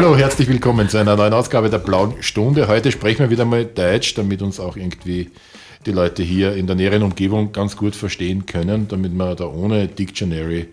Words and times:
Hallo, 0.00 0.16
herzlich 0.16 0.48
willkommen 0.48 0.88
zu 0.88 0.96
einer 0.96 1.14
neuen 1.14 1.34
Ausgabe 1.34 1.68
der 1.68 1.76
Blauen 1.76 2.22
Stunde. 2.22 2.68
Heute 2.68 2.90
sprechen 2.90 3.18
wir 3.18 3.28
wieder 3.28 3.44
mal 3.44 3.66
Deutsch, 3.66 4.14
damit 4.14 4.40
uns 4.40 4.58
auch 4.58 4.74
irgendwie 4.74 5.30
die 5.84 5.92
Leute 5.92 6.22
hier 6.22 6.54
in 6.54 6.66
der 6.66 6.74
näheren 6.74 7.02
Umgebung 7.02 7.52
ganz 7.52 7.76
gut 7.76 7.94
verstehen 7.94 8.46
können, 8.46 8.88
damit 8.88 9.12
man 9.12 9.36
da 9.36 9.44
ohne 9.44 9.88
Dictionary 9.88 10.68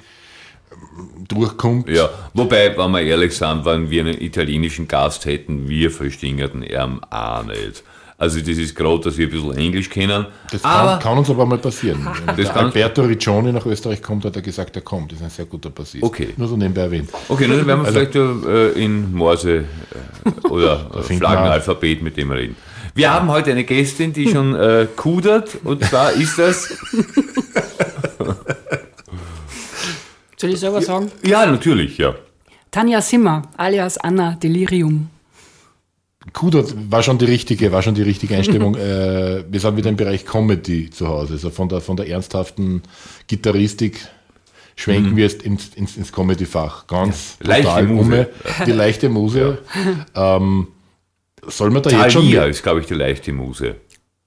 ähm, 0.72 1.28
durchkommt. 1.28 1.90
Ja, 1.90 2.10
wobei, 2.34 2.78
wenn 2.78 2.92
wir 2.92 3.02
ehrlich 3.02 3.36
sind, 3.36 3.66
wenn 3.66 3.90
wir 3.90 4.06
einen 4.06 4.22
italienischen 4.22 4.88
Gast 4.88 5.26
hätten, 5.26 5.68
wir 5.68 5.92
verstehen 5.92 6.40
ihn 6.40 7.02
auch 7.10 7.44
nicht. 7.44 7.84
Also 8.20 8.40
das 8.40 8.58
ist 8.58 8.74
gerade, 8.74 9.00
dass 9.02 9.16
wir 9.16 9.28
ein 9.28 9.32
bisschen 9.32 9.56
Englisch 9.56 9.92
kennen. 9.92 10.26
Das 10.52 10.64
kann, 10.64 11.00
kann 11.00 11.18
uns 11.20 11.30
aber 11.30 11.46
mal 11.46 11.60
passieren. 11.60 12.08
Wenn 12.36 12.48
Alberto 12.48 13.04
Riccioni 13.04 13.52
nach 13.52 13.66
Österreich 13.68 14.02
kommt, 14.02 14.26
hat 14.26 14.36
er 14.36 14.42
gesagt, 14.42 14.76
er 14.76 14.82
kommt. 14.82 15.12
Das 15.12 15.20
ist 15.20 15.26
ein 15.26 15.30
sehr 15.30 15.46
guter 15.46 15.70
Bassist. 15.70 16.04
Okay. 16.04 16.30
Nur 16.36 16.48
so 16.48 16.58
nebenbei 16.58 16.82
erwähnt. 16.82 17.12
Okay, 17.30 17.48
dann 17.48 17.68
werden 17.68 17.82
wir 17.82 17.88
also, 17.88 17.92
vielleicht 17.92 18.16
äh, 18.16 18.70
in 18.84 19.14
Morse 19.14 19.58
äh, 19.58 20.48
oder 20.50 20.90
Flaggenalphabet 21.04 22.02
mit 22.02 22.18
dem 22.18 22.32
reden. 22.32 22.56
Wir 22.96 23.14
haben 23.14 23.30
heute 23.30 23.52
eine 23.52 23.64
Gästin, 23.64 24.12
die 24.14 24.32
schon 24.32 24.56
äh, 24.56 24.88
kudert 24.96 25.60
und 25.64 25.84
zwar 25.84 26.12
ist 26.14 26.40
das... 26.40 26.76
Soll 30.38 30.50
ich 30.50 30.60
selber 30.60 30.82
sagen? 30.82 31.12
Ja, 31.24 31.46
natürlich, 31.46 32.00
ja. 32.00 32.16
Tanja 32.72 33.02
Simmer, 33.02 33.44
alias 33.58 34.00
Anna 34.00 34.36
Delirium. 34.42 35.10
Kudo 36.34 36.64
war 36.90 37.04
schon 37.04 37.18
die 37.18 37.26
richtige, 37.26 37.72
war 37.72 37.82
schon 37.82 37.96
die 37.96 38.02
richtige 38.02 38.36
Einstimmung. 38.36 38.76
äh, 38.76 39.44
wir 39.50 39.60
sind 39.60 39.78
wieder 39.78 39.90
im 39.90 39.96
Bereich 39.96 40.26
Comedy 40.26 40.90
zu 40.90 41.08
Hause. 41.08 41.34
Also 41.34 41.50
von 41.50 41.70
der, 41.70 41.82
von 41.82 41.98
der 41.98 42.08
ernsthaften 42.10 42.84
Gitarristik 43.28 44.08
schwenken 44.76 45.12
mhm. 45.12 45.18
wir 45.18 45.24
jetzt 45.24 45.42
ins, 45.42 45.70
ins, 45.76 45.98
ins 45.98 46.12
Comedy-Fach. 46.12 46.88
Ganz 46.88 47.38
ja. 47.44 47.56
total 47.56 47.64
leichte 47.64 47.94
Muse. 47.94 48.30
Die 48.66 48.72
leichte 48.72 49.10
Muse. 49.10 49.58
Ja. 50.14 50.38
Ähm, 50.38 50.68
soll 51.46 51.72
man 51.72 51.82
da 51.82 51.90
Thalia 51.90 52.04
jetzt 52.04 52.14
schon. 52.14 52.22
Thalia 52.24 52.46
ist, 52.46 52.64
glaube 52.64 52.80
ich, 52.82 52.86
die 52.86 52.94
leichte 52.94 53.34
Muse. 53.34 53.76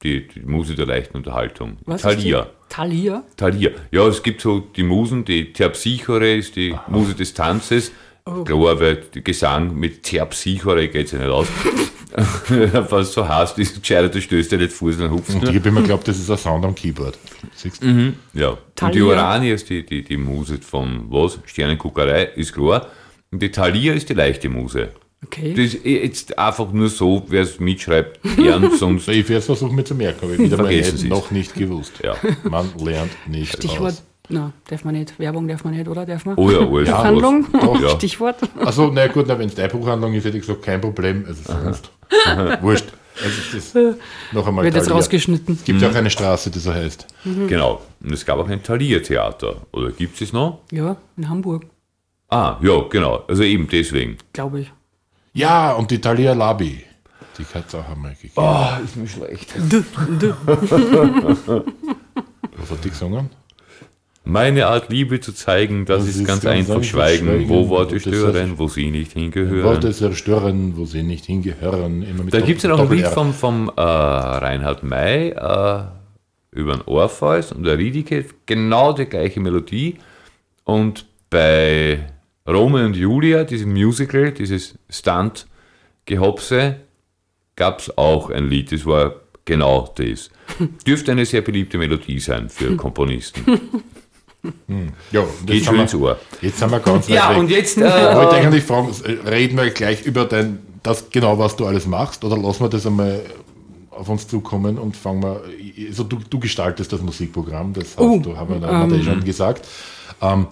Die, 0.02 0.26
die 0.26 0.40
Muse 0.40 0.74
der 0.74 0.86
leichten 0.86 1.16
Unterhaltung. 1.16 1.76
Was 1.84 2.02
Thalia. 2.02 2.48
Thalia? 2.68 3.22
Thalia. 3.36 3.70
Ja, 3.90 4.06
es 4.06 4.22
gibt 4.22 4.40
so 4.40 4.60
die 4.60 4.82
Musen, 4.82 5.24
die 5.24 5.52
Terpsichore 5.52 6.34
ist 6.34 6.56
die 6.56 6.72
Aha. 6.72 6.84
Muse 6.88 7.14
des 7.14 7.34
Tanzes. 7.34 7.92
Oh. 8.26 8.44
Klar, 8.44 8.80
weil 8.80 9.02
Gesang 9.12 9.74
mit 9.74 10.02
Terpsichore 10.02 10.88
geht 10.88 11.06
es 11.06 11.12
ja 11.12 11.18
nicht 11.18 11.28
aus. 11.28 11.48
Was 12.90 13.12
so 13.12 13.26
heißt, 13.26 13.58
ist 13.58 13.80
gescheiter, 13.80 14.08
du 14.08 14.20
stößt 14.20 14.52
ja 14.52 14.58
nicht 14.58 14.72
Fuß, 14.72 14.98
dann 14.98 15.10
hupfst 15.10 15.34
Und 15.34 15.48
ich 15.48 15.54
habe 15.54 15.68
immer 15.68 15.80
geglaubt, 15.80 16.08
das 16.08 16.18
ist 16.18 16.30
ein 16.30 16.36
Sound 16.36 16.64
am 16.64 16.74
Keyboard. 16.74 17.16
Siehst 17.54 17.82
du? 17.82 17.86
Mhm. 17.86 18.14
Ja. 18.34 18.58
Thalia. 18.74 18.86
Und 18.86 18.94
die 18.94 19.02
Urania 19.02 19.54
ist 19.54 19.70
die, 19.70 19.86
die, 19.86 20.02
die 20.02 20.16
Muse 20.16 20.58
von 20.58 21.06
was? 21.08 21.38
Sternenguckerei, 21.46 22.24
ist 22.34 22.52
klar. 22.52 22.88
Und 23.30 23.40
die 23.40 23.50
Thalia 23.50 23.92
ist 23.94 24.08
die 24.08 24.14
leichte 24.14 24.48
Muse. 24.48 24.90
Okay. 25.24 25.52
Das 25.54 25.74
ist 25.74 25.84
jetzt 25.84 26.38
einfach 26.38 26.72
nur 26.72 26.88
so, 26.88 27.22
wer 27.28 27.42
es 27.42 27.60
mitschreibt, 27.60 28.20
gern 28.36 28.70
sonst. 28.78 29.06
ich 29.08 29.28
werde 29.28 29.40
es 29.40 29.46
versuchen 29.46 29.76
mir 29.76 29.84
zu 29.84 29.94
merken, 29.94 30.20
aber 30.22 30.32
ich 30.32 30.38
wieder 30.40 30.56
mal 30.56 30.68
nicht, 30.74 31.04
noch 31.04 31.30
nicht 31.30 31.54
gewusst. 31.54 31.92
Ja. 32.02 32.16
Man 32.42 32.70
lernt 32.82 33.12
nicht 33.28 33.52
Stichwort 33.52 33.92
aus. 33.92 34.02
Na, 34.30 34.52
darf 34.68 34.84
man 34.84 34.94
nicht. 34.94 35.18
Werbung 35.18 35.48
darf 35.48 35.64
man 35.64 35.74
nicht, 35.74 35.88
oder? 35.88 36.06
Darf 36.06 36.24
man? 36.24 36.36
Oh 36.36 36.50
ja, 36.50 36.60
alles. 36.60 36.88
Buchhandlung? 36.88 37.46
Ja, 37.82 37.90
Stichwort. 37.90 38.36
Also, 38.64 38.90
na 38.92 39.06
gut, 39.08 39.26
wenn 39.28 39.48
es 39.48 39.54
deine 39.54 39.68
Buchhandlung 39.68 40.14
ist, 40.14 40.24
hätte 40.24 40.36
ich 40.38 40.46
gesagt, 40.46 40.62
kein 40.62 40.80
Problem. 40.80 41.24
Also 41.26 41.42
sonst. 41.52 41.90
Wurscht. 42.60 42.86
Also 43.22 43.56
ist 43.58 43.74
das 43.74 43.94
noch 44.32 44.46
einmal 44.46 44.64
Wird 44.64 44.76
jetzt 44.76 44.90
rausgeschnitten. 44.90 45.56
Es 45.56 45.64
gibt 45.64 45.82
ja 45.82 45.90
auch 45.90 45.94
eine 45.94 46.10
Straße, 46.10 46.50
die 46.50 46.58
so 46.58 46.72
heißt. 46.72 47.06
Mhm. 47.24 47.48
Genau. 47.48 47.82
Und 48.02 48.12
es 48.12 48.24
gab 48.24 48.38
auch 48.38 48.48
ein 48.48 48.62
Thalia-Theater. 48.62 49.56
Oder 49.72 49.90
gibt 49.90 50.20
es 50.22 50.32
noch? 50.32 50.60
Ja, 50.70 50.96
in 51.16 51.28
Hamburg. 51.28 51.66
Ah, 52.28 52.56
ja, 52.62 52.80
genau. 52.88 53.24
Also 53.28 53.42
eben 53.42 53.68
deswegen. 53.68 54.16
Glaube 54.32 54.60
ich. 54.60 54.72
Ja, 55.32 55.72
und 55.72 55.90
die 55.90 56.00
Thalia 56.00 56.32
Labi. 56.32 56.84
Die 57.38 57.44
hat 57.54 57.64
es 57.68 57.74
auch 57.74 57.88
einmal 57.88 58.14
gegeben. 58.14 58.32
Oh, 58.36 58.66
ist 58.84 58.96
mir 58.96 59.08
schlecht. 59.08 59.52
Was 62.56 62.70
hat 62.70 62.84
die 62.84 62.90
gesungen? 62.90 63.30
Meine 64.22 64.66
Art 64.66 64.90
Liebe 64.90 65.20
zu 65.20 65.32
zeigen, 65.32 65.86
das, 65.86 66.04
das 66.04 66.16
ist, 66.16 66.26
ganz, 66.26 66.42
ganz 66.42 66.70
einfach 66.70 66.84
Schweigen, 66.84 67.26
schweigen, 67.26 67.48
wo 67.48 67.68
Worte 67.68 67.98
stören, 67.98 68.58
wo 68.58 68.68
sie 68.68 68.90
nicht 68.90 69.12
hingehören. 69.12 69.64
Worte 69.64 69.92
zerstören, 69.92 70.76
wo 70.76 70.84
sie 70.84 71.02
nicht 71.02 71.24
hingehören. 71.24 72.04
da 72.30 72.40
gibt 72.40 72.58
es 72.58 72.64
ja 72.64 72.70
noch 72.70 72.80
ein 72.80 72.90
Lied 72.90 73.06
vom, 73.06 73.32
vom 73.32 73.72
äh, 73.74 73.80
Reinhard 73.80 74.82
May 74.82 75.30
äh, 75.30 75.82
über 76.52 76.74
ein 76.74 76.82
Orpheus 76.86 77.52
und 77.52 77.64
der 77.64 77.78
Riedike, 77.78 78.26
genau 78.46 78.92
die 78.92 79.06
gleiche 79.06 79.40
Melodie. 79.40 79.96
Und 80.64 81.06
bei 81.30 82.06
Romeo 82.46 82.84
und 82.84 82.96
Julia, 82.96 83.44
diesem 83.44 83.72
Musical, 83.72 84.32
dieses 84.32 84.78
Stunt-Gehopse, 84.90 86.76
gab 87.56 87.80
es 87.80 87.96
auch 87.96 88.30
ein 88.30 88.48
Lied, 88.48 88.70
das 88.72 88.84
war 88.84 89.14
genau 89.44 89.92
das. 89.96 90.30
Dürfte 90.86 91.12
eine 91.12 91.24
sehr 91.24 91.42
beliebte 91.42 91.78
Melodie 91.78 92.18
sein 92.20 92.48
für 92.48 92.76
Komponisten. 92.76 93.44
Hm. 94.42 94.92
Ja, 95.12 95.24
Geht 95.44 95.64
schon 95.64 95.80
ins 95.80 95.94
Ohr. 95.94 96.18
Jetzt 96.40 96.58
sind 96.58 96.70
wir 96.70 96.80
ganz 96.80 97.08
weit 97.08 97.14
Ja, 97.14 97.30
weg. 97.30 97.38
und 97.38 97.50
jetzt. 97.50 97.76
Äh, 97.76 98.10
ich 98.10 98.16
wollte 98.16 98.36
eigentlich 98.36 98.64
fragen, 98.64 98.88
reden 99.26 99.56
wir 99.58 99.70
gleich 99.70 100.02
über 100.02 100.24
dein, 100.24 100.60
das 100.82 101.10
genau, 101.10 101.38
was 101.38 101.56
du 101.56 101.66
alles 101.66 101.86
machst, 101.86 102.24
oder 102.24 102.38
lassen 102.38 102.64
wir 102.64 102.68
das 102.68 102.86
einmal 102.86 103.20
auf 103.90 104.08
uns 104.08 104.26
zukommen 104.26 104.78
und 104.78 104.96
fangen 104.96 105.22
wir. 105.22 105.42
Also 105.88 106.04
du, 106.04 106.18
du 106.28 106.38
gestaltest 106.38 106.92
das 106.92 107.02
Musikprogramm, 107.02 107.74
das 107.74 107.96
hast 107.96 107.98
oh, 107.98 108.18
du, 108.18 108.36
haben 108.36 108.60
wir, 108.60 108.66
haben 108.66 108.90
wir 108.90 108.98
um, 108.98 109.04
schon 109.04 109.24
gesagt. 109.24 109.66
Ähm, 110.22 110.46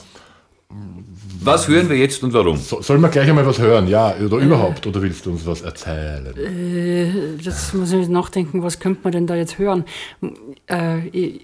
was 1.41 1.66
hören 1.66 1.88
wir 1.88 1.97
jetzt 1.97 2.22
und 2.22 2.32
warum? 2.34 2.59
So, 2.59 2.82
sollen 2.82 3.00
wir 3.00 3.09
gleich 3.09 3.28
einmal 3.28 3.47
was 3.47 3.59
hören, 3.59 3.88
ja, 3.88 4.15
oder 4.16 4.38
äh, 4.38 4.44
überhaupt, 4.44 4.87
oder 4.87 5.00
willst 5.00 5.25
du 5.25 5.31
uns 5.31 5.47
was 5.47 5.62
erzählen? 5.62 6.27
Äh, 6.37 7.43
das 7.43 7.72
muss 7.72 7.93
ich 7.93 8.09
nachdenken, 8.09 8.62
was 8.62 8.78
könnte 8.81 9.00
man 9.04 9.12
denn 9.12 9.27
da 9.27 9.34
jetzt 9.34 9.59
hören? 9.59 9.84
Äh, 10.66 11.38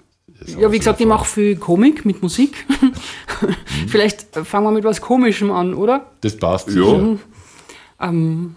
ja, 0.45 0.71
wie 0.71 0.77
gesagt, 0.77 0.99
ich 0.99 1.07
mache 1.07 1.25
viel 1.25 1.55
Komik 1.55 2.05
mit 2.05 2.21
Musik. 2.21 2.65
Mhm. 2.69 2.93
Vielleicht 3.87 4.35
fangen 4.35 4.65
wir 4.65 4.71
mit 4.71 4.83
was 4.83 5.01
Komischem 5.01 5.51
an, 5.51 5.73
oder? 5.73 6.11
Das 6.21 6.37
passt. 6.37 6.69
Ja. 6.69 6.93
Mhm. 6.93 7.19
Ähm. 7.99 8.55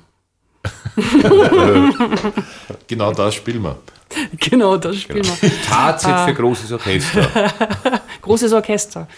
genau 2.86 3.12
das 3.12 3.34
spielen 3.34 3.62
wir. 3.62 3.78
Genau 4.38 4.76
das 4.76 4.96
spielen 4.96 5.22
genau. 5.22 5.34
wir. 5.40 5.52
Tatsächlich 5.62 6.24
für 6.24 6.34
großes 6.34 6.72
Orchester. 6.72 7.52
großes 8.22 8.52
Orchester. 8.52 9.08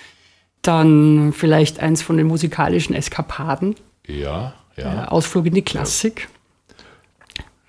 Dann 0.62 1.32
vielleicht 1.32 1.80
eins 1.80 2.02
von 2.02 2.16
den 2.18 2.26
musikalischen 2.26 2.94
Eskapaden. 2.94 3.76
Ja, 4.06 4.54
ja. 4.76 5.04
Äh, 5.04 5.06
Ausflug 5.08 5.46
in 5.46 5.54
die 5.54 5.62
Klassik. 5.62 6.28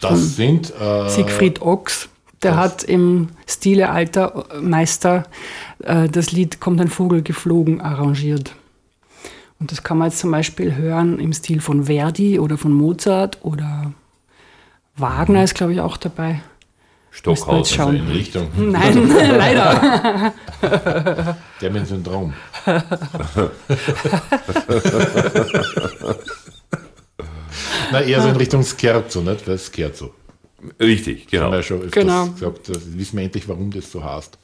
Das 0.01 0.35
sind 0.35 0.73
äh, 0.79 1.09
Siegfried 1.09 1.61
Ochs. 1.61 2.09
Der 2.43 2.55
hat 2.55 2.83
im 2.83 3.29
Stile 3.47 3.89
alter 3.89 4.45
Meister 4.61 5.23
äh, 5.83 6.09
das 6.09 6.31
Lied 6.31 6.59
Kommt 6.59 6.81
ein 6.81 6.87
Vogel 6.87 7.21
geflogen 7.21 7.81
arrangiert. 7.81 8.55
Und 9.59 9.71
das 9.71 9.83
kann 9.83 9.99
man 9.99 10.09
jetzt 10.09 10.19
zum 10.19 10.31
Beispiel 10.31 10.75
hören 10.75 11.19
im 11.19 11.33
Stil 11.33 11.61
von 11.61 11.83
Verdi 11.85 12.39
oder 12.39 12.57
von 12.57 12.73
Mozart 12.73 13.37
oder 13.43 13.93
Wagner 14.95 15.43
ist, 15.43 15.53
glaube 15.53 15.73
ich, 15.73 15.81
auch 15.81 15.97
dabei. 15.97 16.41
Stockhausen 17.11 17.79
also 17.79 17.91
in 17.91 18.07
Richtung. 18.07 18.47
Nein, 18.55 19.07
leider. 19.37 20.33
Der 21.59 21.69
mit 21.69 21.85
Syndrom. 21.85 22.33
Na, 27.91 28.01
eher 28.01 28.21
so 28.21 28.29
in 28.29 28.37
Richtung 28.37 28.63
Scherzo, 28.63 29.21
nicht? 29.21 29.45
Weil 29.47 29.59
Scherzo. 29.59 30.11
Richtig, 30.79 31.27
genau. 31.27 31.43
Haben 31.45 31.51
wir 31.51 31.57
ja 31.57 31.63
schon 31.63 31.91
genau. 31.91 32.27
gesagt, 32.27 32.69
das 32.69 32.97
wissen 32.97 33.17
wir 33.17 33.25
endlich, 33.25 33.47
warum 33.47 33.71
das 33.71 33.91
so 33.91 34.03
heißt. 34.03 34.37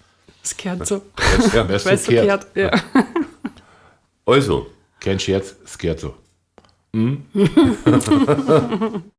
Scherzo. 0.43 1.01
Ja, 1.53 1.67
Weil 1.67 1.75
es 1.75 2.05
so 2.05 2.11
kehrt. 2.11 2.47
Ja. 2.55 2.71
Also. 4.25 4.67
Kein 4.99 5.19
Scherz, 5.19 5.55
Scherzo. 5.65 6.15
Mhm. 6.91 7.23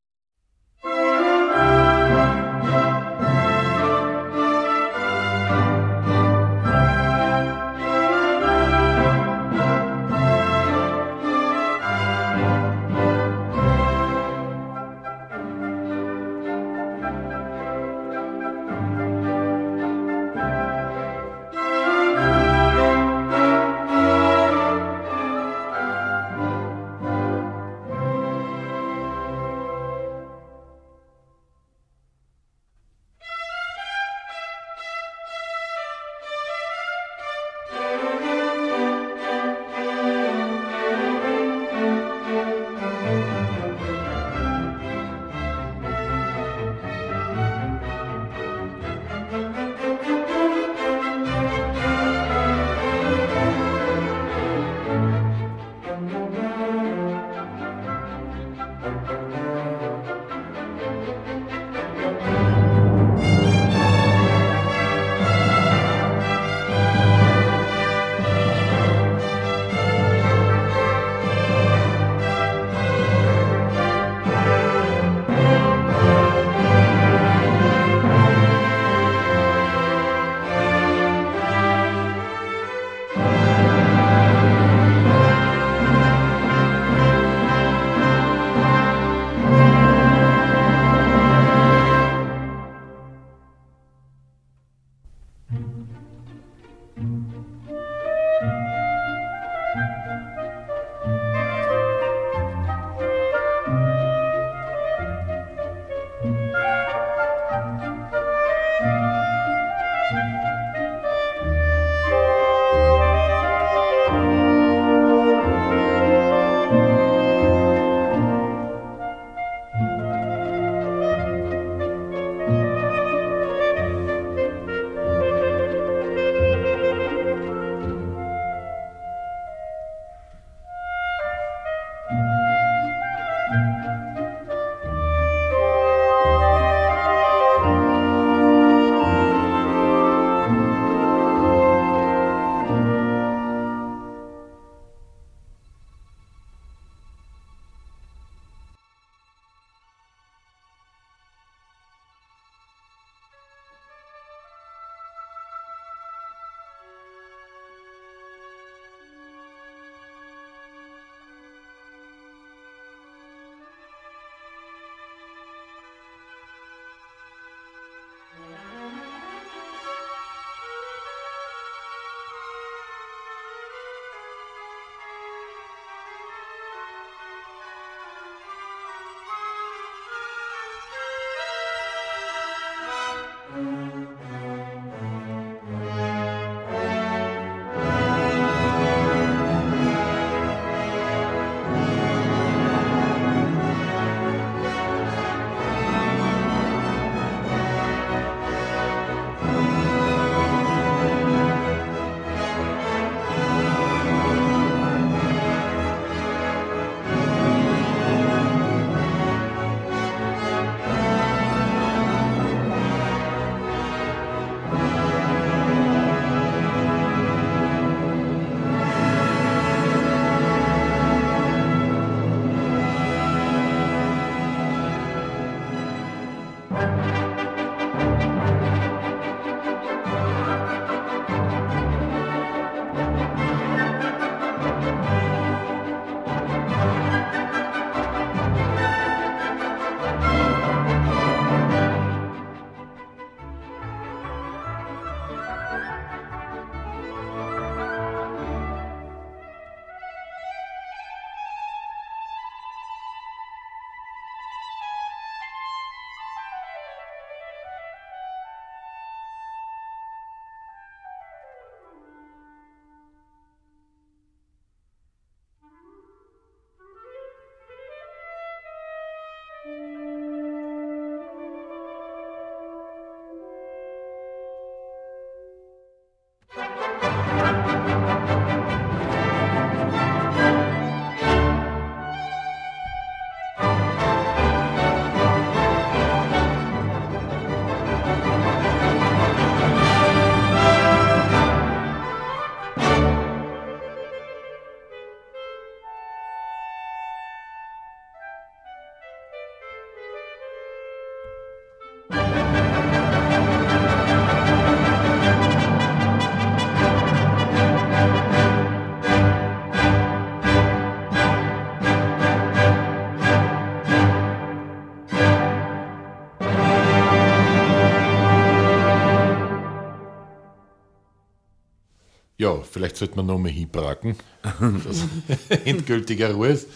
Ja, 322.56 322.62
vielleicht 322.62 322.96
sollte 322.96 323.16
man 323.16 323.26
nochmal 323.26 323.50
hinbracken, 323.52 324.16
dass 324.42 325.04
endgültiger 325.64 326.32
Ruhe 326.32 326.48
ist. 326.48 326.68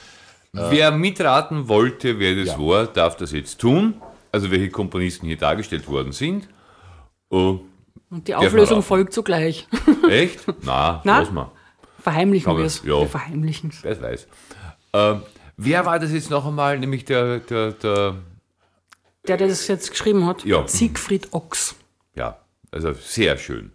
Wer 0.52 0.91
mitraten 0.91 1.69
wollte, 1.69 2.19
wer 2.19 2.37
das 2.37 2.49
Ja. 2.55 2.59
war, 2.59 2.87
darf 2.87 3.17
das 3.17 3.33
jetzt 3.33 3.59
tun. 3.61 3.95
Also 4.31 4.50
welche 4.50 4.71
Komponisten 4.71 5.26
hier 5.26 5.37
dargestellt 5.38 5.88
worden 5.88 6.12
sind. 6.12 6.49
Oh, 7.31 7.61
Und 8.11 8.29
die 8.29 8.35
Auflösung 8.35 8.83
folgt 8.83 9.12
sogleich. 9.14 9.67
echt? 10.11 10.41
Na, 10.62 11.00
Na? 11.05 11.21
lass 11.21 11.31
mal. 11.31 11.50
Verheimlichen 12.00 12.57
wir 12.57 12.64
es. 12.64 12.83
ja. 12.85 13.00
Wir 13.00 13.07
verheimlichen 13.09 13.71
es. 13.71 13.83
Wer 13.85 14.00
weiß. 14.02 14.26
Ähm, 14.95 15.23
wer 15.57 15.87
war 15.87 15.99
das 15.99 16.12
jetzt 16.12 16.31
noch 16.31 16.45
einmal? 16.47 16.79
Nämlich 16.79 17.05
der, 17.07 17.38
der, 17.41 17.73
der 17.73 18.17
Der, 19.26 19.37
der 19.38 19.49
das 19.49 19.67
jetzt 19.69 19.91
geschrieben 19.91 20.26
hat, 20.26 20.45
Ja. 20.45 20.67
Siegfried 20.67 21.33
Ochs. 21.33 21.76
Ja, 22.14 22.38
also 22.71 22.93
sehr 22.93 23.38
schön. 23.38 23.73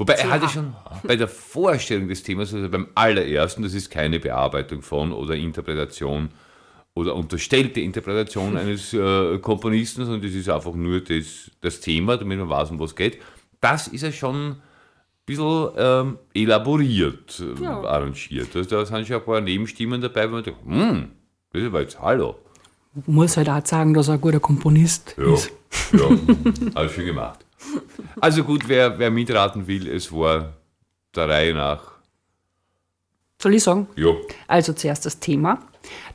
Wobei 0.00 0.14
er 0.14 0.30
hatte 0.30 0.48
schon 0.48 0.74
bei 1.04 1.14
der 1.14 1.28
Vorstellung 1.28 2.08
des 2.08 2.22
Themas, 2.22 2.54
also 2.54 2.68
beim 2.70 2.88
allerersten, 2.94 3.62
das 3.62 3.74
ist 3.74 3.90
keine 3.90 4.18
Bearbeitung 4.18 4.80
von 4.82 5.12
oder 5.12 5.34
Interpretation 5.36 6.30
oder 6.94 7.14
unterstellte 7.14 7.80
Interpretation 7.80 8.56
eines 8.62 8.94
äh, 8.94 9.38
Komponisten, 9.38 10.04
sondern 10.06 10.22
das 10.22 10.32
ist 10.32 10.48
einfach 10.48 10.74
nur 10.74 11.00
das, 11.00 11.50
das 11.60 11.80
Thema, 11.80 12.16
damit 12.16 12.38
man 12.38 12.48
weiß, 12.48 12.70
um 12.70 12.80
was 12.80 12.96
geht. 12.96 13.18
Das 13.60 13.88
ist 13.88 14.00
ja 14.02 14.10
schon 14.10 14.52
ein 14.52 14.56
bisschen 15.26 15.68
ähm, 15.76 16.18
elaboriert 16.34 17.40
äh, 17.58 17.62
Ja. 17.62 17.82
arrangiert. 17.84 18.56
Also 18.56 18.70
da 18.70 18.86
sind 18.86 19.06
schon 19.06 19.16
ein 19.16 19.24
paar 19.24 19.40
Nebenstimmen 19.42 20.00
dabei, 20.00 20.28
wo 20.28 20.34
man 20.36 20.44
denkt, 20.44 20.60
hm, 20.64 21.08
das 21.52 21.62
ist 21.62 21.68
aber 21.68 21.80
jetzt 21.82 22.00
Hallo. 22.00 22.36
Muss 23.06 23.36
halt 23.36 23.48
auch 23.50 23.64
sagen, 23.64 23.92
dass 23.94 24.08
er 24.08 24.14
ein 24.14 24.20
guter 24.20 24.40
Komponist 24.40 25.14
Ja, 25.18 25.32
ist. 25.34 25.52
ja 25.92 26.08
alles 26.74 26.92
schön 26.92 27.06
gemacht. 27.06 27.44
Also 28.20 28.44
gut, 28.44 28.68
wer, 28.68 28.98
wer 28.98 29.10
mitraten 29.10 29.66
will, 29.66 29.88
es 29.88 30.12
war 30.12 30.54
der 31.14 31.28
Reihe 31.28 31.54
nach. 31.54 31.92
Soll 33.40 33.54
ich 33.54 33.62
sagen? 33.62 33.88
Ja, 33.96 34.10
Also 34.46 34.72
zuerst 34.72 35.06
das 35.06 35.18
Thema, 35.18 35.60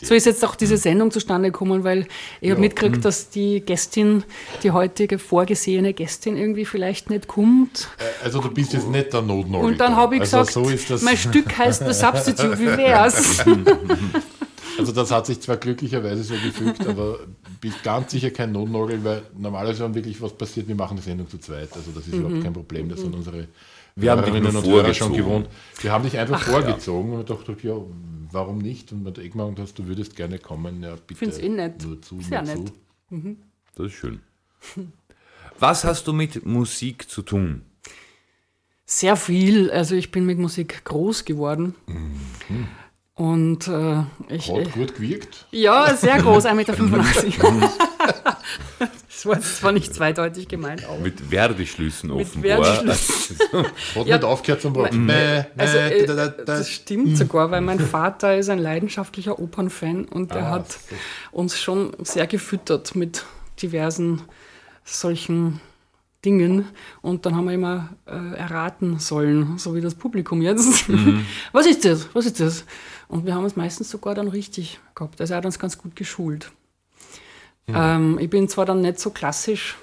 So 0.03 0.15
ist 0.15 0.25
jetzt 0.27 0.45
auch 0.45 0.55
diese 0.55 0.77
Sendung 0.77 1.11
zustande 1.11 1.51
gekommen, 1.51 1.83
weil 1.83 2.07
ich 2.41 2.51
habe 2.51 2.61
mitgekriegt, 2.61 3.05
dass 3.05 3.31
die 3.31 3.61
Gästin, 3.61 4.23
die 4.63 4.71
heutige 4.71 5.19
vorgesehene 5.19 5.93
Gästin 5.95 6.37
irgendwie 6.37 6.65
vielleicht 6.65 7.11
nicht 7.11 7.27
kommt. 7.27 7.89
Äh, 7.99 8.25
Also 8.25 8.41
du 8.41 8.51
bist 8.51 8.73
jetzt 8.73 8.89
nicht 8.89 9.13
der 9.13 9.23
Notnagel. 9.23 9.67
Und 9.67 9.81
dann 9.81 9.93
da. 9.93 9.97
habe 9.99 10.15
ich 10.17 10.21
also 10.23 10.39
gesagt, 10.45 10.99
so 10.99 11.05
mein 11.05 11.17
Stück 11.17 11.59
heißt 11.59 11.85
The 11.87 11.93
Substitute, 11.93 12.59
wie 12.59 12.67
wär's? 12.77 13.45
Also 14.77 14.91
das 14.91 15.11
hat 15.13 15.25
sich 15.27 15.41
zwar 15.41 15.57
glücklicherweise 15.57 16.25
so 16.25 16.35
gefügt, 16.35 16.85
aber 16.85 17.21
bist 17.61 17.81
ganz 17.85 18.11
sicher 18.11 18.31
kein 18.33 18.51
Notnagel, 18.51 19.05
weil 19.05 19.23
normalerweise, 19.39 19.85
wenn 19.85 19.95
wirklich 19.95 20.21
was 20.21 20.33
passiert, 20.33 20.67
wir 20.67 20.75
machen 20.75 20.97
die 20.97 21.03
Sendung 21.05 21.29
zu 21.29 21.39
zweit. 21.39 21.69
Also 21.75 21.93
das 21.95 22.09
ist 22.09 22.15
Mhm. 22.15 22.21
überhaupt 22.25 22.43
kein 22.43 22.53
Problem. 22.53 22.89
Das 22.89 22.99
sind 23.01 23.15
unsere 23.15 23.47
Wir 23.97 24.11
haben 24.11 24.23
dich 24.25 24.33
nur 24.43 24.55
und 24.55 24.67
Hörer 24.67 24.93
schon 24.95 25.09
vorgezogen. 25.09 25.17
gewohnt. 25.17 25.49
Wir 25.81 25.93
haben 25.93 26.05
dich 26.05 26.19
einfach 26.19 26.41
vorgezogen 26.43 27.13
und 27.13 27.19
wir 27.29 27.37
dachten, 27.37 27.57
ja, 27.63 27.75
warum 28.33 28.59
nicht? 28.59 28.91
Und 28.93 29.05
wenn 29.05 29.15
du 29.15 29.21
eh 29.23 29.29
gemeint 29.29 29.59
hast, 29.61 29.79
du 29.79 29.87
würdest 29.87 30.17
gerne 30.17 30.39
kommen, 30.39 30.83
ja 30.83 30.97
bitte. 30.97 31.15
find's 31.19 31.39
eh 31.39 31.49
nett. 31.49 31.83
Nur 31.85 32.03
zu, 32.03 32.21
Sehr 32.21 32.43
nur 32.43 32.55
nett. 32.57 32.73
zu. 33.11 33.37
Das 33.77 33.87
ist 33.87 33.93
schön. 33.95 34.21
Was 35.61 35.85
hast 35.85 36.09
du 36.09 36.13
mit 36.13 36.45
Musik 36.45 37.09
zu 37.09 37.23
tun? 37.23 37.63
Sehr 38.87 39.17
viel. 39.17 39.71
Also 39.71 39.95
ich 39.95 40.11
bin 40.11 40.27
mit 40.27 40.39
Musik 40.39 40.85
groß 40.85 41.25
geworden. 41.25 41.75
Und 43.15 43.69
äh, 43.69 44.03
ich, 44.29 44.51
Hat 44.51 44.73
gut 44.73 44.97
gewirkt. 44.97 45.47
Ja, 45.53 45.95
sehr 45.97 46.21
groß, 46.21 46.47
1,85 46.47 46.55
Meter. 46.57 47.71
das 49.25 49.63
war 49.63 49.73
nicht 49.73 49.95
zweideutig 49.95 50.49
gemeint, 50.49 50.85
aber. 50.85 50.99
Mit 50.99 51.31
Werdeschlüssen 51.31 52.11
Mit 52.15 52.27
offenbar. 52.27 52.59
Werdeschlüssen. 52.63 53.37
Hat 53.95 54.07
Ja. 54.07 54.17
nicht 54.17 54.25
aufgehört 54.25 54.61
zum 54.63 54.75
Wort. 54.75 54.93
Also, 55.57 55.77
äh, 55.79 56.07
da, 56.07 56.15
da, 56.15 56.29
da. 56.29 56.45
das 56.45 56.71
stimmt 56.71 57.17
sogar, 57.17 57.51
weil 57.51 57.61
mein 57.61 57.81
Vater 57.81 58.37
ist 58.37 58.49
ein 58.51 58.59
leidenschaftlicher 58.59 59.39
Opernfan 59.39 60.05
und 60.05 60.33
der 60.35 60.47
Ah, 60.47 60.51
hat 60.51 60.73
so. 60.73 60.79
uns 61.33 61.59
schon 61.59 61.93
sehr 62.03 62.27
gefüttert 62.27 62.95
mit 62.95 63.25
diversen 63.63 64.23
solchen 64.85 65.61
Dingen. 66.25 66.67
Und 67.03 67.27
dann 67.27 67.37
haben 67.37 67.45
wir 67.47 67.53
immer 67.55 67.91
äh, 68.07 68.37
erraten 68.37 68.99
sollen, 68.99 69.59
so 69.59 69.75
wie 69.75 69.81
das 69.81 69.95
Publikum 69.95 70.41
jetzt. 70.43 70.87
Was 71.53 71.67
ist 71.67 71.85
das? 71.85 72.09
Was 72.15 72.27
ist 72.27 72.41
das? 72.41 72.65
Und 73.09 73.27
wir 73.27 73.35
haben 73.35 73.45
es 73.45 73.57
meistens 73.57 73.91
sogar 73.91 74.15
dann 74.15 74.29
richtig 74.29 74.81
gehabt. 74.95 75.21
Also 75.21 75.35
er 75.35 75.39
hat 75.39 75.45
uns 75.47 75.59
ganz 75.59 75.77
gut 75.79 75.95
geschult. 75.95 76.51
Ähm, 77.69 78.19
ich 78.19 78.29
bin 78.31 78.49
zwar 78.49 78.67
dann 78.67 78.81
nicht 78.83 78.99
so 79.01 79.11
klassisch 79.11 79.77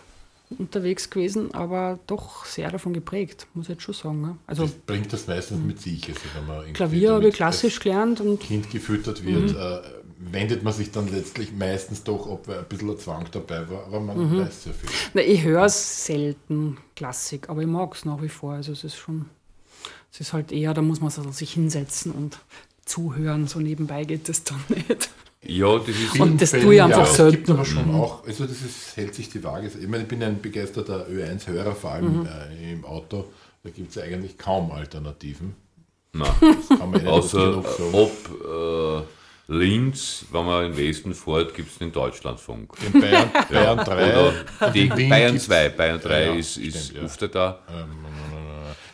unterwegs 0.59 1.09
gewesen, 1.09 1.53
aber 1.53 1.99
doch 2.07 2.45
sehr 2.45 2.69
davon 2.69 2.93
geprägt, 2.93 3.47
muss 3.53 3.65
ich 3.67 3.69
jetzt 3.75 3.83
schon 3.83 3.93
sagen. 3.95 4.21
ne? 4.21 4.37
Also 4.47 4.63
Das 4.63 4.73
bringt 4.73 5.11
das 5.13 5.27
meistens 5.27 5.59
mit 5.65 5.79
sich. 5.81 6.07
Also 6.09 6.19
wenn 6.35 6.45
man 6.47 6.73
Klavier 6.73 7.13
habe 7.13 7.29
ich 7.29 7.35
klassisch 7.35 7.79
gelernt 7.79 8.19
und 8.19 8.39
Kind 8.41 8.69
gefüttert 8.69 9.23
wird, 9.25 9.55
äh, 9.55 9.81
wendet 10.19 10.61
man 10.63 10.73
sich 10.73 10.91
dann 10.91 11.07
letztlich 11.09 11.53
meistens 11.53 12.03
doch 12.03 12.29
ab, 12.29 12.47
weil 12.47 12.59
ein 12.59 12.65
bisschen 12.65 12.89
ein 12.89 12.99
Zwang 12.99 13.25
dabei 13.31 13.69
war, 13.69 13.85
aber 13.85 14.01
man 14.01 14.39
weiß 14.39 14.63
sehr 14.65 14.73
viel. 14.73 14.89
na, 15.13 15.21
ich 15.21 15.41
höre 15.43 15.65
es 15.65 16.05
selten 16.05 16.77
Klassik, 16.95 17.49
aber 17.49 17.61
ich 17.61 17.67
mag 17.67 17.95
es 17.95 18.05
nach 18.05 18.21
wie 18.21 18.29
vor. 18.29 18.53
Also 18.53 18.73
es 18.73 18.83
ist 18.83 18.97
schon, 18.97 19.25
es 20.11 20.19
ist 20.19 20.33
halt 20.33 20.51
eher, 20.51 20.73
da 20.73 20.81
muss 20.81 20.99
man 21.01 21.09
sich 21.31 21.53
hinsetzen 21.53 22.11
und 22.11 22.39
zuhören, 22.85 23.47
so 23.47 23.59
nebenbei 23.59 24.03
geht 24.03 24.27
es 24.27 24.43
dann 24.43 24.61
nicht. 24.69 25.09
Ja, 25.43 25.77
das 25.79 25.87
ist. 25.89 26.19
Und 26.19 26.39
das 26.41 26.51
tue 26.51 26.75
ich 26.75 26.81
einfach 26.81 27.03
Es 27.03 27.15
selten. 27.15 27.31
gibt 27.37 27.49
aber 27.49 27.65
schon 27.65 27.93
auch, 27.95 28.25
also 28.27 28.45
das 28.45 28.61
ist, 28.61 28.95
hält 28.95 29.15
sich 29.15 29.29
die 29.29 29.43
Waage. 29.43 29.67
Ich 29.67 29.87
meine, 29.87 30.03
ich 30.03 30.09
bin 30.09 30.21
ein 30.21 30.39
begeisterter 30.41 31.07
Ö1-Hörer, 31.07 31.73
vor 31.73 31.91
allem 31.93 32.27
äh, 32.27 32.73
im 32.73 32.85
Auto. 32.85 33.25
Da 33.63 33.69
gibt 33.71 33.89
es 33.95 33.97
eigentlich 34.01 34.37
kaum 34.37 34.71
Alternativen. 34.71 35.55
Na, 36.13 36.25
Das 36.69 36.77
kann 36.79 36.91
man 36.91 37.07
außer 37.07 37.63
ob 37.93 38.11
äh, 38.99 39.53
Linz, 39.53 40.25
wenn 40.31 40.45
man 40.45 40.65
in 40.67 40.77
Westen 40.77 41.13
fährt, 41.15 41.53
gibt 41.55 41.71
es 41.71 41.77
den 41.79 41.91
Deutschlandfunk. 41.91 42.73
In 42.93 43.01
Bayern, 43.01 43.29
Bayern 43.49 43.77
3. 43.79 44.19
Oder 44.19 44.71
die 44.71 44.85
Bayern 44.87 45.31
gibt's- 45.33 45.45
2. 45.47 45.69
Bayern 45.69 45.99
3 46.01 46.25
Ja, 46.25 46.33
ist, 46.35 46.57
ist 46.57 46.85
stimmt, 46.85 46.97
ja. 46.99 47.03
öfter 47.05 47.27
da. 47.27 47.59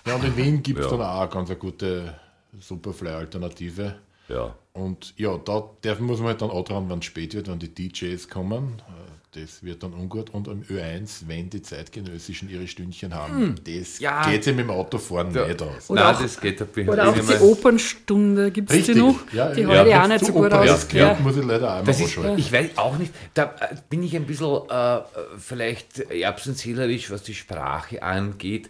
Ja, 0.05 0.15
und 0.15 0.23
in 0.23 0.37
Wien 0.37 0.63
gibt 0.63 0.79
es 0.79 0.85
Ja. 0.85 0.91
dann 0.91 1.01
auch 1.01 1.19
eine 1.21 1.29
ganz 1.29 1.49
eine 1.49 1.59
gute 1.59 2.13
Superfly-Alternative. 2.59 3.95
Ja. 4.29 4.55
Und 4.77 5.13
ja, 5.17 5.37
da 5.37 5.69
darf, 5.81 5.99
muss 5.99 6.19
man 6.19 6.29
halt 6.29 6.41
dann 6.41 6.49
auch 6.51 6.63
dran, 6.65 6.89
wenn 6.89 6.99
es 6.99 7.05
spät 7.05 7.33
wird, 7.33 7.47
wenn 7.49 7.59
die 7.59 7.73
DJs 7.73 8.27
kommen. 8.29 8.81
Äh, 8.87 8.91
Das 9.39 9.61
wird 9.61 9.83
dann 9.83 9.93
ungut. 9.93 10.29
Und 10.31 10.47
am 10.47 10.61
Ö1, 10.63 11.23
wenn 11.27 11.49
die 11.49 11.61
Zeitgenössischen 11.61 12.49
ihre 12.49 12.65
Stündchen 12.65 13.13
haben, 13.13 13.55
das 13.65 13.99
Ja. 13.99 14.27
geht 14.27 14.43
sich 14.45 14.55
mit 14.55 14.65
dem 14.65 14.71
Autofahren 14.71 15.27
nicht 15.31 15.61
aus. 15.61 15.89
Oder 15.89 16.03
Nein, 16.05 16.15
auch- 16.15 16.21
das 16.21 16.39
geht 16.39 16.61
ab. 16.61 16.69
Oder 16.75 17.09
auch 17.09 17.13
die 17.13 17.33
Opernstunde, 17.43 18.49
gibt 18.51 18.71
es 18.71 18.85
die 18.85 18.95
noch? 18.95 19.19
Ja, 19.33 19.53
die 19.53 19.61
ja, 19.61 19.67
heute 19.67 19.89
ja. 19.89 20.03
auch 20.03 20.07
nicht 20.07 20.19
so 20.21 20.25
Zu 20.27 20.31
gut 20.33 20.45
Oper 20.47 20.61
aus. 20.61 20.69
ist 20.69 20.89
klingt, 20.89 21.19
muss 21.19 21.35
ich 21.37 21.43
leider 21.45 21.69
einmal 21.69 21.83
Das 21.83 21.99
ist, 21.99 22.17
ich 22.37 22.51
weiß 22.51 22.77
auch 22.77 22.97
nicht, 22.97 23.13
da 23.35 23.43
äh, 23.59 23.75
bin 23.89 24.01
ich 24.01 24.15
ein 24.15 24.25
bisschen 24.25 24.61
äh, 24.69 24.99
vielleicht 25.37 25.99
erbsenzählerisch, 26.09 27.11
was 27.11 27.21
die 27.23 27.35
Sprache 27.35 28.01
angeht, 28.01 28.69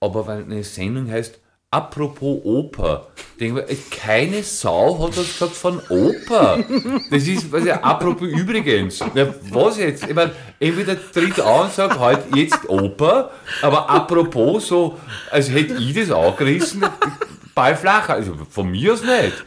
aber 0.00 0.26
wenn 0.26 0.44
eine 0.44 0.64
Sendung 0.64 1.10
heißt, 1.10 1.38
apropos 1.70 2.40
Oper, 2.44 3.08
keine 3.90 4.42
Sau 4.42 4.98
hat 4.98 5.16
was 5.16 5.32
gesagt 5.32 5.52
von 5.52 5.80
Oper. 5.88 6.64
Das 7.10 7.26
ist, 7.26 7.52
was 7.52 7.64
ja, 7.64 7.80
apropos 7.80 8.28
übrigens, 8.28 9.00
na, 9.14 9.34
was 9.50 9.78
jetzt? 9.78 10.04
Ich 10.08 10.14
meine, 10.14 10.32
entweder 10.58 10.96
tritt 11.12 11.38
an 11.40 11.66
und 11.66 11.72
sagt, 11.72 11.98
halt 11.98 12.34
jetzt 12.34 12.68
Oper, 12.68 13.30
aber 13.62 13.88
apropos 13.90 14.68
so, 14.68 14.98
als 15.30 15.50
hätte 15.50 15.74
ich 15.74 15.94
das 15.94 16.10
auch 16.10 16.36
gerissen, 16.36 16.84
Ball 17.54 17.76
flacher, 17.76 18.14
also 18.14 18.34
von 18.48 18.70
mir 18.70 18.92
aus 18.92 19.02
nicht. 19.02 19.44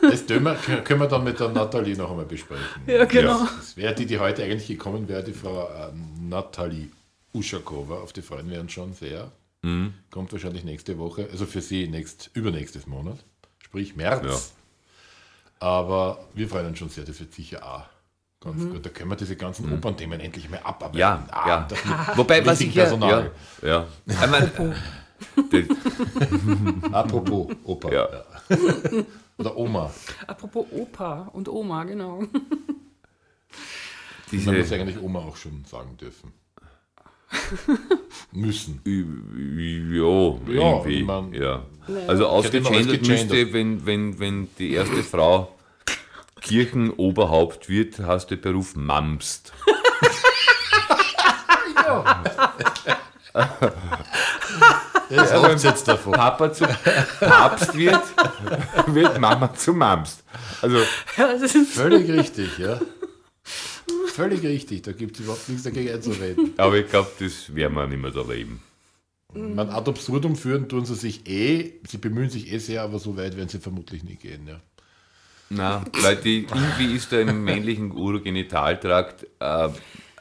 Das 0.00 0.28
wir, 0.28 0.56
können 0.84 1.00
wir 1.00 1.08
dann 1.08 1.24
mit 1.24 1.38
der 1.38 1.48
Nathalie 1.48 1.96
noch 1.96 2.10
einmal 2.10 2.24
besprechen. 2.24 2.64
Ja, 2.86 3.04
genau. 3.04 3.46
Das 3.58 3.76
wäre 3.76 3.94
die, 3.94 4.06
die 4.06 4.18
heute 4.18 4.42
eigentlich 4.42 4.68
gekommen 4.68 5.08
wäre, 5.08 5.22
die 5.22 5.32
Frau 5.32 5.68
äh, 5.68 5.92
Nathalie 6.20 6.88
Uschakova. 7.34 7.96
Auf 7.96 8.12
die 8.12 8.22
freuen 8.22 8.48
wir 8.48 8.60
uns 8.60 8.72
schon 8.72 8.94
sehr. 8.94 9.30
Mhm. 9.62 9.94
Kommt 10.10 10.32
wahrscheinlich 10.32 10.64
nächste 10.64 10.98
Woche, 10.98 11.28
also 11.30 11.46
für 11.46 11.60
sie 11.62 11.86
nächst, 11.88 12.30
übernächstes 12.34 12.86
Monat, 12.86 13.18
sprich 13.64 13.94
März. 13.96 14.52
Aber 15.60 16.18
wir 16.34 16.48
freuen 16.48 16.66
uns 16.66 16.78
schon 16.78 16.88
sehr, 16.88 17.04
das 17.04 17.20
wird 17.20 17.32
sicher 17.32 17.64
auch 17.64 17.84
ganz 18.40 18.64
gut. 18.68 18.84
Da 18.84 18.90
können 18.90 19.10
wir 19.10 19.16
diese 19.16 19.36
ganzen 19.36 19.72
Opernthemen 19.72 20.18
endlich 20.18 20.50
mal 20.50 20.58
abarbeiten. 20.64 20.96
Mhm. 20.96 20.98
Ja, 21.00 21.26
Ah, 21.30 21.48
ja. 21.48 21.68
mit 22.08 22.16
Wobei, 22.18 22.44
was 22.44 22.60
ich 22.60 22.74
ja, 22.74 22.82
ja, 22.82 22.88
Personal. 22.88 23.30
ja. 23.62 23.86
Ich 24.06 24.26
meine, 24.28 24.74
Apropos 26.92 27.48
Oper. 27.64 27.92
Ja. 27.92 28.08
Ja. 28.12 28.24
Oder 29.38 29.56
Oma. 29.56 29.92
Apropos 30.26 30.66
Opa 30.72 31.30
und 31.32 31.48
Oma, 31.48 31.84
genau. 31.84 32.18
Man 32.18 32.28
muss 34.56 34.64
diese, 34.66 34.74
eigentlich 34.74 35.00
Oma 35.00 35.20
auch 35.20 35.36
schon 35.36 35.64
sagen 35.64 35.96
dürfen. 35.96 36.32
Müssen. 38.32 38.80
ja, 38.84 38.92
irgendwie, 40.46 41.00
ich 41.00 41.04
mein- 41.06 41.32
ja. 41.34 41.62
Also 42.06 42.26
ausgegendert. 42.28 43.06
müsste, 43.06 43.52
wenn, 43.52 43.84
wenn, 43.86 44.18
wenn 44.20 44.48
die 44.58 44.72
erste 44.74 45.02
Frau 45.02 45.54
Kirchenoberhaupt 46.40 47.68
wird, 47.68 47.98
hast 48.00 48.30
du 48.30 48.36
den 48.36 48.42
Beruf 48.42 48.74
Mamst. 48.76 49.52
Das 55.10 55.32
habt 55.32 55.62
jetzt 55.62 55.86
davon. 55.88 56.12
Papa 56.12 56.52
zu 56.52 56.66
Papst 57.20 57.74
wird, 57.76 58.00
wird 58.86 59.18
Mama 59.20 59.52
zu 59.54 59.72
Mamst. 59.74 60.22
Also, 60.62 60.78
Ja, 61.16 61.32
das 61.38 61.54
ist 61.54 61.72
Völlig 61.74 62.08
richtig, 62.10 62.58
ja. 62.58 62.78
Völlig 64.12 64.42
richtig, 64.42 64.82
da 64.82 64.92
gibt 64.92 65.16
es 65.16 65.24
überhaupt 65.24 65.48
nichts 65.48 65.64
dagegen 65.64 65.90
einzureden. 65.90 66.52
aber 66.58 66.76
ich 66.78 66.88
glaube, 66.88 67.10
das 67.18 67.54
werden 67.54 67.74
wir 67.74 67.86
nicht 67.86 68.00
mehr 68.00 68.14
erleben. 68.14 68.62
Man 69.34 69.70
ad 69.70 69.88
absurdum 69.88 70.36
führen 70.36 70.68
tun 70.68 70.84
sie 70.84 70.94
sich 70.94 71.26
eh, 71.26 71.80
sie 71.88 71.96
bemühen 71.96 72.28
sich 72.28 72.52
eh 72.52 72.58
sehr, 72.58 72.82
aber 72.82 72.98
so 72.98 73.16
weit 73.16 73.36
werden 73.36 73.48
sie 73.48 73.58
vermutlich 73.60 74.04
nie 74.04 74.16
gehen. 74.16 74.46
Ja. 74.46 74.60
Na, 75.48 75.84
weil 76.02 76.16
die, 76.16 76.44
irgendwie 76.44 76.94
ist 76.94 77.10
da 77.12 77.20
im 77.20 77.42
männlichen 77.44 77.92
Urogenitaltrakt 77.92 79.26
äh, 79.40 79.68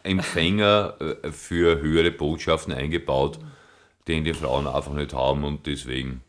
Empfänger 0.03 0.95
äh, 1.23 1.31
für 1.31 1.81
höhere 1.81 2.11
Botschaften 2.11 2.73
eingebaut, 2.73 3.39
den 4.07 4.23
die 4.23 4.33
Frauen 4.33 4.67
einfach 4.67 4.93
nicht 4.93 5.13
haben 5.13 5.43
und 5.43 5.67
deswegen 5.67 6.21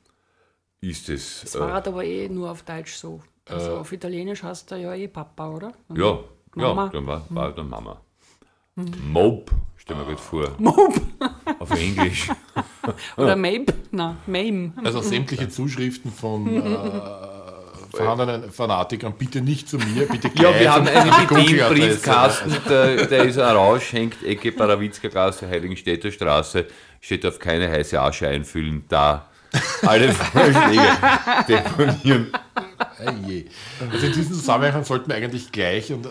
ist 0.80 1.08
es. 1.08 1.40
Das 1.42 1.54
Äh, 1.54 1.60
war 1.60 1.86
aber 1.86 2.04
eh 2.04 2.28
nur 2.28 2.50
auf 2.50 2.62
Deutsch 2.64 2.94
so. 2.94 3.20
Also 3.46 3.76
auf 3.76 3.92
Italienisch 3.92 4.42
heißt 4.42 4.72
er 4.72 4.78
ja 4.78 4.94
eh 4.94 5.08
Papa, 5.08 5.50
oder? 5.50 5.72
ja, 5.94 6.18
Mama. 6.54 6.84
ja, 6.84 6.90
dann 6.90 7.06
war, 7.06 7.24
war 7.30 7.52
dann 7.52 7.68
Mama. 7.68 8.00
Mope, 9.06 9.52
stell 9.76 9.96
mir 9.96 10.04
gerade 10.04 10.16
vor. 10.18 10.50
Mob. 10.58 11.00
Auf 11.58 11.70
Englisch. 11.72 12.28
Oder 13.16 13.36
Mabe. 13.36 13.74
Na, 13.90 14.16
Mame. 14.26 14.72
Also 14.82 15.00
sämtliche 15.02 15.48
Zuschriften 15.48 16.10
von 16.10 16.46
äh, 16.56 17.96
vorhandenen 17.96 18.50
Fanatikern 18.50 19.12
bitte 19.18 19.40
nicht 19.42 19.68
zu 19.68 19.76
mir, 19.76 20.06
bitte 20.06 20.28
Ja, 20.28 20.50
gleich 20.50 20.60
wir 20.60 20.72
haben 20.72 20.88
einen 20.88 21.10
die 21.20 21.26
Google-Adresse. 21.26 21.74
Briefkasten, 21.74 22.56
der, 22.68 23.06
der 23.06 23.24
ist 23.24 23.38
Rausch, 23.38 23.92
hängt 23.92 24.22
Ecke 24.24 24.52
Parawitzka 24.52 25.08
Gasse, 25.08 25.46
Heiligenstädter 25.48 26.10
Straße, 26.10 26.66
steht 27.00 27.26
auf 27.26 27.38
keine 27.38 27.70
heiße 27.70 28.00
Asche 28.00 28.28
einfüllen, 28.28 28.84
da 28.88 29.26
alle 29.82 30.10
Vorschläge 30.12 30.88
deponieren. 31.46 32.32
Hey, 32.98 33.46
also 33.90 34.06
in 34.06 34.12
diesem 34.12 34.32
Zusammenhang 34.34 34.84
sollten 34.84 35.08
wir 35.08 35.16
eigentlich 35.16 35.50
gleich 35.52 35.92
und, 35.92 36.06
äh, 36.06 36.10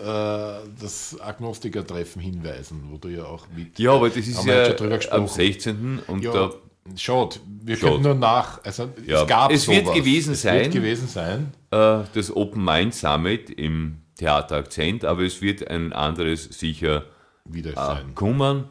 das 0.80 1.18
Agnostiker-Treffen 1.20 2.20
hinweisen, 2.20 2.82
wo 2.90 2.96
du 2.98 3.08
ja 3.08 3.24
auch 3.24 3.46
mit. 3.54 3.78
Ja, 3.78 3.92
aber 3.92 4.08
das 4.08 4.18
ist 4.26 4.44
ja 4.44 4.74
am 5.10 5.26
16. 5.28 6.00
und 6.06 6.22
Ja, 6.24 6.32
da 6.32 6.50
schaut, 6.96 7.40
wir 7.62 7.76
Schaut. 7.76 7.90
können 7.92 8.02
nur 8.02 8.14
nach. 8.14 8.62
Also 8.64 8.88
Ja, 9.06 9.22
es 9.22 9.28
gab 9.28 9.50
es 9.52 9.68
wird 9.68 9.84
sowas. 9.86 9.96
gewesen 9.98 10.32
es 10.32 10.42
sein. 10.42 10.60
Wird 10.60 10.72
gewesen 10.72 11.08
sein. 11.08 11.52
äh, 11.70 12.00
das 12.14 12.34
Open 12.34 12.64
Mind 12.64 12.94
Summit 12.94 13.50
im 13.50 13.98
Theater 14.16 14.56
Akzent, 14.56 15.04
aber 15.04 15.22
es 15.22 15.40
wird 15.42 15.66
ein 15.68 15.92
anderes 15.92 16.44
sicher 16.44 17.04
Wieder 17.44 17.72
Ah. 17.76 17.96
sein. 17.96 18.14
kommen 18.14 18.64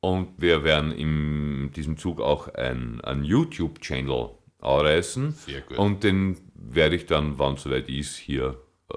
und 0.00 0.28
wir 0.38 0.64
werden 0.64 0.92
in 0.92 1.70
diesem 1.74 1.96
Zug 1.96 2.20
auch 2.20 2.48
ein, 2.54 3.00
ein 3.02 3.24
YouTube-Channel 3.24 4.30
anreißen. 4.60 5.32
Sehr 5.32 5.60
gut. 5.60 5.78
Und 5.78 6.02
den 6.04 6.36
werde 6.74 6.96
ich 6.96 7.06
dann, 7.06 7.38
wann 7.38 7.54
es 7.54 7.62
soweit 7.62 7.88
ist, 7.88 8.16
hier 8.16 8.60
äh, 8.92 8.96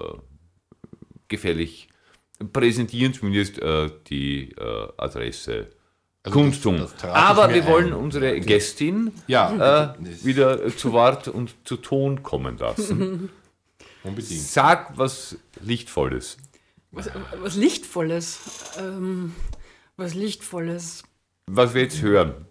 gefällig 1.28 1.88
präsentieren, 2.52 3.12
zumindest 3.14 3.58
äh, 3.60 3.90
die 4.08 4.52
äh, 4.52 4.88
Adresse 4.96 5.68
Also 6.22 6.38
Kunstum. 6.38 6.78
das- 6.78 6.94
das 6.96 7.04
Aber 7.04 7.52
wir 7.52 7.66
wollen 7.66 7.88
ein. 7.88 7.92
unsere 7.94 8.40
Gästin 8.40 9.12
Ja, 9.26 9.94
äh, 9.94 10.24
wieder 10.24 10.74
zu 10.76 10.92
Wort 10.92 11.28
und 11.28 11.54
zu 11.64 11.76
Ton 11.76 12.22
kommen 12.22 12.58
lassen. 12.58 13.30
unbedingt. 14.04 14.40
Sag 14.40 14.96
was 14.98 15.36
Lichtvolles. 15.60 16.38
Was, 16.92 17.10
was 17.40 17.54
Lichtvolles. 17.56 18.38
Ähm, 18.80 19.34
was 19.96 20.14
Lichtvolles. 20.14 21.04
Was 21.46 21.74
wir 21.74 21.82
jetzt 21.82 22.00
hören. 22.02 22.46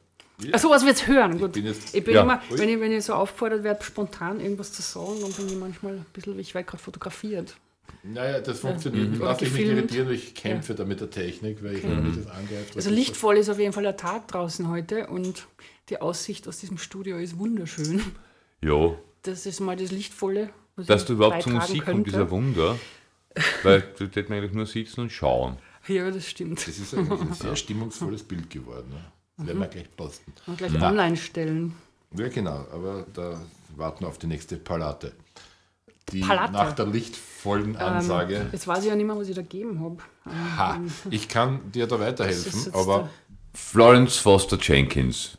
Achso, 0.51 0.69
was 0.69 0.83
wir 0.83 0.89
jetzt 0.89 1.07
hören. 1.07 1.37
Gut. 1.39 1.51
bin 1.53 1.65
jetzt- 1.65 1.93
ich 1.95 2.03
bin 2.03 2.13
ja. 2.15 2.21
immer, 2.23 2.41
wenn 2.51 2.69
ich, 2.69 2.79
wenn 2.79 2.91
ich 2.91 3.03
so 3.05 3.13
aufgefordert 3.13 3.63
werde, 3.63 3.83
spontan 3.83 4.39
irgendwas 4.39 4.71
zu 4.71 4.81
sagen, 4.81 5.17
dann 5.21 5.31
bin 5.33 5.47
ich 5.49 5.55
manchmal 5.55 5.93
ein 5.93 6.05
bisschen, 6.13 6.39
ich 6.39 6.53
werde 6.53 6.65
gerade 6.67 6.81
fotografiert. 6.83 7.55
Naja, 8.03 8.39
das 8.39 8.59
funktioniert. 8.59 9.09
Mhm. 9.11 9.19
Lass 9.19 9.39
dich 9.39 9.51
nicht 9.51 9.65
irritieren, 9.65 10.09
ich 10.11 10.33
kämpfe 10.35 10.73
da 10.75 10.85
mit 10.85 11.01
der 11.01 11.09
Technik, 11.09 11.61
weil 11.63 11.75
ich 11.75 11.83
mich 11.83 12.15
das 12.23 12.27
angreift. 12.27 12.75
Also 12.75 12.89
lichtvoll 12.89 13.37
ist 13.37 13.49
auf 13.49 13.59
jeden 13.59 13.73
Fall 13.73 13.83
der 13.83 13.97
Tag 13.97 14.27
draußen 14.29 14.69
heute 14.69 15.07
und 15.07 15.47
die 15.89 15.99
Aussicht 15.99 16.47
aus 16.47 16.59
diesem 16.59 16.77
Studio 16.77 17.17
ist 17.17 17.37
wunderschön. 17.39 18.01
Ja, 18.63 18.93
Das 19.23 19.45
ist 19.45 19.59
mal 19.59 19.75
das 19.75 19.91
Lichtvolle. 19.91 20.49
was 20.77 20.85
dass 20.87 21.01
ich 21.01 21.07
du 21.07 21.13
überhaupt 21.13 21.43
zur 21.43 21.51
Musik 21.53 21.83
kommst, 21.85 22.07
ist 22.07 22.13
könnte. 22.13 22.19
ein 22.21 22.29
Wunder. 22.29 22.79
Weil 23.63 23.81
du 23.97 24.05
hättest 24.05 24.31
eigentlich 24.31 24.53
nur 24.53 24.65
sitzen 24.65 25.01
und 25.01 25.11
schauen. 25.11 25.57
Ja, 25.87 26.11
das 26.11 26.27
stimmt. 26.27 26.59
Das 26.67 26.77
ist 26.77 26.93
eigentlich 26.93 27.19
ein 27.21 27.33
sehr 27.33 27.55
stimmungsvolles 27.55 28.21
Bild 28.23 28.49
geworden. 28.49 28.89
Ne? 28.89 29.03
Das 29.39 29.47
werden 29.47 29.59
wir 29.59 29.67
gleich 29.67 29.95
posten. 29.97 30.31
Und 30.47 30.57
gleich 30.57 30.81
online 30.81 31.17
stellen. 31.17 31.73
Ja, 32.15 32.27
genau, 32.27 32.65
aber 32.73 33.05
da 33.13 33.39
warten 33.75 34.03
wir 34.03 34.07
auf 34.09 34.17
die 34.17 34.27
nächste 34.27 34.57
Palate. 34.57 35.13
Die 36.11 36.21
Palate. 36.21 36.53
nach 36.53 36.73
der 36.73 36.87
lichtvollen 36.87 37.75
Ansage. 37.77 38.35
Ähm, 38.35 38.47
jetzt 38.51 38.67
weiß 38.67 38.79
ich 38.83 38.89
ja 38.89 38.95
nicht 38.95 39.05
mehr, 39.05 39.17
was 39.17 39.29
ich 39.29 39.35
da 39.35 39.41
gegeben 39.41 39.79
habe. 39.79 39.97
ha, 40.57 40.79
ich 41.09 41.27
kann 41.29 41.71
dir 41.71 41.87
da 41.87 41.99
weiterhelfen, 41.99 42.73
aber 42.73 43.09
Florence 43.53 44.17
Foster 44.17 44.57
Jenkins. 44.59 45.37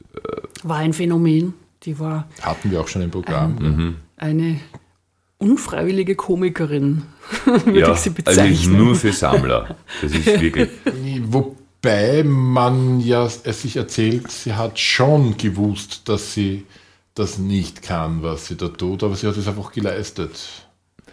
War 0.62 0.78
ein 0.78 0.92
Phänomen. 0.92 1.54
Die 1.82 1.98
war 1.98 2.28
hatten 2.42 2.70
wir 2.70 2.80
auch 2.80 2.88
schon 2.88 3.02
im 3.02 3.10
Programm. 3.10 3.56
Ähm, 3.60 3.96
eine 4.16 4.60
unfreiwillige 5.38 6.14
Komikerin, 6.14 7.02
würde 7.44 7.78
Ja, 7.80 7.92
ich 7.92 7.98
sie 7.98 8.10
also 8.10 8.10
ist 8.10 8.14
bezeichnen. 8.14 8.76
nur 8.76 8.94
für 8.94 9.12
Sammler. 9.12 9.76
Das 10.02 10.12
ist 10.12 10.26
wirklich. 10.40 10.68
Wobei 11.82 12.22
man 12.24 13.00
ja 13.00 13.24
es 13.24 13.62
sich 13.62 13.76
erzählt, 13.76 14.30
sie 14.30 14.52
hat 14.54 14.78
schon 14.78 15.38
gewusst, 15.38 16.02
dass 16.10 16.34
sie 16.34 16.66
das 17.14 17.38
nicht 17.38 17.80
kann, 17.82 18.22
was 18.22 18.46
sie 18.48 18.56
da 18.56 18.68
tut, 18.68 19.02
aber 19.02 19.14
sie 19.16 19.26
hat 19.26 19.36
es 19.38 19.48
einfach 19.48 19.72
geleistet. 19.72 20.30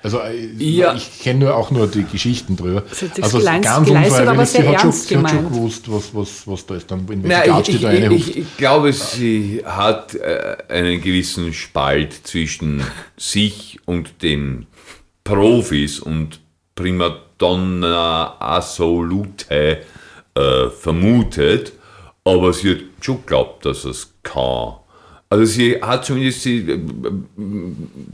Also 0.03 0.19
äh, 0.19 0.45
Ja. 0.57 0.93
ich 0.93 1.19
kenne 1.21 1.45
nur 1.45 1.55
auch 1.55 1.71
nur 1.71 1.87
die 1.87 2.03
Geschichten 2.03 2.55
drüber. 2.57 2.83
Sie 2.91 3.05
hat 3.07 3.17
das 3.17 3.23
also 3.33 3.37
geleist- 3.39 3.63
ganz 3.63 3.87
geleistet, 3.87 4.27
aber 4.27 4.41
unfreiwillig, 4.41 4.49
sie 4.49 4.57
sehr 4.61 4.71
hat, 4.73 4.81
schon, 4.81 4.91
sie 4.91 5.17
hat 5.17 5.29
schon 5.29 5.49
gewusst, 5.53 5.91
was, 5.91 6.13
was, 6.15 6.47
was 6.47 6.65
da 6.65 6.75
ist. 6.75 6.91
Dann 6.91 6.99
in 6.99 7.07
welchem 7.23 7.27
Nein, 7.29 7.59
ich, 7.61 7.65
steht 7.67 7.83
da 7.83 7.93
ich, 7.93 8.03
eine 8.03 8.15
ich, 8.15 8.37
ich 8.37 8.57
glaube, 8.57 8.93
sie 8.93 9.61
hat 9.65 10.15
äh, 10.15 10.57
einen 10.67 11.01
gewissen 11.01 11.53
Spalt 11.53 12.13
zwischen 12.27 12.83
sich 13.17 13.79
und 13.85 14.21
den 14.21 14.67
Profis 15.23 15.99
und 15.99 16.41
Primadonna 16.75 18.35
Assolute 18.39 19.79
äh, 20.37 20.69
vermutet, 20.69 21.73
aber 22.23 22.53
sie 22.53 22.71
hat 22.71 22.79
schon 23.01 23.21
geglaubt, 23.21 23.65
dass 23.65 23.85
es 23.85 24.13
kann. 24.23 24.75
Also 25.29 25.45
sie 25.45 25.81
hat 25.81 26.05
zumindest, 26.05 26.43
sie, 26.43 26.59
äh, 26.59 26.79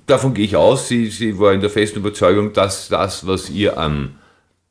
davon 0.07 0.33
gehe 0.33 0.45
ich 0.45 0.55
aus, 0.55 0.87
sie, 0.87 1.07
sie 1.07 1.37
war 1.37 1.53
in 1.53 1.61
der 1.61 1.69
festen 1.69 1.99
Überzeugung, 1.99 2.53
dass 2.53 2.87
das, 2.87 3.27
was 3.27 3.49
ihr 3.49 3.77
an 3.77 4.15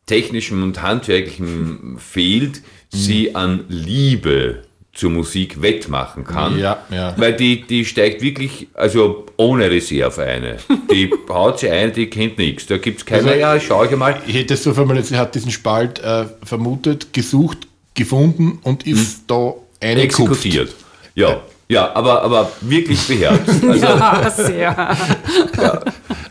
technischem 0.06 0.62
und 0.62 0.82
handwerklichem 0.82 1.98
fehlt, 1.98 2.62
sie 2.90 3.34
an 3.34 3.64
Liebe 3.68 4.62
zur 4.94 5.10
Musik 5.10 5.62
wettmachen 5.62 6.24
kann. 6.24 6.58
Ja, 6.58 6.82
ja. 6.90 7.14
Weil 7.16 7.32
die, 7.34 7.62
die 7.62 7.84
steigt 7.86 8.20
wirklich, 8.20 8.68
also 8.74 9.24
ohne 9.38 9.70
Reserve 9.70 10.22
eine. 10.22 10.58
Die 10.90 11.10
haut 11.30 11.60
sie 11.60 11.70
ein, 11.70 11.92
die 11.94 12.08
kennt 12.10 12.36
nichts. 12.38 12.66
Da 12.66 12.76
gibt 12.76 13.00
es 13.00 13.06
keine, 13.06 13.28
Also- 13.28 13.40
ja, 13.40 13.58
schau 13.60 13.84
ich 13.84 13.96
mal. 13.96 14.20
Ich 14.26 14.34
hätte 14.34 14.54
es 14.54 14.62
so 14.62 14.74
formuliert, 14.74 15.06
sie 15.06 15.16
hat 15.16 15.34
diesen 15.34 15.50
Spalt 15.50 15.98
äh, 16.00 16.26
vermutet, 16.44 17.12
gesucht, 17.14 17.66
gefunden 17.94 18.58
und 18.62 18.86
ist 18.86 19.22
da 19.28 19.54
eine 19.80 20.02
Exekutiert. 20.02 20.74
Ja, 21.14 21.40
ja, 21.68 21.90
aber, 21.94 22.22
aber 22.22 22.52
wirklich 22.60 23.00
beherzt. 23.06 23.48
Also 23.66 23.86
ja, 23.86 24.30
sehr. 24.30 24.96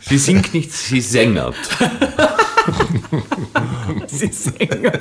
sie 0.02 0.18
singt 0.18 0.54
nicht, 0.54 0.72
sie 0.72 1.00
sängert. 1.00 1.56
Sie 4.06 4.28
singen. 4.28 4.92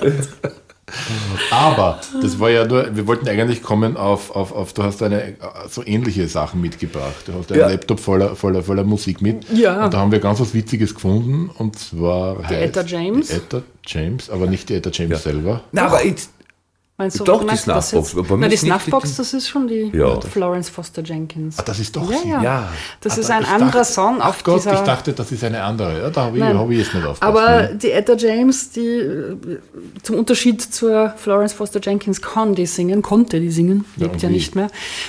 Aber 1.50 2.00
das 2.22 2.40
war 2.40 2.50
ja 2.50 2.66
nur, 2.66 2.96
wir 2.96 3.08
wollten 3.08 3.28
eigentlich 3.28 3.62
kommen 3.64 3.98
auf, 3.98 4.36
auf, 4.36 4.52
auf 4.52 4.74
du 4.74 4.84
hast 4.84 5.02
eine 5.04 5.36
so 5.70 5.86
ähnliche 5.86 6.28
Sachen 6.28 6.62
mitgebracht. 6.62 7.24
Du 7.26 7.34
hast 7.34 7.52
einen 7.52 7.62
Ja. 7.62 7.68
Laptop 7.70 8.00
voller, 8.00 8.36
voller, 8.36 8.64
voller 8.64 8.84
Musik 8.84 9.22
mit. 9.22 9.46
Ja. 9.54 9.86
Und 9.86 9.94
da 9.94 10.00
haben 10.00 10.12
wir 10.12 10.20
ganz 10.20 10.40
was 10.40 10.54
Witziges 10.54 10.94
gefunden 10.94 11.50
und 11.58 11.78
zwar 11.78 12.38
die 12.50 12.56
Etta 12.56 12.82
James. 12.84 13.28
Die 13.28 13.34
Etta 13.36 13.62
James, 13.86 14.30
aber 14.30 14.48
nicht 14.48 14.70
die 14.70 14.76
Etta 14.76 14.90
James 14.92 15.24
selber. 15.24 15.62
Na, 15.72 15.86
aber 15.88 16.06
jetzt, 16.06 16.32
Meinst 17.02 17.20
du, 17.20 17.24
Doch, 17.24 17.42
die 17.42 17.48
das 17.48 17.64
Snuffbox, 17.64 18.14
jetzt? 18.14 18.18
aber 18.20 18.38
Nein, 18.38 18.50
die 18.52 18.58
Snuffbox, 18.58 19.12
die- 19.12 19.18
das 19.18 19.34
ist 19.34 19.50
schon 19.50 19.68
die 19.68 19.92
Ja. 19.92 20.22
Florence 20.22 20.70
Foster 20.70 21.02
Jenkins. 21.02 21.58
Ah, 21.58 21.64
das 21.64 21.80
ist 21.80 21.96
doch 21.96 22.12
Ja, 22.12 22.18
sie. 22.20 22.30
ja. 22.30 22.44
Ja. 22.44 22.70
Das 23.00 23.18
Ah, 23.18 23.22
ist 23.22 23.32
ein 23.32 23.44
anderer 23.46 23.72
dachte- 23.80 23.86
Song 23.94 24.22
auf 24.22 24.44
Gott, 24.44 24.58
dieser... 24.60 24.74
ich 24.76 24.80
dachte, 24.82 25.14
das 25.14 25.32
ist 25.32 25.44
eine 25.44 25.64
andere. 25.64 26.00
Ja, 26.00 26.10
da 26.12 26.22
habe 26.26 26.38
ich, 26.38 26.44
hab 26.44 26.70
ich 26.70 26.78
jetzt 26.78 26.94
nicht 26.94 27.04
aufgepasst. 27.06 27.24
Aber 27.24 27.74
die 27.74 27.90
Etta 27.92 28.14
James, 28.14 28.70
die 28.70 28.86
äh, 28.88 29.36
zum 30.04 30.18
Unterschied 30.18 30.62
zur 30.62 31.10
Florence 31.18 31.54
Foster 31.54 31.80
Jenkins 31.82 32.22
kann 32.22 32.54
die 32.54 32.68
singen, 32.68 33.02
konnte 33.02 33.40
die 33.40 33.50
singen, 33.50 33.86
Ja, 33.98 34.06
lebt 34.06 34.22
ja, 34.22 34.30
wie? 34.30 34.34
nicht 34.34 34.54
mehr. 34.56 34.68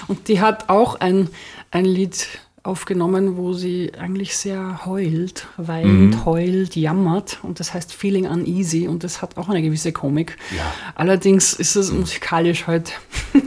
Und 0.09 0.28
die 0.28 0.40
hat 0.40 0.70
auch 0.70 0.98
ein, 1.00 1.28
ein 1.70 1.85
Lied 1.85 2.26
aufgenommen, 2.64 3.37
wo 3.37 3.53
sie 3.55 3.92
eigentlich 3.98 4.37
sehr 4.37 4.87
heult, 4.87 5.48
weint, 5.57 6.14
Mhm. 6.14 6.25
heult, 6.25 6.77
jammert 6.77 7.38
und 7.42 7.59
das 7.61 7.75
heißt 7.75 7.92
Feeling 7.92 8.27
Uneasy 8.27 8.87
und 8.87 9.03
das 9.05 9.20
hat 9.20 9.37
auch 9.37 9.48
eine 9.48 9.62
gewisse 9.62 9.92
Komik. 9.92 10.37
Ja. 10.57 10.72
Allerdings 10.94 11.53
ist 11.55 11.75
es 11.77 11.90
musikalisch 11.90 12.66
halt 12.68 12.92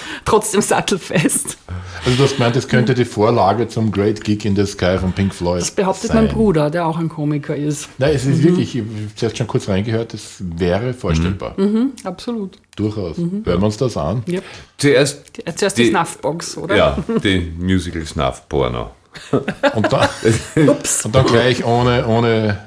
trotzdem 0.24 0.60
sattelfest. 0.62 1.56
Also 2.04 2.16
du 2.16 2.22
hast 2.24 2.36
gemeint, 2.36 2.56
das 2.56 2.66
könnte 2.68 2.94
die 2.94 3.04
Vorlage 3.04 3.68
zum 3.68 3.92
Great 3.92 4.22
Gig 4.24 4.44
in 4.44 4.56
the 4.56 4.64
Sky 4.66 4.96
von 4.98 5.12
Pink 5.12 5.34
Floyd 5.34 5.60
Das 5.60 5.70
behauptet 5.70 6.10
sein. 6.12 6.24
mein 6.26 6.34
Bruder, 6.34 6.70
der 6.70 6.86
auch 6.86 6.98
ein 6.98 7.08
Komiker 7.08 7.54
ist. 7.54 7.88
Nein, 7.98 8.12
es 8.14 8.24
ist 8.24 8.42
wirklich, 8.42 8.74
ich 8.76 8.82
habe 8.82 8.90
zuerst 9.16 9.36
schon 9.38 9.46
kurz 9.46 9.68
reingehört, 9.68 10.14
das 10.14 10.36
wäre 10.40 10.94
vorstellbar. 10.94 11.54
Mhm, 11.58 11.92
absolut. 12.04 12.58
Durchaus. 12.76 13.18
Hören 13.18 13.44
wir 13.44 13.62
uns 13.62 13.76
das 13.76 13.96
an. 13.96 14.22
Yep. 14.28 14.44
Zuerst 14.78 15.36
Die- 15.36 15.54
Zuerst 15.54 15.76
die, 15.78 15.82
Die- 15.84 15.90
Snuffbox, 15.90 16.56
oder? 16.56 16.74
ja, 16.76 16.98
die 17.24 17.52
Musical 17.58 18.04
Snuff 18.06 18.48
Porno. 18.48 18.92
Und 19.74 19.92
dann, 19.92 20.08
Ups. 20.68 21.04
und 21.04 21.14
dann 21.14 21.26
gleich 21.26 21.64
ohne, 21.64 22.06
ohne, 22.06 22.60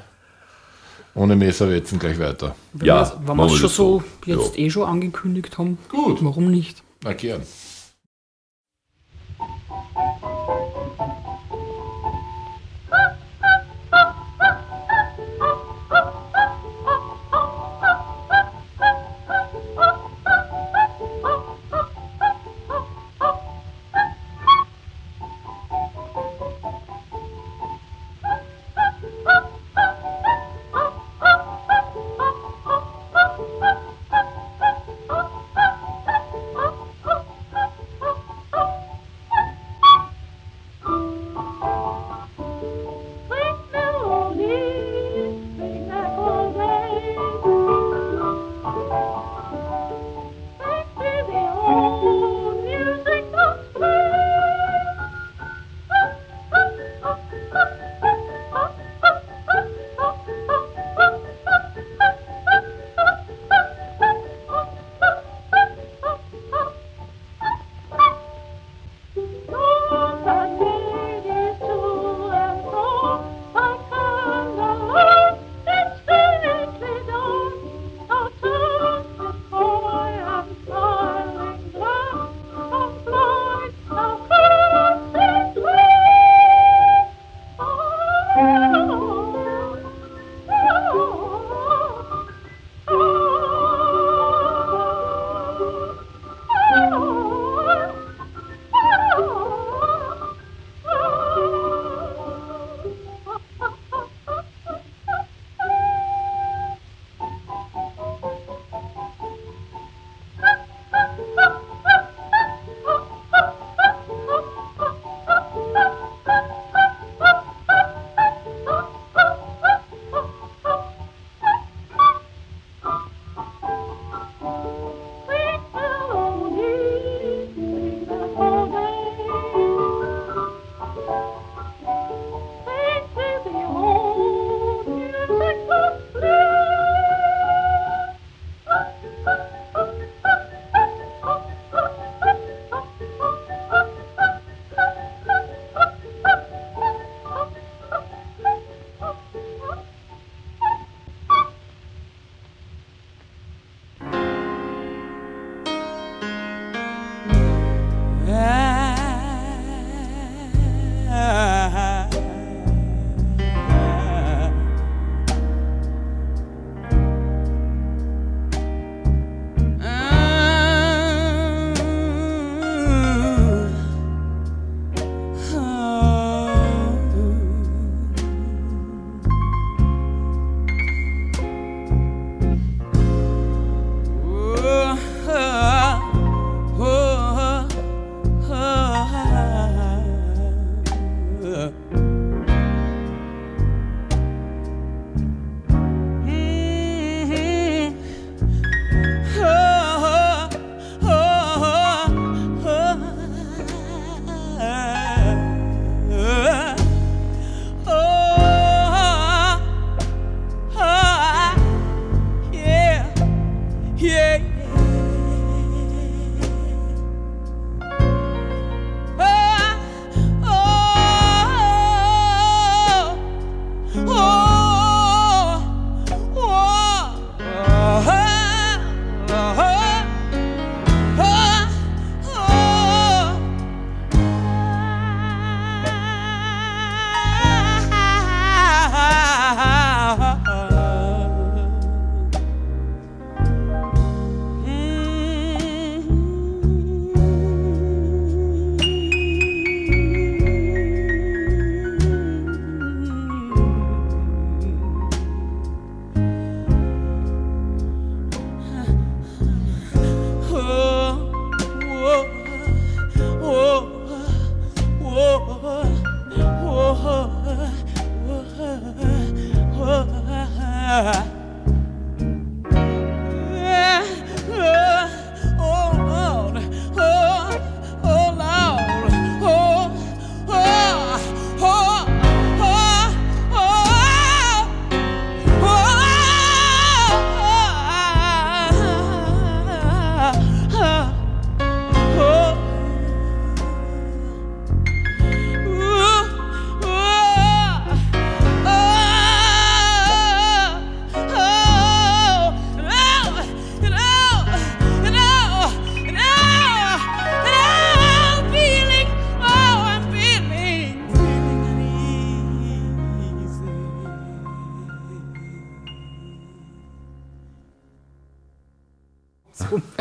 ohne 1.14 1.34
Messerwetzen 1.36 1.98
gleich 1.98 2.18
weiter. 2.20 2.54
Wenn 2.74 2.86
Ja, 2.86 2.96
wir's- 3.00 3.16
wenn 3.26 3.36
wir 3.36 3.46
es 3.46 3.52
wir 3.52 3.58
schon 3.58 3.68
so 3.70 4.02
so. 4.24 4.30
jetzt 4.32 4.58
eh 4.58 4.70
schon 4.70 4.84
angekündigt 4.86 5.56
haben. 5.58 5.78
Gut. 5.88 6.18
Warum 6.22 6.50
nicht? 6.50 6.82
Na 7.04 7.12
gern. 7.12 7.42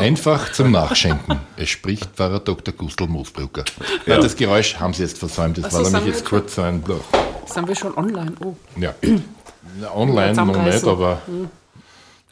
Einfach 0.04 0.52
zum 0.52 0.72
Nachschenken. 0.72 1.40
Es 1.56 1.70
spricht 1.70 2.10
Pfarrer 2.14 2.42
Dr. 2.42 2.74
Gustl 2.74 3.08
Moosbrucker. 3.08 3.64
Ja. 4.06 4.18
Das 4.20 4.36
Geräusch 4.36 4.76
haben 4.78 4.94
Sie 4.94 5.02
jetzt 5.02 5.18
versäumt. 5.18 5.58
Das 5.58 5.66
Also 5.74 5.86
war 5.86 5.92
nämlich 6.02 6.16
jetzt 6.16 6.26
kurz 6.26 6.56
so 6.56 6.62
ein. 6.62 6.84
Sind 7.46 7.68
wir 7.70 7.76
schon 7.76 7.96
online? 7.98 8.34
Oh, 8.44 8.54
Ja. 8.76 8.94
Online 9.96 10.34
noch 10.34 10.62
nicht, 10.62 10.84
aber 10.84 11.22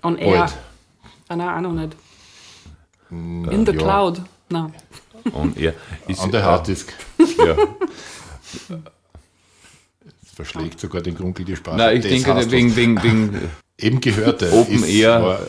on 0.04 0.18
air. 0.18 0.40
bald. 0.40 0.54
Ah, 1.30 1.36
nein, 1.38 1.50
auch 1.66 1.72
noch 1.72 1.82
nicht. 1.82 1.96
In 3.10 3.66
the 3.66 3.72
ja. 3.72 3.78
cloud. 3.78 4.22
Nein. 4.50 4.74
Und 5.32 5.58
er 5.58 5.74
ist, 6.10 6.20
An 6.20 6.30
der 6.32 6.44
Harddisk. 6.44 6.92
Ja. 7.38 7.56
Das 10.24 10.48
verschlägt 10.48 10.80
sogar 10.80 11.02
den 11.02 11.16
Grunkel 11.16 11.46
die 11.46 11.56
Sprache. 11.56 11.78
Nein, 11.78 11.98
ich 11.98 12.04
Das 12.04 12.12
denke, 12.12 12.52
wegen, 12.52 12.76
wegen, 12.76 13.04
wegen. 13.04 13.52
Eben 13.78 14.02
gehörte. 14.02 14.52
Open 14.52 14.76
ist- 14.84 14.90
Air 14.90 15.40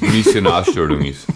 Missionarstellung 0.00 1.02
ist. 1.04 1.26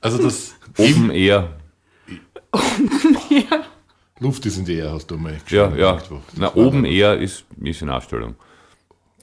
Also 0.00 0.18
das 0.22 0.54
Open 0.78 1.10
Air. 1.10 1.50
Luft 4.20 4.46
ist 4.46 4.58
in 4.58 4.64
die 4.64 4.76
Air, 4.76 4.92
hast 4.92 5.10
du 5.10 5.16
mal 5.16 5.36
Ja, 5.48 5.68
ja. 5.74 5.98
Na, 6.36 6.54
Open 6.54 6.84
Air 6.84 7.18
ist 7.18 7.44
Missionarstellung. 7.56 8.36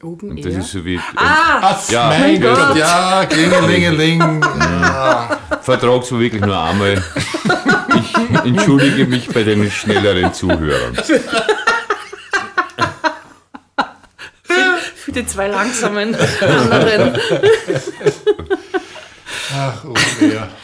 Oben 0.03 0.31
Und 0.31 0.43
das 0.43 0.53
air. 0.53 0.59
ist 0.61 0.71
so 0.71 0.83
wie 0.83 0.99
Ah, 1.15 1.77
Ja, 1.89 2.07
mein 2.07 2.41
gut. 2.41 2.55
Gott, 2.55 2.75
ja, 2.75 3.23
Klingelingeling. 3.29 4.19
Vertrag's 5.61 6.09
mir 6.11 6.19
wirklich 6.19 6.41
nur 6.41 6.59
einmal. 6.59 7.03
Ich 7.95 8.45
entschuldige 8.45 9.05
mich 9.05 9.27
bei 9.29 9.43
den 9.43 9.69
schnelleren 9.69 10.33
Zuhörern. 10.33 10.95
Für 14.95 15.11
die 15.11 15.25
zwei 15.25 15.47
langsamen 15.47 16.15
anderen. 16.41 17.17
Ach, 19.61 19.85
Open 19.85 20.31
Air. 20.31 20.49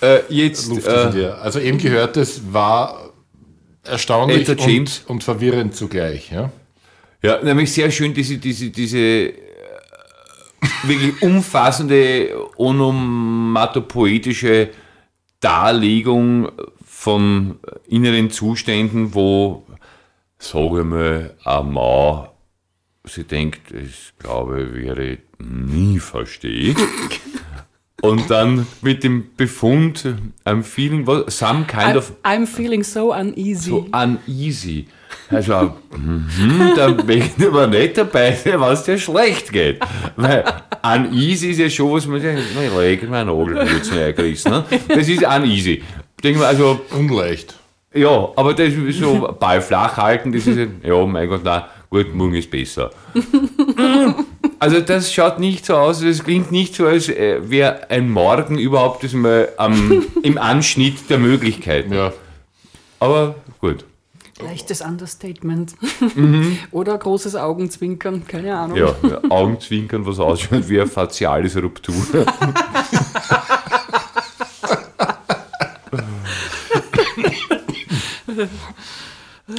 Äh, 0.00 0.20
jetzt, 0.28 0.70
äh. 0.86 1.26
Also 1.42 1.58
eben 1.58 1.78
gehört, 1.78 2.16
es 2.16 2.52
war 2.52 3.10
erstaunlich 3.82 4.48
und, 4.48 5.02
und 5.08 5.24
verwirrend 5.24 5.74
zugleich. 5.74 6.30
Ja? 6.30 6.52
ja, 7.20 7.42
nämlich 7.42 7.72
sehr 7.72 7.90
schön 7.90 8.14
diese, 8.14 8.38
diese, 8.38 8.70
diese 8.70 8.98
äh, 8.98 9.34
wirklich 10.84 11.20
umfassende, 11.20 12.32
onomatopoetische 12.56 14.68
Darlegung 15.40 16.52
von 16.84 17.58
inneren 17.88 18.30
Zuständen, 18.30 19.12
wo, 19.14 19.66
sage 20.38 20.78
ich 20.78 20.84
mal, 20.84 21.34
ein 21.44 21.72
Mann 21.72 22.28
sie 23.08 23.24
denkt, 23.24 23.72
ich 23.72 24.12
glaube, 24.18 24.74
wäre 24.74 25.18
nie 25.38 25.98
verstehe. 25.98 26.74
Und 28.00 28.30
dann 28.30 28.64
mit 28.80 29.02
dem 29.02 29.24
Befund, 29.36 30.04
I'm 30.44 30.62
feeling, 30.62 31.04
what, 31.04 31.32
some 31.32 31.64
kind 31.66 31.82
I'm, 31.82 31.96
of 31.96 32.12
I'm 32.22 32.46
feeling 32.46 32.84
so 32.84 33.12
uneasy. 33.12 33.70
so 33.70 33.86
uneasy. 33.92 34.86
Also, 35.30 35.74
mhm, 35.96 36.72
da 36.76 36.90
möchte 36.90 37.42
ich 37.42 37.46
aber 37.48 37.66
nicht 37.66 37.98
dabei 37.98 38.38
was 38.56 38.84
dir 38.84 38.98
schlecht 38.98 39.52
geht. 39.52 39.80
Weil 40.14 40.44
uneasy 40.82 41.50
ist 41.50 41.58
ja 41.58 41.68
schon 41.68 41.90
was, 41.90 42.06
man 42.06 42.20
sagt, 42.20 42.38
ich 42.38 42.76
leg 42.76 43.10
meinen 43.10 43.26
Nagel 43.26 43.66
jetzt 43.66 43.92
reingerissen. 43.92 44.52
Ne? 44.52 44.64
Das 44.88 45.08
ist 45.08 45.24
uneasy. 45.24 45.82
Denke 46.22 46.38
mal, 46.38 46.46
also, 46.46 46.80
Unleicht. 46.96 47.56
ja, 47.92 48.28
aber 48.36 48.54
das 48.54 48.74
ist 48.74 49.00
so 49.00 49.36
Ball 49.40 49.60
flach 49.60 49.96
halten, 49.96 50.30
das 50.30 50.46
ist, 50.46 50.58
ja, 50.84 51.04
mein 51.04 51.28
Gott, 51.28 51.40
na 51.42 51.68
gut, 51.90 52.14
morgen 52.14 52.34
ist 52.34 52.50
besser. 52.50 52.90
Also 54.60 54.80
das 54.80 55.12
schaut 55.12 55.38
nicht 55.38 55.64
so 55.64 55.76
aus, 55.76 56.00
das 56.00 56.24
klingt 56.24 56.50
nicht 56.50 56.74
so, 56.74 56.86
als 56.86 57.08
äh, 57.08 57.48
wäre 57.48 57.90
ein 57.90 58.10
Morgen 58.10 58.58
überhaupt 58.58 59.04
das 59.04 59.12
mal 59.12 59.48
am, 59.56 60.04
im 60.22 60.36
Anschnitt 60.36 61.08
der 61.10 61.18
Möglichkeiten. 61.18 61.92
Ja. 61.92 62.12
Aber 62.98 63.36
gut. 63.60 63.84
Leichtes 64.40 64.80
Understatement. 64.80 65.74
Mhm. 66.14 66.58
Oder 66.70 66.96
großes 66.96 67.36
Augenzwinkern, 67.36 68.26
keine 68.26 68.56
Ahnung. 68.56 68.76
Ja, 68.76 68.94
ja, 69.02 69.20
Augenzwinkern, 69.28 70.06
was 70.06 70.18
ausschaut 70.18 70.68
wie 70.68 70.80
eine 70.80 70.88
faciales 70.88 71.56
Ruptur. 71.56 71.94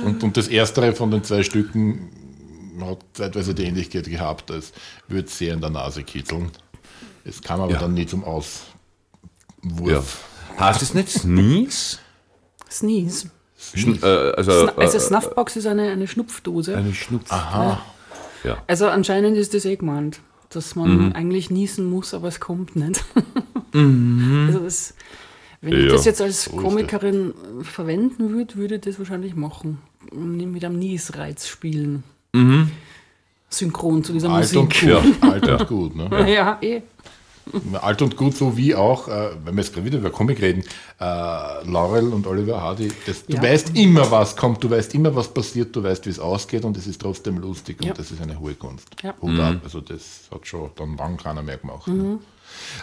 Und, 0.06 0.24
und 0.24 0.38
das 0.38 0.48
erstere 0.48 0.94
von 0.94 1.12
den 1.12 1.24
zwei 1.24 1.44
Stücken 1.44 2.10
hat 2.86 3.00
zeitweise 3.13 3.54
die 3.54 3.63
Ähnlichkeit 3.63 4.06
gehabt, 4.06 4.52
als 4.52 4.72
würde 5.08 5.28
es 5.28 5.38
sehr 5.38 5.54
in 5.54 5.62
der 5.62 5.70
Nase 5.70 6.04
kitzeln. 6.04 6.50
Es 7.26 7.42
kam 7.42 7.62
aber 7.62 7.74
Ja. 7.74 7.80
dann 7.80 7.94
nie 7.94 8.06
zum 8.06 8.24
Auswurf. 8.24 10.24
Heißt 10.60 10.82
es 10.82 10.94
nicht 10.94 11.10
Sneeze? 11.10 11.98
Sneeze. 12.70 13.30
Schn 13.74 14.00
äh, 14.02 14.06
also 14.06 14.52
Sna 14.68 14.72
also 14.78 14.98
äh, 14.98 15.02
Snuffbox 15.02 15.56
ist 15.58 15.65
eine, 15.68 15.92
eine 15.92 16.08
Schnupfdose. 16.08 16.78
eine 16.78 16.94
Schnupf. 16.94 17.32
Aha. 17.32 17.82
Also 18.68 18.88
anscheinend 18.88 19.36
ist 19.38 19.54
das 19.54 19.65
eh 19.65 19.76
gemeint, 19.76 20.22
dass 20.50 20.76
man 20.76 21.12
eigentlich 21.13 21.50
niesen 21.50 21.89
muss, 21.89 22.13
aber 22.13 22.28
es 22.30 22.39
kommt 22.39 22.76
nicht. 22.76 23.04
Also 23.72 24.60
das, 24.62 24.96
wenn 25.62 25.74
ich 25.74 25.86
Ja, 25.86 25.92
das 25.92 26.06
jetzt 26.06 26.22
als 26.22 26.50
Komikerin 26.50 27.36
verwenden 27.62 28.32
würde, 28.32 28.56
würde 28.56 28.76
ich 28.76 28.82
das 28.82 28.98
wahrscheinlich 28.98 29.36
machen. 29.36 29.78
Mit 30.12 30.65
einem 30.65 30.80
Niesreiz 30.80 31.48
spielen. 31.48 32.04
Synchron 33.50 34.04
zu 34.04 34.13
dieser 34.13 34.30
Alt 34.30 34.56
und 34.56 34.65
Musik. 34.70 34.82
gut. 34.82 34.89
Ja. 35.24 35.30
Alt 35.30 35.48
und 35.50 35.68
gut. 35.68 35.96
Ne? 35.96 36.34
Ja, 36.34 36.58
eh. 36.62 36.82
Alt 37.82 38.04
und 38.04 38.15
gut, 38.15 38.36
so 38.38 38.56
wie 38.58 38.76
auch, 38.76 39.08
äh, 39.08 39.32
wenn 39.44 39.56
wir 39.56 39.63
jetzt 39.63 39.74
gerade 39.74 39.84
wieder 39.88 39.98
über 39.98 40.12
Comic 40.12 40.39
reden, 40.39 40.63
äh, 41.00 41.04
Laurel 41.65 42.10
und 42.13 42.28
Oliver 42.28 42.62
Hardy, 42.62 42.89
das, 43.08 43.26
du 43.26 43.38
Ja. 43.38 43.42
weißt 43.42 43.76
immer, 43.76 44.12
was 44.12 44.36
kommt, 44.36 44.63
du 44.63 44.70
weißt 44.70 44.94
immer, 44.94 45.15
was 45.15 45.30
passiert, 45.34 45.76
du 45.76 45.82
weißt, 45.82 46.06
wie 46.06 46.12
es 46.12 46.20
ausgeht 46.20 46.63
und 46.63 46.78
es 46.78 46.86
ist 46.86 47.02
trotzdem 47.02 47.39
lustig 47.39 47.78
Ja. 47.84 47.89
und 47.89 47.98
das 47.98 48.12
ist 48.12 48.22
eine 48.22 48.39
hohe 48.39 48.54
Kunst. 48.54 48.89
Ja. 49.02 49.15
Hut 49.20 49.39
ab. 49.39 49.56
Also 49.63 49.82
das 49.82 50.30
hat 50.32 50.46
schon 50.46 50.70
dann 50.76 50.96
lang 50.96 51.18
keiner 51.18 51.42
mehr 51.42 51.58
gemacht. 51.58 51.88
Ne? 51.88 52.20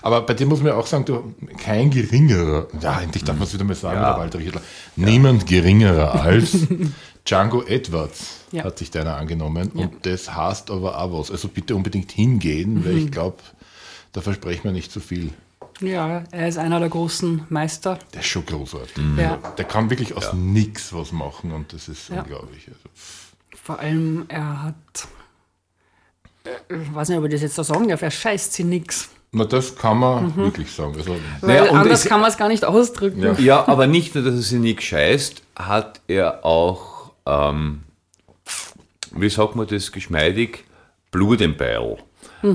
Aber 0.02 0.22
bei 0.22 0.34
dir 0.34 0.46
muss 0.46 0.60
man 0.60 0.72
auch 0.72 0.86
sagen, 0.86 1.04
du 1.04 1.32
kein 1.58 1.88
geringerer, 1.90 2.66
ja, 2.80 3.00
endlich 3.02 3.22
darf 3.22 3.36
man 3.36 3.44
es 3.46 3.54
wieder 3.54 3.64
mal 3.64 3.74
sagen, 3.76 4.00
Walter 4.00 4.40
Riedler, 4.40 4.62
niemand 4.96 5.46
geringerer 5.46 6.20
als 6.22 6.56
Django 7.26 7.62
Edwards 7.64 8.40
Ja. 8.52 8.64
hat 8.64 8.78
sich 8.78 8.90
deiner 8.90 9.16
angenommen 9.16 9.70
und 9.72 10.06
das 10.06 10.34
heißt 10.34 10.70
aber 10.70 10.98
auch 10.98 11.18
was. 11.18 11.30
Also 11.30 11.48
bitte 11.48 11.74
unbedingt 11.74 12.12
hingehen, 12.12 12.84
weil 12.84 12.96
ich 12.98 13.10
glaube, 13.10 13.38
da 14.12 14.20
versprechen 14.20 14.64
wir 14.64 14.72
nicht 14.72 14.90
zu 14.92 15.00
viel. 15.00 15.32
Ja, 15.80 16.24
er 16.30 16.48
ist 16.48 16.56
einer 16.56 16.80
der 16.80 16.88
großen 16.88 17.42
Meister. 17.50 17.98
Der 18.14 18.20
ist 18.20 18.28
schon 18.28 18.46
großartig. 18.46 18.96
Ja. 19.18 19.36
Der 19.58 19.64
kann 19.66 19.90
wirklich 19.90 20.16
aus 20.16 20.32
nichts 20.32 20.92
was 20.94 21.12
machen 21.12 21.52
und 21.52 21.72
das 21.74 21.88
ist 21.88 22.08
Ja. 22.08 22.22
unglaublich. 22.22 22.66
Also, 22.68 22.80
Vor 23.62 23.78
allem, 23.80 24.24
er 24.28 24.62
hat. 24.62 24.74
äh, 26.44 26.50
Ich 26.82 26.94
weiß 26.94 27.08
nicht, 27.10 27.18
ob 27.18 27.24
ich 27.26 27.32
das 27.32 27.42
jetzt 27.42 27.56
so 27.56 27.62
sagen 27.62 27.88
darf, 27.88 28.00
er 28.02 28.10
scheißt 28.10 28.52
sie 28.54 28.64
nix. 28.64 29.10
na, 29.32 29.44
das 29.44 29.76
kann 29.76 29.98
man 29.98 30.34
wirklich 30.36 30.70
sagen. 30.70 30.94
Also, 30.96 31.16
Weil 31.42 31.60
Naja, 31.60 31.72
anders 31.72 32.04
kann 32.06 32.20
man 32.22 32.30
es 32.30 32.38
gar 32.38 32.48
nicht 32.48 32.64
ausdrücken. 32.64 33.20
Ja. 33.22 33.32
Ja, 33.38 33.68
aber 33.68 33.86
nicht 33.86 34.14
nur, 34.14 34.24
dass 34.24 34.34
er 34.34 34.40
sich 34.40 34.58
nicht 34.58 34.80
scheißt, 34.82 35.42
hat 35.56 36.00
er 36.08 36.42
auch, 36.44 36.95
ähm, 37.26 37.80
wie 39.12 39.30
sagt 39.30 39.56
man 39.56 39.66
das 39.66 39.92
geschmeidig, 39.92 40.64
Blut 41.10 41.40
im 41.40 41.56
Beil. 41.56 41.96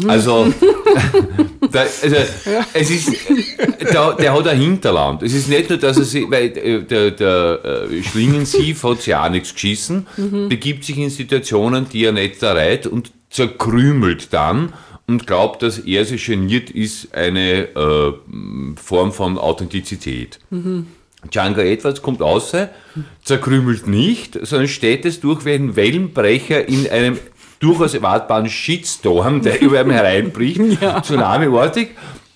Also, 0.08 0.54
da, 1.72 1.82
also 1.82 2.16
es 2.74 2.90
ist, 2.90 3.12
der, 3.82 4.14
der 4.14 4.34
hat 4.34 4.48
ein 4.48 4.60
Hinterland. 4.60 5.24
Es 5.24 5.34
ist 5.34 5.50
nicht 5.50 5.70
nur, 5.70 5.80
dass 5.80 5.98
er 5.98 6.04
sich, 6.04 6.30
weil 6.30 6.56
äh, 6.58 6.84
der, 6.84 7.12
der 7.12 7.88
äh, 7.90 8.04
Schlingensief 8.04 8.84
hat 8.84 9.02
sich 9.02 9.16
auch 9.16 9.30
nichts 9.30 9.54
geschissen, 9.54 10.08
begibt 10.50 10.86
sich 10.86 10.98
in 10.98 11.10
Situationen, 11.10 11.90
die 11.90 12.06
er 12.06 12.12
nicht 12.12 12.42
erreicht 12.44 12.88
und 12.88 13.12
zerkrümelt 13.30 14.32
dann 14.34 14.74
und 15.08 15.28
glaubt, 15.28 15.64
dass 15.64 15.80
er 15.80 16.06
sich 16.06 16.26
geniert 16.26 16.70
ist, 16.70 17.14
eine 17.14 17.64
äh, 17.76 18.14
Form 18.76 19.12
von 19.12 19.38
Authentizität. 19.38 20.40
Django 21.30 21.62
Edwards 21.62 22.02
kommt 22.02 22.22
raus, 22.22 22.52
zerkrümelt 23.24 23.88
nicht, 23.88 24.40
sondern 24.42 24.68
steht 24.68 25.06
es 25.06 25.20
durch 25.20 25.46
wie 25.46 25.54
ein 25.54 25.76
Wellenbrecher 25.76 26.68
in 26.68 26.90
einem 26.90 27.20
durchaus 27.60 27.94
erwartbaren 27.94 28.50
Shitstorm, 28.50 29.42
der 29.42 29.62
über 29.62 29.82
ihm 29.82 29.92
hereinbricht, 29.92 30.60
tsunami-artig. 31.04 31.90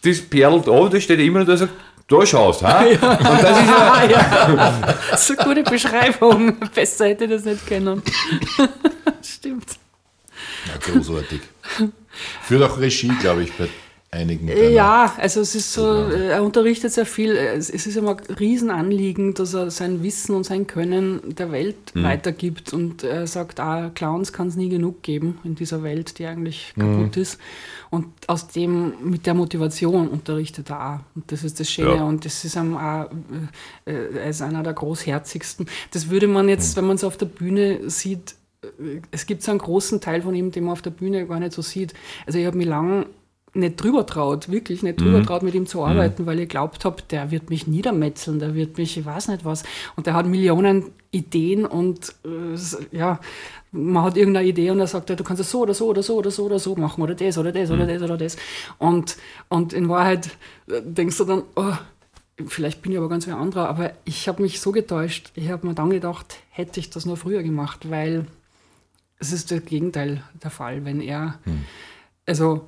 Das 0.03 0.21
perlt 0.21 0.69
auf, 0.69 0.89
da 0.89 0.99
steht 0.99 1.19
er 1.19 1.25
immer 1.25 1.39
noch 1.39 1.47
da 1.47 1.53
und 1.53 1.57
sagt, 1.57 1.73
da 2.07 2.23
schaust, 2.23 2.61
ha? 2.61 2.81
Und 2.85 3.01
das 3.01 3.59
ist 3.59 3.67
ja, 3.67 4.03
ja. 4.11 5.17
So 5.17 5.35
eine 5.35 5.43
gute 5.43 5.63
Beschreibung. 5.63 6.55
Besser 6.73 7.07
hätte 7.07 7.23
ich 7.23 7.31
das 7.31 7.45
nicht 7.45 7.65
kennen. 7.65 8.03
Stimmt. 9.23 9.65
ja, 10.67 10.93
großartig. 10.93 11.41
Führt 12.43 12.61
auch 12.61 12.79
Regie, 12.79 13.11
glaube 13.19 13.43
ich, 13.43 13.53
bei 13.53 13.67
einigen? 14.15 14.49
Ja, 14.71 15.13
also 15.17 15.41
es 15.41 15.53
ist 15.55 15.73
so, 15.73 15.85
er 15.85 16.43
unterrichtet 16.43 16.91
sehr 16.91 17.05
viel. 17.05 17.31
Es 17.31 17.69
ist 17.69 17.95
immer 17.95 18.17
ein 18.17 18.35
Riesenanliegen, 18.35 19.33
dass 19.33 19.53
er 19.53 19.69
sein 19.69 20.01
Wissen 20.03 20.35
und 20.35 20.45
sein 20.45 20.67
Können 20.67 21.35
der 21.35 21.51
Welt 21.51 21.93
mhm. 21.93 22.03
weitergibt. 22.03 22.73
Und 22.73 23.03
er 23.03 23.27
sagt, 23.27 23.59
ah, 23.59 23.91
Clowns 23.93 24.33
kann 24.33 24.47
es 24.47 24.55
nie 24.55 24.69
genug 24.69 25.03
geben 25.03 25.39
in 25.43 25.55
dieser 25.55 25.83
Welt, 25.83 26.17
die 26.17 26.25
eigentlich 26.25 26.73
kaputt 26.77 27.15
mhm. 27.15 27.21
ist. 27.21 27.39
Und 27.89 28.07
aus 28.27 28.47
dem, 28.47 28.93
mit 29.03 29.25
der 29.25 29.33
Motivation 29.33 30.07
unterrichtet 30.07 30.69
er 30.69 30.95
auch. 30.95 30.99
Und 31.15 31.31
das 31.31 31.43
ist 31.43 31.59
das 31.59 31.69
Schöne. 31.69 31.95
Ja. 31.95 32.03
Und 32.03 32.25
das 32.25 32.43
ist 32.43 32.57
auch, 32.57 33.09
äh, 33.85 33.91
er 34.17 34.29
ist 34.29 34.41
einer 34.41 34.63
der 34.63 34.73
großherzigsten. 34.73 35.67
Das 35.91 36.09
würde 36.09 36.27
man 36.27 36.49
jetzt, 36.49 36.75
mhm. 36.75 36.81
wenn 36.81 36.87
man 36.87 36.95
es 36.95 37.03
auf 37.03 37.17
der 37.17 37.27
Bühne 37.27 37.89
sieht, 37.89 38.35
äh, 38.63 39.01
es 39.11 39.25
gibt 39.25 39.43
so 39.43 39.51
einen 39.51 39.59
großen 39.59 40.01
Teil 40.01 40.21
von 40.21 40.35
ihm, 40.35 40.51
den 40.51 40.65
man 40.65 40.73
auf 40.73 40.81
der 40.81 40.91
Bühne 40.91 41.25
gar 41.27 41.39
nicht 41.39 41.53
so 41.53 41.61
sieht. 41.61 41.93
Also 42.25 42.39
ich 42.39 42.45
habe 42.45 42.57
mich 42.57 42.67
lange 42.67 43.07
nicht 43.55 43.81
drüber 43.81 44.05
traut, 44.05 44.49
wirklich 44.49 44.83
nicht 44.83 44.99
drüber 44.99 45.19
mhm. 45.19 45.25
traut, 45.25 45.43
mit 45.43 45.55
ihm 45.55 45.65
zu 45.65 45.83
arbeiten, 45.83 46.23
mhm. 46.23 46.27
weil 46.27 46.39
ich 46.39 46.49
glaubt 46.49 46.85
habe, 46.85 47.01
der 47.09 47.31
wird 47.31 47.49
mich 47.49 47.67
niedermetzeln, 47.67 48.39
der 48.39 48.53
wird 48.53 48.77
mich, 48.77 48.97
ich 48.97 49.05
weiß 49.05 49.29
nicht 49.29 49.45
was. 49.45 49.63
Und 49.95 50.07
der 50.07 50.13
hat 50.13 50.25
Millionen 50.25 50.91
Ideen 51.11 51.65
und 51.65 52.13
äh, 52.25 52.95
ja, 52.95 53.19
man 53.71 54.03
hat 54.03 54.17
irgendeine 54.17 54.47
Idee 54.47 54.69
und 54.71 54.79
er 54.79 54.87
sagt, 54.87 55.09
du 55.09 55.23
kannst 55.23 55.41
es 55.41 55.49
so 55.49 55.61
oder 55.61 55.73
so 55.73 55.87
oder 55.87 56.03
so 56.03 56.17
oder 56.17 56.29
so 56.29 56.45
oder 56.45 56.59
so 56.59 56.75
machen 56.75 57.01
oder 57.01 57.15
das 57.15 57.37
oder 57.37 57.51
das 57.51 57.69
mhm. 57.69 57.75
oder 57.75 57.87
das 57.87 58.01
oder 58.01 58.17
das. 58.17 58.37
Und, 58.77 59.17
und 59.47 59.73
in 59.73 59.89
Wahrheit 59.89 60.27
äh, 60.67 60.81
denkst 60.83 61.17
du 61.17 61.25
dann, 61.25 61.43
oh, 61.55 61.73
vielleicht 62.45 62.81
bin 62.81 62.91
ich 62.91 62.97
aber 62.97 63.09
ganz 63.09 63.27
wie 63.27 63.31
ein 63.31 63.37
anderer, 63.37 63.69
aber 63.69 63.93
ich 64.03 64.27
habe 64.27 64.41
mich 64.41 64.59
so 64.59 64.71
getäuscht. 64.71 65.31
Ich 65.35 65.49
habe 65.49 65.65
mir 65.65 65.73
dann 65.73 65.89
gedacht, 65.89 66.37
hätte 66.49 66.79
ich 66.79 66.89
das 66.89 67.05
nur 67.05 67.17
früher 67.17 67.43
gemacht, 67.43 67.89
weil 67.89 68.25
es 69.19 69.31
ist 69.31 69.51
das 69.51 69.63
Gegenteil 69.63 70.23
der 70.43 70.51
Fall, 70.51 70.83
wenn 70.83 70.99
er, 70.99 71.39
mhm. 71.45 71.65
also 72.25 72.65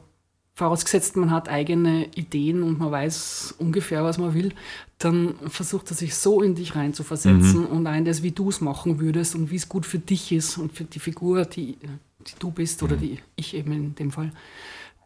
vorausgesetzt 0.57 1.15
man 1.17 1.29
hat 1.29 1.49
eigene 1.49 2.07
Ideen 2.15 2.63
und 2.63 2.79
man 2.79 2.89
weiß 2.89 3.55
ungefähr, 3.59 4.03
was 4.03 4.17
man 4.17 4.33
will, 4.33 4.53
dann 4.97 5.35
versucht 5.45 5.91
er 5.91 5.95
sich 5.95 6.15
so 6.15 6.41
in 6.41 6.55
dich 6.55 6.75
reinzuversetzen 6.75 7.61
mhm. 7.61 7.67
und 7.67 7.85
ein 7.85 8.05
das, 8.05 8.23
wie 8.23 8.31
du 8.31 8.49
es 8.49 8.59
machen 8.59 8.99
würdest 8.99 9.35
und 9.35 9.51
wie 9.51 9.55
es 9.55 9.69
gut 9.69 9.85
für 9.85 9.99
dich 9.99 10.31
ist 10.31 10.57
und 10.57 10.73
für 10.73 10.83
die 10.83 10.97
Figur, 10.97 11.45
die, 11.45 11.77
die 12.21 12.39
du 12.39 12.49
bist 12.49 12.81
oder 12.81 12.95
mhm. 12.95 13.01
die 13.01 13.19
ich 13.35 13.53
eben 13.53 13.71
in 13.71 13.93
dem 13.93 14.09
Fall, 14.09 14.31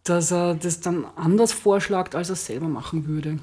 dass 0.05 0.31
er 0.31 0.55
das 0.55 0.79
dann 0.79 1.03
anders 1.17 1.51
vorschlägt, 1.51 2.15
als 2.15 2.29
er 2.29 2.33
es 2.33 2.45
selber 2.45 2.69
machen 2.69 3.05
würde. 3.05 3.37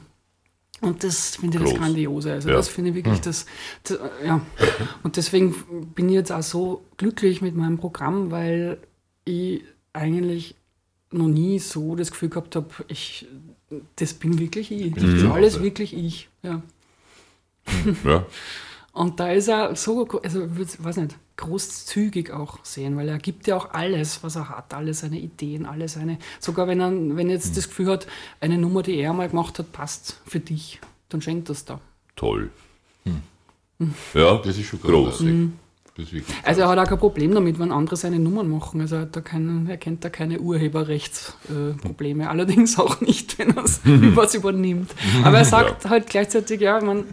Und 0.81 1.05
das 1.05 1.37
finde 1.37 1.59
ich 1.59 1.62
Groß. 1.62 1.73
das 1.75 1.81
Grandiose. 1.81 2.33
Also 2.33 2.49
ja. 2.49 2.57
das 2.57 2.68
finde 2.68 2.90
ich 2.90 2.97
wirklich 2.97 3.16
hm. 3.16 3.25
das, 3.25 3.47
das, 3.83 3.99
ja. 4.25 4.40
Und 5.03 5.16
deswegen 5.16 5.55
bin 5.94 6.09
ich 6.09 6.14
jetzt 6.14 6.33
auch 6.33 6.42
so 6.42 6.85
glücklich 6.97 7.42
mit 7.42 7.55
meinem 7.55 7.77
Programm, 7.77 8.31
weil 8.31 8.79
ich 9.25 9.62
eigentlich 9.92 10.55
noch 11.11 11.29
nie 11.29 11.59
so 11.59 11.97
das 11.97 12.11
Gefühl 12.11 12.29
gehabt 12.29 12.57
habe, 12.57 12.68
ich, 12.88 13.27
das 13.97 14.14
bin 14.14 14.38
wirklich 14.38 14.71
ich. 14.71 14.92
Das 14.92 15.05
ist 15.05 15.25
mhm. 15.25 15.33
alles 15.33 15.62
wirklich 15.62 15.94
ich. 15.94 16.29
Ja. 16.42 16.63
ja. 18.04 18.27
Und 18.92 19.21
da 19.21 19.31
ist 19.31 19.46
er 19.48 19.77
so, 19.77 20.09
also 20.25 20.48
ich 20.61 20.83
weiß 20.83 20.96
nicht, 20.96 21.17
großzügig 21.37 22.33
auch 22.33 22.59
sehen, 22.65 22.96
weil 22.96 23.09
er 23.09 23.19
gibt 23.19 23.46
ja 23.46 23.56
auch 23.56 23.71
alles, 23.71 24.25
was 24.25 24.35
er 24.35 24.48
hat, 24.48 24.75
alle 24.75 24.92
seine 24.92 25.21
Ideen, 25.21 25.67
alle 25.67 25.88
seine, 25.88 26.19
sogar 26.40 26.67
wenn 26.67 26.81
er, 26.81 26.90
wenn 26.90 27.29
er 27.29 27.35
jetzt 27.35 27.52
mhm. 27.52 27.54
das 27.54 27.69
Gefühl 27.69 27.87
hat, 27.87 28.09
eine 28.40 28.59
Nummer, 28.59 28.83
die 28.83 28.96
er 28.96 29.13
mal 29.13 29.29
gemacht 29.29 29.59
hat, 29.61 29.71
passt 29.71 30.21
für 30.27 30.40
dich, 30.40 30.81
dann 31.11 31.23
schenkt 31.23 31.48
das 31.48 31.65
da. 31.65 31.81
Toll. 32.17 32.50
Hm. 33.04 33.94
Ja, 34.15 34.38
das 34.38 34.59
ist 34.59 34.67
schon 34.67 34.81
groß. 34.81 35.21
Also 36.44 36.61
er 36.63 36.69
hat 36.69 36.79
auch 36.79 36.87
kein 36.87 36.99
Problem 36.99 37.35
damit, 37.35 37.59
wenn 37.59 37.73
andere 37.73 37.96
seine 37.96 38.19
Nummern 38.19 38.49
machen. 38.49 38.81
Also 38.81 38.96
er, 38.96 39.07
da 39.07 39.21
kein, 39.21 39.67
er 39.69 39.77
kennt 39.77 40.05
da 40.05 40.11
keine 40.11 40.40
Urheberrechtsprobleme. 40.40 42.25
Äh, 42.25 42.27
Allerdings 42.27 42.79
auch 42.79 43.01
nicht, 43.01 43.38
wenn 43.38 43.57
er 43.57 43.65
was 43.65 44.35
übernimmt. 44.35 44.94
Aber 45.25 45.38
er 45.38 45.44
sagt 45.44 45.85
ja. 45.85 45.90
halt 45.90 46.07
gleichzeitig, 46.09 46.61
ja, 46.61 46.81
man, 46.81 47.05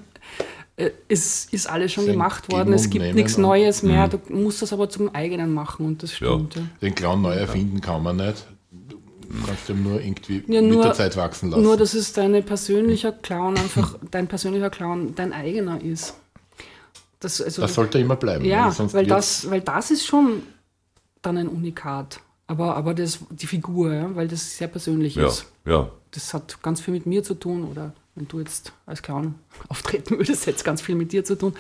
äh, 0.78 0.92
es 1.08 1.46
ist 1.46 1.70
alles 1.70 1.94
schon 1.94 2.06
Sein 2.06 2.14
gemacht 2.14 2.52
worden, 2.52 2.74
es 2.74 2.90
gibt 2.90 3.16
nichts 3.16 3.38
Neues 3.38 3.82
mehr, 3.82 4.08
mhm. 4.08 4.12
du 4.12 4.36
musst 4.36 4.62
das 4.62 4.74
aber 4.74 4.90
zum 4.90 5.14
eigenen 5.16 5.54
machen 5.54 5.86
und 5.86 6.04
das 6.04 6.14
stimmt. 6.14 6.56
Ja. 6.56 6.62
Ja. 6.62 6.68
Den 6.82 6.96
Clown 6.96 7.22
neu 7.22 7.34
erfinden 7.34 7.82
kann 7.82 8.04
man 8.04 8.18
nicht. 8.18 8.46
Du 8.72 9.48
kannst 9.48 9.70
ihm 9.70 9.84
nur 9.84 10.02
irgendwie 10.02 10.44
ja, 10.48 10.62
nur, 10.62 10.78
mit 10.78 10.86
der 10.86 10.94
Zeit 10.94 11.18
wachsen 11.18 11.50
lassen. 11.50 11.64
Nur, 11.64 11.78
dass 11.78 11.94
es 11.94 12.14
dein 12.14 12.44
persönlicher 12.44 13.12
Clown 13.12 13.58
einfach, 13.58 13.98
dein 14.12 14.28
persönlicher 14.28 14.70
Clown 14.70 15.16
dein 15.16 15.34
eigener 15.34 15.82
ist. 15.82 16.16
Das, 17.20 17.42
also, 17.42 17.62
das 17.62 17.74
sollte 17.74 18.00
immer 18.00 18.16
bleiben. 18.16 18.46
Ja, 18.46 18.74
weil, 18.92 19.06
das, 19.06 19.50
weil 19.50 19.62
das 19.62 19.92
ist 19.92 20.06
schon 20.06 20.44
dann 21.22 21.38
ein 21.38 21.48
Unikat. 21.48 22.20
Aber, 22.48 22.76
aber 22.76 22.94
das, 22.94 23.20
die 23.32 23.48
Figur, 23.48 23.94
ja, 23.94 24.16
weil 24.16 24.28
das 24.28 24.58
sehr 24.58 24.68
persönlich 24.68 25.16
ja, 25.16 25.28
ist. 25.28 25.46
Ja. 25.66 25.90
Das 26.12 26.34
hat 26.34 26.62
ganz 26.62 26.80
viel 26.80 26.94
mit 26.94 27.06
mir 27.06 27.24
zu 27.24 27.34
tun 27.34 27.64
oder 27.66 27.94
wenn 28.14 28.28
du 28.28 28.40
jetzt 28.40 28.72
als 28.86 29.02
Clown 29.02 29.36
auftreten 29.68 30.18
würdest, 30.18 30.46
hätte 30.46 30.58
es 30.58 30.64
ganz 30.64 30.82
viel 30.82 30.96
mit 30.96 31.12
dir 31.12 31.26
zu 31.26 31.36
tun. 31.36 31.54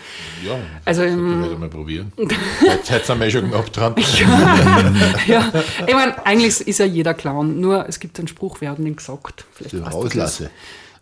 Ja, 0.45 0.57
also 0.85 1.01
das 1.01 1.11
ähm, 1.11 1.49
ich 1.51 1.57
mal 1.57 1.69
probieren. 1.69 2.13
Jetzt 2.61 2.91
hätte 2.91 3.13
es 3.13 3.19
ja 3.19 3.29
schon 3.29 3.51
gehabt 3.51 3.75
dran. 3.75 3.95
ja, 5.27 5.51
ich 5.85 5.93
meine, 5.93 6.25
eigentlich 6.25 6.67
ist 6.67 6.79
ja 6.79 6.85
jeder 6.85 7.13
Clown, 7.13 7.59
nur 7.59 7.89
es 7.89 7.99
gibt 7.99 8.17
einen 8.19 8.27
Spruch, 8.27 8.61
wir 8.61 8.69
haben 8.69 8.85
den 8.85 8.95
gesagt. 8.95 9.45
Vielleicht 9.51 9.75
rauslasse. 9.75 10.51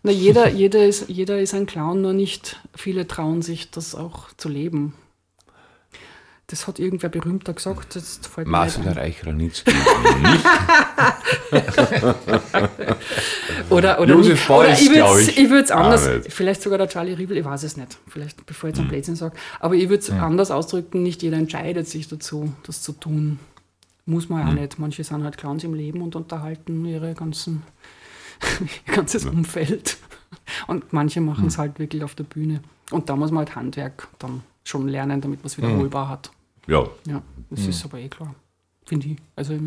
Na, 0.06 0.12
jeder, 0.12 0.50
jeder, 0.50 0.84
ist, 0.84 1.08
jeder 1.08 1.40
ist 1.40 1.54
ein 1.54 1.64
Clown, 1.64 2.02
nur 2.02 2.12
nicht 2.12 2.60
viele 2.76 3.08
trauen 3.08 3.40
sich, 3.40 3.70
das 3.70 3.94
auch 3.94 4.34
zu 4.36 4.50
leben. 4.50 4.92
Das 6.48 6.66
hat 6.66 6.78
irgendwer 6.78 7.08
berühmter 7.08 7.54
gesagt. 7.54 7.94
Jetzt 7.94 8.26
fällt 8.26 8.46
Marcel 8.46 8.86
Reich-Ranitzky. 8.86 9.72
oder 13.70 13.98
oder, 13.98 14.14
Josef 14.14 14.50
oder 14.50 14.78
ich 14.78 14.90
würde 14.90 15.64
es 15.64 15.70
anders, 15.70 16.06
vielleicht 16.28 16.60
sogar 16.60 16.76
der 16.76 16.88
Charlie 16.88 17.14
Riebel, 17.14 17.38
ich 17.38 17.44
weiß 17.46 17.62
es 17.62 17.78
nicht, 17.78 17.96
vielleicht 18.06 18.44
bevor 18.44 18.68
ich 18.68 18.74
jetzt 18.74 18.80
einen 18.80 18.88
hm. 18.88 18.92
Blödsinn 18.92 19.16
sage, 19.16 19.34
aber 19.58 19.74
ich 19.74 19.88
würde 19.88 20.02
es 20.02 20.10
hm. 20.10 20.20
anders 20.20 20.50
ausdrücken, 20.50 21.02
nicht 21.02 21.22
jeder 21.22 21.38
entscheidet 21.38 21.88
sich 21.88 22.08
dazu, 22.08 22.52
das 22.66 22.82
zu 22.82 22.92
tun. 22.92 23.38
Muss 24.04 24.28
man 24.28 24.40
ja 24.40 24.48
hm. 24.48 24.56
nicht. 24.60 24.78
Manche 24.78 25.02
sind 25.02 25.24
halt 25.24 25.38
Clowns 25.38 25.64
im 25.64 25.72
Leben 25.72 26.02
und 26.02 26.14
unterhalten 26.14 26.84
ihre 26.84 27.14
ganzen 27.14 27.62
ihr 28.86 28.94
ganzes 28.94 29.24
Umfeld. 29.24 29.98
Und 30.66 30.92
manche 30.92 31.20
machen 31.20 31.46
es 31.46 31.54
hm. 31.54 31.60
halt 31.60 31.78
wirklich 31.78 32.04
auf 32.04 32.14
der 32.14 32.24
Bühne. 32.24 32.60
Und 32.90 33.08
da 33.08 33.16
muss 33.16 33.30
man 33.30 33.46
halt 33.46 33.56
Handwerk 33.56 34.08
dann 34.18 34.42
schon 34.64 34.88
lernen, 34.88 35.20
damit 35.20 35.40
man 35.40 35.46
es 35.46 35.58
wiederholbar 35.58 36.08
hat. 36.08 36.30
Ja. 36.66 36.84
Ja, 37.06 37.22
das 37.50 37.60
mhm. 37.60 37.68
ist 37.68 37.84
aber 37.84 37.98
eh 37.98 38.08
klar, 38.08 38.34
finde 38.86 39.08
ich. 39.08 39.16
Also 39.36 39.58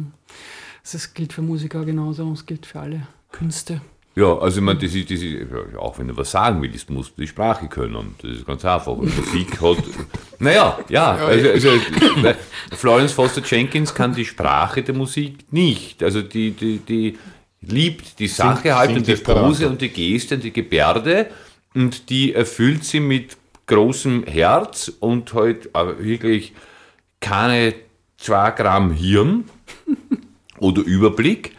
das 0.91 1.13
gilt 1.13 1.33
für 1.33 1.41
Musiker 1.41 1.85
genauso, 1.85 2.31
es 2.31 2.45
gilt 2.45 2.65
für 2.65 2.79
alle 2.79 3.07
Künste. 3.31 3.81
Ja, 4.15 4.35
also 4.35 4.59
ich 4.59 4.65
meine, 4.65 4.79
das 4.79 4.95
ist, 4.95 5.11
das 5.11 5.21
ist, 5.21 5.45
auch 5.77 5.99
wenn 5.99 6.07
du 6.07 6.17
was 6.17 6.31
sagen 6.31 6.59
willst, 6.59 6.89
musst 6.89 7.15
du 7.15 7.21
die 7.21 7.27
Sprache 7.27 7.67
können. 7.67 8.15
Das 8.19 8.31
ist 8.31 8.47
ganz 8.47 8.65
einfach. 8.65 8.93
Und 8.93 9.15
Musik 9.15 9.61
hat. 9.61 9.77
Naja, 10.39 10.79
ja. 10.89 11.15
Also, 11.15 11.49
also 11.49 11.69
Florence 12.71 13.11
Foster 13.11 13.41
Jenkins 13.43 13.93
kann 13.93 14.13
die 14.13 14.25
Sprache 14.25 14.83
der 14.83 14.93
Musik 14.93 15.51
nicht. 15.51 16.03
Also 16.03 16.21
die, 16.21 16.51
die, 16.51 16.77
die 16.77 17.17
liebt 17.61 18.19
die 18.19 18.27
Sache 18.27 18.75
halt 18.75 18.95
und 18.95 19.07
die 19.07 19.15
Pose 19.15 19.67
und 19.67 19.81
die 19.81 19.89
Geste 19.89 20.35
und 20.35 20.43
die 20.43 20.53
Gebärde 20.53 21.27
und 21.73 22.09
die 22.09 22.33
erfüllt 22.33 22.83
sie 22.83 22.99
mit 22.99 23.37
großem 23.65 24.23
Herz 24.25 24.91
und 24.99 25.33
halt 25.33 25.69
wirklich 25.73 26.53
keine 27.19 27.73
zwei 28.17 28.51
Gramm 28.51 28.91
Hirn 28.91 29.45
oder 30.59 30.81
Überblick. 30.81 31.55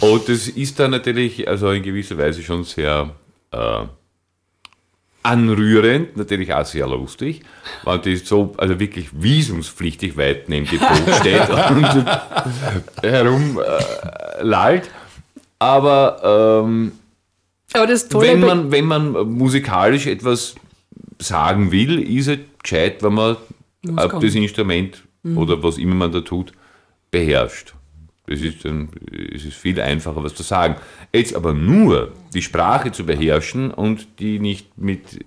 Und 0.00 0.28
das 0.28 0.48
ist 0.48 0.78
dann 0.78 0.90
natürlich 0.90 1.48
also 1.48 1.70
in 1.70 1.82
gewisser 1.82 2.18
Weise 2.18 2.42
schon 2.42 2.64
sehr 2.64 3.14
äh, 3.50 3.84
anrührend, 5.22 6.16
natürlich 6.16 6.52
auch 6.52 6.64
sehr 6.64 6.86
lustig, 6.86 7.40
weil 7.82 7.98
die 7.98 8.16
so 8.16 8.54
also 8.58 8.78
wirklich 8.78 9.08
visumspflichtig 9.12 10.16
weit 10.16 10.48
neben 10.48 10.66
dem 10.66 10.78
Boot 10.78 11.14
steht 11.20 11.48
und 11.48 12.06
herum 13.02 13.58
äh. 13.58 14.44
Aber, 15.58 16.62
ähm, 16.64 16.92
Aber 17.72 17.86
das 17.86 18.08
Tolle 18.08 18.28
wenn, 18.28 18.40
man, 18.40 18.70
wenn 18.70 18.84
man 18.84 19.12
musikalisch 19.32 20.06
etwas 20.06 20.54
sagen 21.18 21.72
will, 21.72 21.98
ist 22.00 22.28
es 22.28 22.38
gescheit, 22.62 23.02
wenn 23.02 23.14
man 23.14 23.36
das 23.82 24.34
Instrument 24.34 25.02
mhm. 25.22 25.38
oder 25.38 25.62
was 25.62 25.78
immer 25.78 25.94
man 25.94 26.12
da 26.12 26.20
tut, 26.20 26.52
beherrscht. 27.10 27.74
Das 28.26 28.40
ist 28.40 28.64
dann 28.64 28.88
es 29.34 29.44
ist 29.44 29.54
viel 29.54 29.80
einfacher, 29.80 30.22
was 30.22 30.34
zu 30.34 30.42
sagen. 30.42 30.76
Jetzt 31.12 31.34
aber 31.34 31.54
nur 31.54 32.12
die 32.34 32.42
Sprache 32.42 32.90
zu 32.90 33.06
beherrschen 33.06 33.70
und 33.70 34.18
die 34.18 34.40
nicht 34.40 34.76
mit 34.76 35.24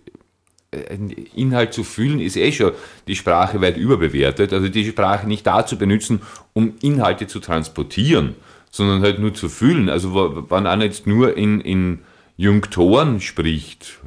äh, 0.72 0.98
Inhalt 1.34 1.74
zu 1.74 1.84
fühlen, 1.84 2.20
ist 2.20 2.36
eh 2.36 2.52
schon 2.52 2.74
die 3.08 3.16
Sprache 3.16 3.62
weit 3.62 3.78
überbewertet. 3.78 4.52
Also 4.52 4.68
die 4.68 4.86
Sprache 4.86 5.28
nicht 5.28 5.48
dazu 5.48 5.78
benutzen, 5.78 6.22
um 6.54 6.74
Inhalte 6.82 7.28
zu 7.28 7.40
transportieren, 7.40 8.36
sondern 8.70 9.02
halt 9.02 9.20
nur 9.20 9.34
zu 9.34 9.50
fühlen. 9.50 9.90
Also 9.90 10.46
wenn 10.50 10.68
einer 10.68 10.86
jetzt 10.86 11.08
nur 11.08 11.36
in, 11.36 11.62
in 11.62 12.00
Junktoren 12.38 13.20
spricht, 13.20 14.00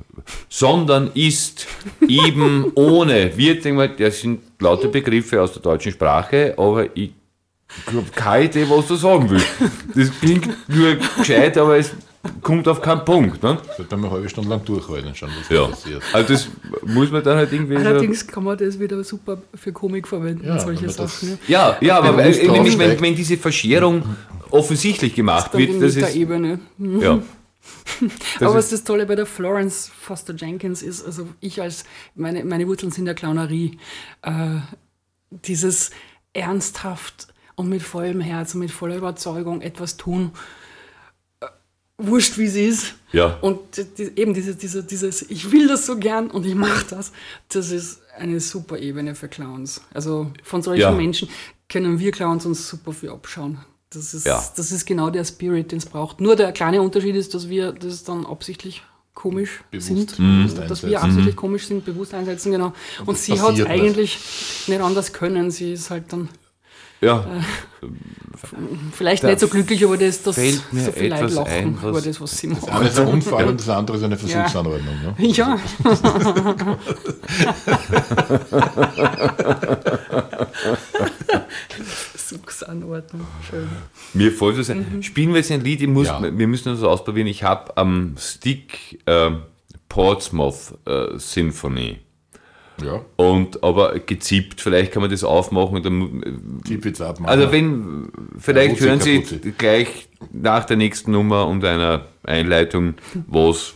sondern 0.48 1.10
ist 1.14 1.66
eben 2.08 2.72
ohne, 2.74 3.36
wird, 3.36 3.66
das 4.00 4.20
sind 4.20 4.40
lauter 4.60 4.88
Begriffe 4.88 5.40
aus 5.42 5.52
der 5.52 5.62
deutschen 5.62 5.92
Sprache, 5.92 6.54
aber 6.56 6.86
ich 6.96 7.12
habe 7.86 8.04
keine 8.14 8.44
Idee, 8.46 8.66
was 8.68 8.86
du 8.86 8.96
sagen 8.96 9.28
willst. 9.30 9.46
Das 9.94 10.10
klingt 10.20 10.48
nur 10.68 10.96
gescheit, 11.18 11.56
aber 11.56 11.78
es 11.78 11.92
kommt 12.42 12.68
auf 12.68 12.80
keinen 12.80 13.04
Punkt. 13.04 13.42
Ne? 13.42 13.58
Sollte 13.76 13.96
man 13.96 14.04
eine 14.06 14.14
halbe 14.14 14.28
Stunde 14.28 14.50
lang 14.50 14.64
durchhalten 14.64 15.14
schauen, 15.14 15.30
was 15.40 15.48
Ja. 15.48 15.66
passiert. 15.66 16.02
Also 16.12 16.32
das 16.34 16.48
muss 16.84 17.10
man 17.10 17.22
dann 17.22 17.38
halt 17.38 17.52
irgendwie 17.52 17.74
so... 17.78 17.80
Allerdings 17.80 18.26
kann 18.26 18.44
man 18.44 18.58
das 18.58 18.78
wieder 18.78 19.02
super 19.02 19.38
für 19.54 19.72
Komik 19.72 20.06
verwenden, 20.06 20.46
Ja, 20.46 20.58
solche 20.58 20.88
Sachen. 20.90 21.38
Ja. 21.48 21.76
Ja, 21.80 21.86
ja, 21.86 21.98
aber 21.98 22.22
nämlich, 22.22 22.78
wenn, 22.78 23.00
wenn 23.00 23.14
diese 23.14 23.36
Verschärung 23.36 24.02
offensichtlich 24.52 25.14
gemacht 25.14 25.52
wird, 25.54 25.80
das 25.82 25.96
ist... 25.96 26.02
Metaebene. 26.02 26.60
Ja. 26.78 27.22
Das 28.00 28.42
Aber 28.48 28.54
was 28.56 28.70
das 28.70 28.82
Tolle 28.82 29.06
bei 29.06 29.14
der 29.14 29.26
Florence 29.26 29.88
Foster 30.00 30.34
Jenkins 30.34 30.82
ist, 30.82 31.04
also 31.04 31.28
ich 31.40 31.62
als, 31.62 31.84
meine, 32.16 32.44
meine 32.44 32.66
Wurzeln 32.66 32.90
sind 32.90 33.04
der 33.04 33.14
Clownerie, 33.14 33.78
äh, 34.22 34.56
dieses 35.30 35.90
ernsthaft 36.32 37.28
und 37.54 37.68
mit 37.68 37.82
vollem 37.82 38.20
Herz 38.20 38.54
und 38.54 38.60
mit 38.60 38.72
voller 38.72 38.96
Überzeugung 38.96 39.60
etwas 39.60 39.96
tun, 39.96 40.32
äh, 41.40 41.46
wurscht 41.98 42.38
wie 42.38 42.46
es 42.46 42.56
ist. 42.56 42.94
Ja. 43.12 43.38
Und 43.40 43.60
die, 43.98 44.10
eben 44.16 44.34
dieses, 44.34 44.58
dieses, 44.58 44.86
dieses, 44.86 45.22
ich 45.22 45.52
will 45.52 45.68
das 45.68 45.86
so 45.86 45.96
gern 45.96 46.30
und 46.30 46.44
ich 46.44 46.54
mache 46.54 46.86
das, 46.90 47.12
das 47.48 47.70
ist 47.70 48.00
eine 48.18 48.40
super 48.40 48.78
Ebene 48.78 49.14
für 49.14 49.28
Clowns. 49.28 49.82
Also 49.94 50.32
von 50.42 50.62
solchen 50.62 50.80
Ja. 50.80 50.90
Menschen 50.90 51.28
können 51.68 51.98
wir 51.98 52.10
Clowns 52.10 52.44
uns 52.44 52.68
super 52.68 52.92
viel 52.92 53.10
abschauen. 53.10 53.58
Das 53.92 54.14
ist, 54.14 54.24
Ja. 54.26 54.42
das 54.56 54.72
ist 54.72 54.86
genau 54.86 55.10
der 55.10 55.24
Spirit, 55.24 55.70
den 55.72 55.78
es 55.78 55.86
braucht. 55.86 56.20
Nur 56.20 56.36
der 56.36 56.52
kleine 56.52 56.80
Unterschied 56.82 57.14
ist, 57.16 57.34
dass 57.34 57.48
wir 57.48 57.72
das 57.72 58.04
dann 58.04 58.24
absichtlich 58.26 58.82
komisch 59.14 59.62
Bewusst- 59.70 59.86
sind. 59.88 60.16
bewusst 60.16 60.58
dass 60.58 60.82
wir 60.82 60.88
einsetzen. 60.90 61.04
absichtlich 61.04 61.36
komisch 61.36 61.66
sind, 61.66 61.84
bewusst 61.84 62.14
einsetzen, 62.14 62.50
genau. 62.52 62.72
Und, 63.04 63.16
das 63.18 63.24
sie 63.26 63.40
hat 63.40 63.52
nicht. 63.52 63.66
eigentlich 63.68 64.18
nicht 64.66 64.80
anders 64.80 65.12
können. 65.12 65.50
Sie 65.50 65.72
ist 65.74 65.90
halt 65.90 66.04
dann 66.12 66.28
ja, 67.02 67.26
vielleicht 68.92 69.24
Da 69.24 69.28
nicht 69.28 69.40
so 69.40 69.48
glücklich 69.48 69.82
über 69.82 69.96
das, 69.98 70.22
dass 70.22 70.36
fällt 70.36 70.72
mir 70.72 70.84
so 70.84 70.92
viele 70.92 71.08
Leute 71.08 71.22
etwas 71.24 71.34
lachen 71.34 71.50
ein, 71.50 71.76
was- 71.82 71.90
über 71.90 72.00
das, 72.00 72.20
was 72.20 72.38
sie 72.38 72.46
macht. 72.46 72.62
Das 72.62 72.70
eine 72.70 72.88
ist 72.88 72.98
ein 73.00 73.08
Unfall 73.08 73.48
und 73.48 73.60
das 73.60 73.68
andere 73.68 73.96
ist 73.96 74.02
eine 74.04 74.16
Versuchsanordnung. 74.16 74.94
Ne? 75.02 75.14
Ja. 75.32 75.58
Versuchsanordnung. 82.32 83.26
Schön. 83.48 83.68
mir 84.14 84.32
fällt 84.32 84.58
es 84.58 84.70
ein. 84.70 85.02
Spielen 85.02 85.30
wir 85.30 85.36
jetzt 85.38 85.50
ein 85.52 85.62
Lied, 85.62 85.80
ich 85.82 85.88
muss, 85.88 86.06
Ja. 86.08 86.20
wir 86.22 86.46
müssen 86.48 86.68
das 86.72 86.82
ausprobieren. 86.82 87.26
Ich 87.26 87.42
habe 87.42 87.76
am 87.76 88.14
Stick 88.18 89.00
ähm, 89.06 89.42
Portsmouth 89.88 90.74
äh, 90.86 91.18
Symphony. 91.18 91.98
Ja, 92.82 93.00
Und 93.16 93.62
aber 93.62 93.98
gezippt, 93.98 94.60
vielleicht 94.60 94.92
kann 94.92 95.02
man 95.02 95.10
das 95.10 95.22
aufmachen. 95.22 95.76
Und 95.76 95.84
dann, 95.86 96.60
tipp 96.64 96.84
jetzt 96.86 97.00
ab. 97.00 97.18
also 97.24 97.52
wenn, 97.52 98.08
vielleicht 98.38 98.78
Kapuzi, 98.78 98.88
hören 98.88 99.00
Sie 99.00 99.20
Kapuzi. 99.22 99.54
gleich 99.56 100.08
nach 100.32 100.64
der 100.64 100.78
nächsten 100.78 101.12
Nummer 101.12 101.46
und 101.46 101.64
einer 101.64 102.06
Einleitung, 102.24 102.94
was 103.26 103.74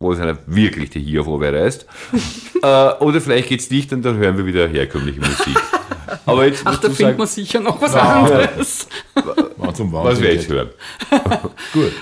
wo 0.00 0.12
es 0.12 0.18
einer 0.18 0.36
wirklich 0.46 0.90
die 0.90 0.98
hier 0.98 1.22
vorbereist. 1.22 1.86
äh, 2.62 2.66
oder 2.98 3.20
vielleicht 3.20 3.48
geht 3.48 3.60
es 3.60 3.70
nicht 3.70 3.92
und 3.92 4.02
dann 4.02 4.16
hören 4.16 4.36
wir 4.36 4.44
wieder 4.46 4.66
herkömmliche 4.66 5.20
Musik. 5.20 5.56
Aber 6.26 6.46
jetzt 6.46 6.62
Ach, 6.64 6.74
da 6.76 6.88
findet 6.88 6.96
sagen, 6.98 7.18
man 7.18 7.26
sicher 7.26 7.60
noch 7.60 7.80
was 7.80 7.94
Ja. 7.94 8.00
anderes. 8.22 8.88
Wann 9.56 9.74
zum 9.74 9.92
was 9.92 10.20
wir 10.20 10.34
jetzt 10.34 10.48
hören. 10.48 10.70
Gut. 11.72 11.92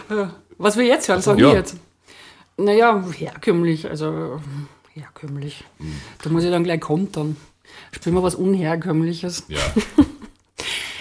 Was 0.59 0.77
wir 0.77 0.85
jetzt 0.85 1.09
hören, 1.09 1.21
sagen 1.23 1.39
Ja. 1.41 1.49
wir 1.53 1.59
jetzt. 1.59 1.77
Naja, 2.57 3.03
herkömmlich, 3.17 3.89
also 3.89 4.41
herkömmlich. 4.93 5.65
Da 6.23 6.31
muss 6.31 6.45
ich 6.45 6.51
dann 6.51 6.65
gleich 6.65 6.81
kontern. 6.81 7.37
Spielen 7.93 8.15
wir 8.15 8.23
was 8.23 8.35
Unherkömmliches. 8.35 9.45
Ja. 9.49 9.61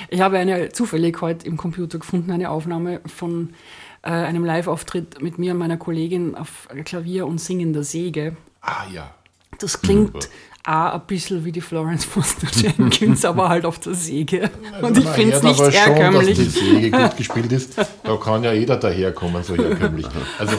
Ich 0.09 0.21
habe 0.21 0.37
eine 0.37 0.69
zufällig 0.69 1.21
heute 1.21 1.45
im 1.45 1.57
Computer 1.57 1.99
gefunden, 1.99 2.31
eine 2.31 2.49
Aufnahme 2.49 3.01
von 3.05 3.53
äh, 4.01 4.09
einem 4.09 4.43
Live-Auftritt 4.45 5.21
mit 5.21 5.37
mir 5.37 5.51
und 5.51 5.59
meiner 5.59 5.77
Kollegin 5.77 6.35
auf 6.35 6.67
Klavier 6.85 7.27
und 7.27 7.39
singender 7.39 7.83
Säge. 7.83 8.35
Ah 8.61 8.85
ja. 8.93 9.13
Das 9.59 9.81
klingt. 9.81 10.29
Auch 10.65 10.93
ein 10.93 11.01
bisschen 11.07 11.45
wie 11.45 11.51
die 11.51 11.61
Florence 11.61 12.05
Foster 12.05 12.47
Jenkins, 12.51 13.25
aber 13.25 13.49
halt 13.49 13.65
auf 13.65 13.79
der 13.79 13.93
Säge. 13.93 14.49
Und 14.81 14.97
ich 14.97 15.07
finde 15.07 15.35
es 15.35 15.43
nicht 15.43 15.59
aber 15.59 15.71
schon, 15.71 15.95
dass 15.95 16.25
die 16.25 16.33
herkömmlich. 16.33 16.51
Säge 16.51 16.91
gut 16.91 17.17
gespielt 17.17 17.51
ist. 17.51 17.77
Da 17.77 18.17
kann 18.17 18.43
ja 18.43 18.53
jeder 18.53 18.77
daherkommen, 18.77 19.43
so 19.43 19.55
herkömmlich. 19.55 20.05
Also, 20.37 20.57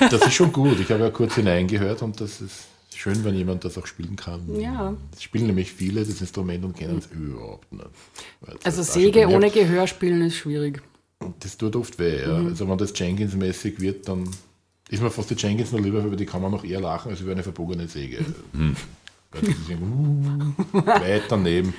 das 0.00 0.26
ist 0.26 0.34
schon 0.34 0.52
gut. 0.52 0.80
Ich 0.80 0.90
habe 0.90 1.04
ja 1.04 1.10
kurz 1.10 1.34
hineingehört 1.34 2.02
und 2.02 2.20
das 2.20 2.40
ist 2.40 2.66
schön, 2.94 3.24
wenn 3.24 3.34
jemand 3.34 3.64
das 3.64 3.76
auch 3.78 3.86
spielen 3.86 4.16
kann. 4.16 4.40
Ja. 4.60 4.94
Das 5.10 5.22
spielen 5.22 5.46
nämlich 5.46 5.72
viele 5.72 6.04
das 6.04 6.20
Instrument 6.20 6.64
und 6.64 6.76
kennen 6.76 6.98
es 6.98 7.06
überhaupt 7.06 7.72
nicht. 7.72 7.86
Also 8.64 8.82
Säge 8.82 9.26
ohne 9.28 9.50
Gehör 9.50 9.86
spielen 9.86 10.22
ist 10.22 10.36
schwierig. 10.36 10.82
Das 11.40 11.56
tut 11.56 11.76
oft 11.76 11.98
weh. 11.98 12.22
Ja. 12.22 12.38
Mhm. 12.38 12.48
Also 12.48 12.68
wenn 12.68 12.78
das 12.78 12.92
Jenkins-mäßig 12.94 13.80
wird, 13.80 14.08
dann 14.08 14.28
ist 14.88 15.02
mir 15.02 15.10
fast 15.10 15.30
die 15.30 15.34
Jenkins 15.34 15.72
noch 15.72 15.80
lieber, 15.80 15.98
weil 15.98 16.08
über 16.08 16.16
die 16.16 16.26
kann 16.26 16.42
man 16.42 16.50
noch 16.50 16.64
eher 16.64 16.80
lachen 16.80 17.10
als 17.10 17.20
über 17.20 17.32
eine 17.32 17.42
verbogene 17.42 17.88
Säge. 17.88 18.24
Mhm. 18.52 18.76
Uh, 19.34 20.52
weit 20.72 21.22
daneben. 21.28 21.74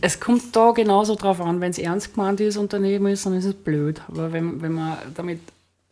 Es 0.00 0.20
kommt 0.20 0.54
da 0.54 0.72
genauso 0.72 1.14
drauf 1.14 1.40
an, 1.40 1.60
wenn 1.60 1.70
es 1.70 1.78
ernst 1.78 2.14
gemeint 2.14 2.40
ist 2.40 2.56
und 2.56 2.72
daneben 2.72 3.06
ist, 3.06 3.26
dann 3.26 3.34
ist 3.34 3.44
es 3.44 3.54
blöd. 3.54 4.02
Aber 4.08 4.32
wenn, 4.32 4.60
wenn 4.60 4.72
man 4.72 4.98
damit 5.14 5.40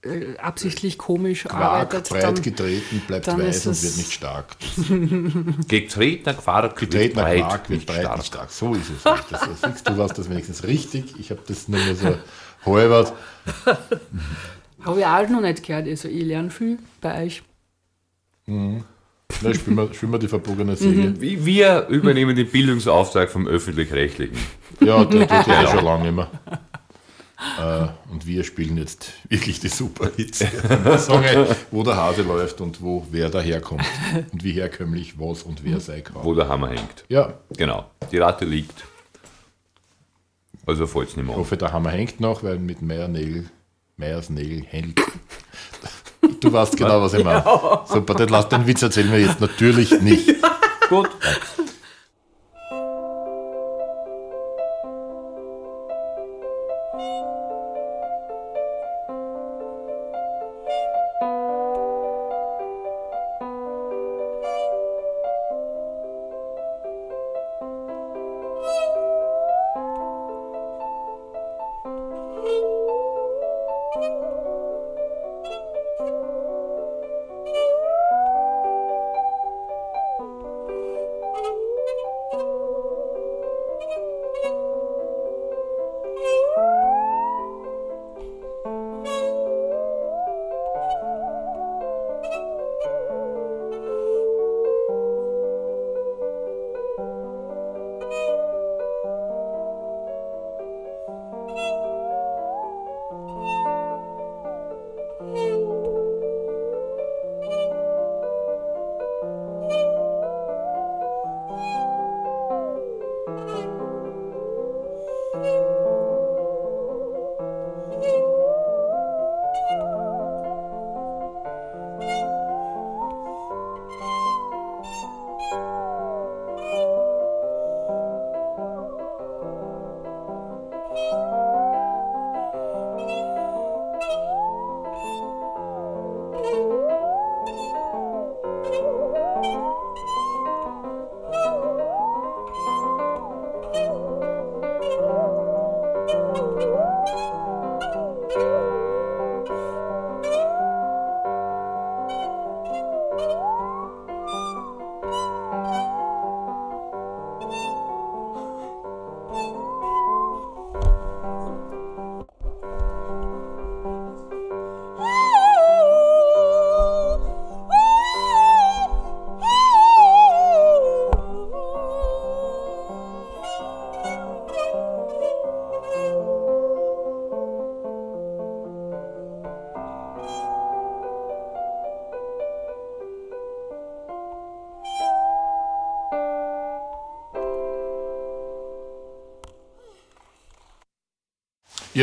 äh, 0.02 0.36
absichtlich 0.38 0.98
komisch 0.98 1.44
Quark 1.44 1.62
arbeitet, 1.62 2.08
breit 2.10 2.22
dann, 2.22 2.42
getreten, 2.42 3.02
bleibt 3.06 3.26
dann 3.26 3.40
weiß 3.40 3.66
und 3.66 3.82
wird 3.82 3.96
nicht 3.96 4.12
stark. 4.12 4.56
Getretener 5.68 6.34
Quark 6.34 6.80
wird 6.80 6.92
Getretener 6.92 7.22
breit, 7.22 7.40
Quark 7.40 7.70
wird 7.70 7.78
nicht 7.78 7.86
breit 7.86 8.00
stark. 8.00 8.16
nicht 8.18 8.26
stark. 8.26 8.50
So 8.50 8.74
ist 8.74 8.90
es. 8.90 9.02
Das, 9.02 9.28
das, 9.28 9.60
siehst 9.62 9.88
du 9.88 9.98
was 9.98 10.12
das 10.12 10.28
wenigstens 10.28 10.64
richtig. 10.64 11.18
Ich 11.18 11.30
habe 11.30 11.40
das 11.46 11.68
nur 11.68 11.80
mehr 11.80 11.94
so 11.94 12.16
halbert. 12.66 13.12
habe 14.84 15.00
ich 15.00 15.06
auch 15.06 15.28
noch 15.28 15.40
nicht 15.40 15.62
gehört. 15.62 15.88
Also 15.88 16.08
ich 16.08 16.24
lerne 16.24 16.50
viel 16.50 16.78
bei 17.00 17.24
euch. 17.24 17.42
Na, 19.42 19.52
spielen, 19.54 19.76
wir, 19.76 19.92
spielen 19.94 20.12
wir 20.12 20.18
die 20.18 20.28
verbogene 20.28 20.76
Säge. 20.76 21.20
Wie- 21.20 21.44
Wir 21.44 21.86
übernehmen 21.88 22.36
den 22.36 22.48
Bildungsauftrag 22.48 23.30
vom 23.30 23.46
Öffentlich-Rechtlichen. 23.46 24.36
Ja, 24.80 25.04
der 25.04 25.26
tut 25.28 25.46
ja 25.46 25.66
schon 25.70 25.84
lange 25.84 26.04
nicht 26.04 26.14
mehr. 26.16 26.28
Äh, 27.58 28.12
und 28.12 28.26
wir 28.26 28.44
spielen 28.44 28.76
jetzt 28.78 29.12
wirklich 29.28 29.60
die 29.60 29.68
Superhits. 29.68 30.38
Sagen, 31.06 31.46
wo 31.70 31.82
der 31.82 31.96
Hase 31.96 32.22
läuft 32.22 32.60
und 32.60 32.80
wo 32.80 33.06
wer 33.10 33.28
daherkommt. 33.28 33.84
Und 34.32 34.44
wie 34.44 34.52
herkömmlich 34.52 35.18
was 35.18 35.42
und 35.42 35.64
wer 35.64 35.80
sei 35.80 36.00
kann. 36.00 36.22
Wo 36.24 36.34
der 36.34 36.48
Hammer 36.48 36.68
hängt. 36.68 37.04
Ja, 37.08 37.34
Genau. 37.56 37.90
Die 38.12 38.18
Ratte 38.18 38.44
liegt. 38.44 38.84
Also 40.66 40.86
fällt 40.86 41.10
es 41.10 41.16
nicht 41.16 41.26
mehr 41.26 41.34
ich 41.34 41.40
hoffe, 41.40 41.56
der 41.58 41.72
Hammer 41.72 41.90
hängt 41.90 42.20
noch, 42.20 42.42
weil 42.42 42.58
mit 42.58 42.80
Meier 42.80 43.08
Nägel, 43.08 43.50
Meyers 43.98 44.30
Nägel 44.30 44.62
hält. 44.64 44.98
Du 46.40 46.52
weißt 46.52 46.76
genau, 46.76 47.00
was 47.02 47.14
ich 47.14 47.24
meine. 47.24 47.42
Super, 47.86 48.14
den, 48.14 48.28
den 48.28 48.66
Witz 48.66 48.82
erzählen 48.82 49.10
wir 49.10 49.20
jetzt 49.20 49.40
natürlich 49.40 50.00
nicht. 50.00 50.34
Gut. 50.88 51.08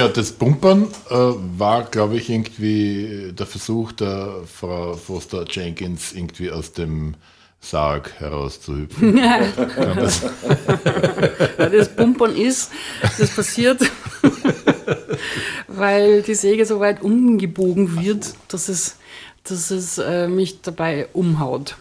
Ja, 0.01 0.07
das 0.07 0.31
Pumpern 0.31 0.87
äh, 1.11 1.13
war, 1.13 1.83
glaube 1.83 2.17
ich, 2.17 2.27
irgendwie 2.27 3.31
der 3.37 3.45
Versuch 3.45 3.91
der 3.91 4.33
Frau 4.51 4.95
Foster 4.95 5.45
Jenkins 5.47 6.13
irgendwie 6.13 6.49
aus 6.49 6.73
dem 6.73 7.13
Sarg 7.59 8.19
herauszuhüpfen. 8.19 9.17
das, 9.95 10.21
das 11.57 11.95
Pumpern 11.95 12.35
ist, 12.35 12.71
das 13.19 13.29
passiert, 13.29 13.91
weil 15.67 16.23
die 16.23 16.33
Säge 16.33 16.65
so 16.65 16.79
weit 16.79 17.03
umgebogen 17.03 18.03
wird, 18.03 18.33
dass 18.47 18.69
es, 18.69 18.97
dass 19.43 19.69
es 19.69 19.99
äh, 19.99 20.27
mich 20.27 20.63
dabei 20.63 21.09
umhaut. 21.13 21.75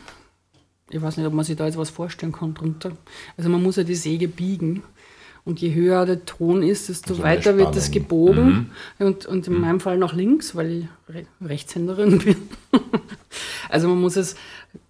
Ich 0.91 1.01
weiß 1.01 1.17
nicht, 1.17 1.27
ob 1.27 1.33
man 1.33 1.47
sich 1.47 1.57
da 1.57 1.65
jetzt 1.65 1.79
was 1.79 1.89
vorstellen 1.89 2.33
kann 2.33 2.53
drunter. 2.53 2.93
Also 3.39 3.49
man 3.49 3.63
muss 3.63 3.77
ja 3.77 3.83
die 3.83 3.95
Säge 3.95 4.29
biegen. 4.29 4.83
Und 5.45 5.61
je 5.61 5.75
höher 5.75 6.05
der 6.07 6.25
Ton 6.25 6.63
ist, 6.63 6.89
desto 6.89 7.15
also 7.15 7.23
weiter 7.23 7.57
wird 7.57 7.75
es 7.75 7.91
gebogen. 7.91 8.71
Mhm. 8.99 9.07
Und, 9.07 9.27
und 9.27 9.47
in 9.47 9.55
mhm. 9.55 9.61
meinem 9.61 9.81
Fall 9.81 9.99
nach 9.99 10.13
links, 10.13 10.55
weil 10.55 10.71
ich 10.71 10.87
Re 11.09 11.25
Rechtshänderin 11.41 12.19
bin. 12.19 12.37
also 13.69 13.89
man 13.89 14.01
muss 14.01 14.17
es 14.17 14.37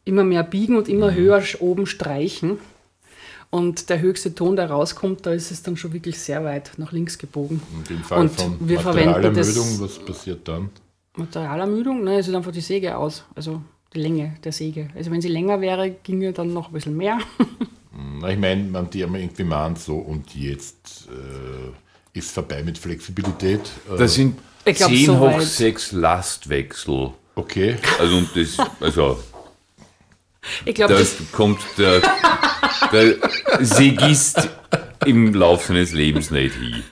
immer 0.04 0.24
mehr 0.24 0.42
biegen 0.42 0.76
und 0.76 0.88
immer 0.88 1.12
mhm. 1.12 1.16
höher 1.16 1.42
oben 1.60 1.86
streichen. 1.86 2.58
Und 3.50 3.90
der 3.90 4.00
höchste 4.00 4.34
Ton, 4.34 4.54
der 4.54 4.70
rauskommt, 4.70 5.26
da 5.26 5.32
ist 5.32 5.50
es 5.50 5.62
dann 5.62 5.76
schon 5.76 5.92
wirklich 5.92 6.18
sehr 6.20 6.44
weit 6.44 6.72
nach 6.76 6.92
links 6.92 7.18
gebogen. 7.18 7.60
Und 7.76 7.90
im 7.90 8.04
Fall 8.04 8.20
und 8.20 8.30
von 8.30 8.56
wir 8.60 8.80
Materialermüdung, 8.80 9.80
was 9.80 9.98
passiert 9.98 10.46
dann? 10.46 10.70
Materialermüdung? 11.16 12.04
Nein, 12.04 12.18
es 12.20 12.28
ist 12.28 12.34
einfach 12.34 12.52
die 12.52 12.60
Säge 12.60 12.96
aus. 12.96 13.24
Also 13.34 13.60
die 13.94 14.00
Länge 14.00 14.36
der 14.44 14.52
Säge. 14.52 14.88
Also 14.94 15.10
wenn 15.10 15.20
sie 15.20 15.28
länger 15.28 15.60
wäre, 15.60 15.90
ginge 15.90 16.32
dann 16.32 16.52
noch 16.52 16.68
ein 16.68 16.72
bisschen 16.72 16.96
mehr. 16.96 17.18
Ich 18.28 18.38
meine, 18.38 18.64
man 18.64 18.88
die 18.88 19.02
haben 19.02 19.14
irgendwie 19.14 19.44
meint 19.44 19.78
so 19.78 19.96
und 19.96 20.34
jetzt 20.34 21.08
äh, 21.10 22.18
ist 22.18 22.30
vorbei 22.30 22.62
mit 22.62 22.78
Flexibilität. 22.78 23.60
Äh, 23.92 23.98
das 23.98 24.14
sind 24.14 24.38
glaub, 24.64 24.90
10 24.90 25.06
so 25.06 25.18
hoch 25.18 25.40
6 25.40 25.92
Lastwechsel. 25.92 27.10
Okay. 27.34 27.76
Also 27.98 28.16
und 28.16 28.28
das, 28.34 28.56
also 28.80 29.18
ich 30.64 30.74
glaube, 30.74 30.94
da 30.94 31.04
kommt 31.32 31.60
der, 31.78 32.00
der 32.92 33.16
Segist 33.60 34.48
im 35.06 35.34
Laufe 35.34 35.68
seines 35.68 35.92
Lebens 35.92 36.30
nicht 36.30 36.54
hin. 36.54 36.82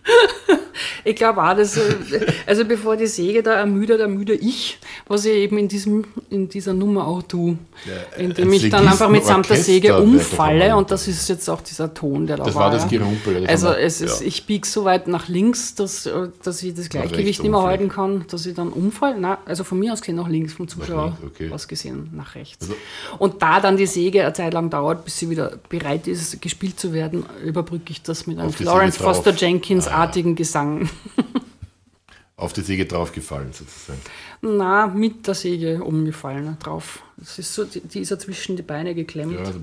Ich 1.05 1.17
glaube 1.17 1.43
auch, 1.43 1.55
dass, 1.55 1.77
äh, 1.77 2.27
also 2.47 2.65
bevor 2.65 2.97
die 2.97 3.07
Säge 3.07 3.43
da 3.43 3.55
ermüdet, 3.55 4.01
ermüde 4.01 4.35
ich, 4.35 4.79
was 5.07 5.25
ich 5.25 5.35
eben 5.35 5.59
in, 5.59 5.69
diesem, 5.69 6.05
in 6.31 6.49
dieser 6.49 6.75
Nummer 6.75 7.07
auch 7.07 7.23
tue. 7.23 7.59
Ja, 7.87 8.23
indem 8.23 8.53
ich 8.53 8.69
dann 8.71 8.89
einfach 8.89 9.09
mitsamt 9.09 9.49
der 9.49 9.57
Säge 9.57 9.99
umfalle 9.99 10.77
und 10.77 10.91
das 10.91 11.09
ist 11.09 11.29
jetzt 11.29 11.49
auch 11.49 11.61
dieser 11.61 11.95
Ton, 11.95 12.27
der 12.27 12.37
da 12.37 12.45
das 12.45 12.55
war. 12.55 12.71
Das 12.71 12.83
war 12.83 12.89
das 12.89 12.91
Gerumpel. 12.91 13.47
Also 13.47 13.69
es 13.69 14.01
ist, 14.01 14.21
ja. 14.21 14.27
ich 14.27 14.47
biege 14.47 14.67
so 14.67 14.85
weit 14.85 15.09
nach 15.09 15.29
links, 15.29 15.75
dass, 15.75 16.07
äh, 16.07 16.29
dass 16.43 16.63
ich 16.63 16.75
das 16.75 16.89
Gleichgewicht 16.89 17.43
nicht 17.43 17.51
mehr 17.51 17.63
halten 17.63 17.89
kann, 17.89 18.25
dass 18.31 18.47
ich 18.47 18.55
dann 18.55 18.71
umfalle. 18.71 19.19
Nein, 19.19 19.37
also 19.45 19.65
von 19.65 19.79
mir 19.79 19.93
aus 19.93 20.01
gesehen 20.01 20.17
nach 20.17 20.29
links, 20.29 20.53
vom 20.53 20.69
Zuschauer 20.69 21.17
okay. 21.25 21.51
aus 21.53 21.69
gesehen 21.69 22.11
nach 22.13 22.35
rechts. 22.35 22.63
Also, 22.63 22.75
und 23.19 23.43
da 23.43 23.61
dann 23.61 23.77
die 23.77 23.87
Säge 23.87 24.23
eine 24.23 24.33
Zeit 24.33 24.53
lang 24.53 24.71
dauert, 24.71 25.05
bis 25.05 25.19
sie 25.19 25.31
wieder 25.31 25.59
bereit 25.69 26.07
ist, 26.07 26.41
gespielt 26.43 26.79
zu 26.79 26.93
werden, 26.93 27.25
überbrücke 27.45 27.93
ich 27.93 28.03
das 28.03 28.27
mit 28.27 28.39
einem 28.39 28.53
Florence 28.53 28.97
Foster 28.97 29.33
Jenkins-artigen 29.33 30.31
ah, 30.31 30.33
ja. 30.33 30.37
Gesang. 30.37 30.88
Auf 32.37 32.53
die 32.53 32.61
Säge 32.61 32.87
draufgefallen 32.87 33.53
sozusagen? 33.53 34.01
Na, 34.43 34.87
mit 34.87 35.27
der 35.27 35.35
Säge 35.35 35.83
umgefallen 35.83 36.57
drauf. 36.61 37.03
Das 37.17 37.39
ist 37.39 37.53
so, 37.53 37.65
die, 37.65 37.81
die 37.81 38.01
ist 38.01 38.11
ja 38.11 38.19
zwischen 38.19 38.57
die 38.57 38.63
Beine 38.63 38.95
geklemmt. 38.95 39.33
Ja, 39.33 39.41
also, 39.41 39.61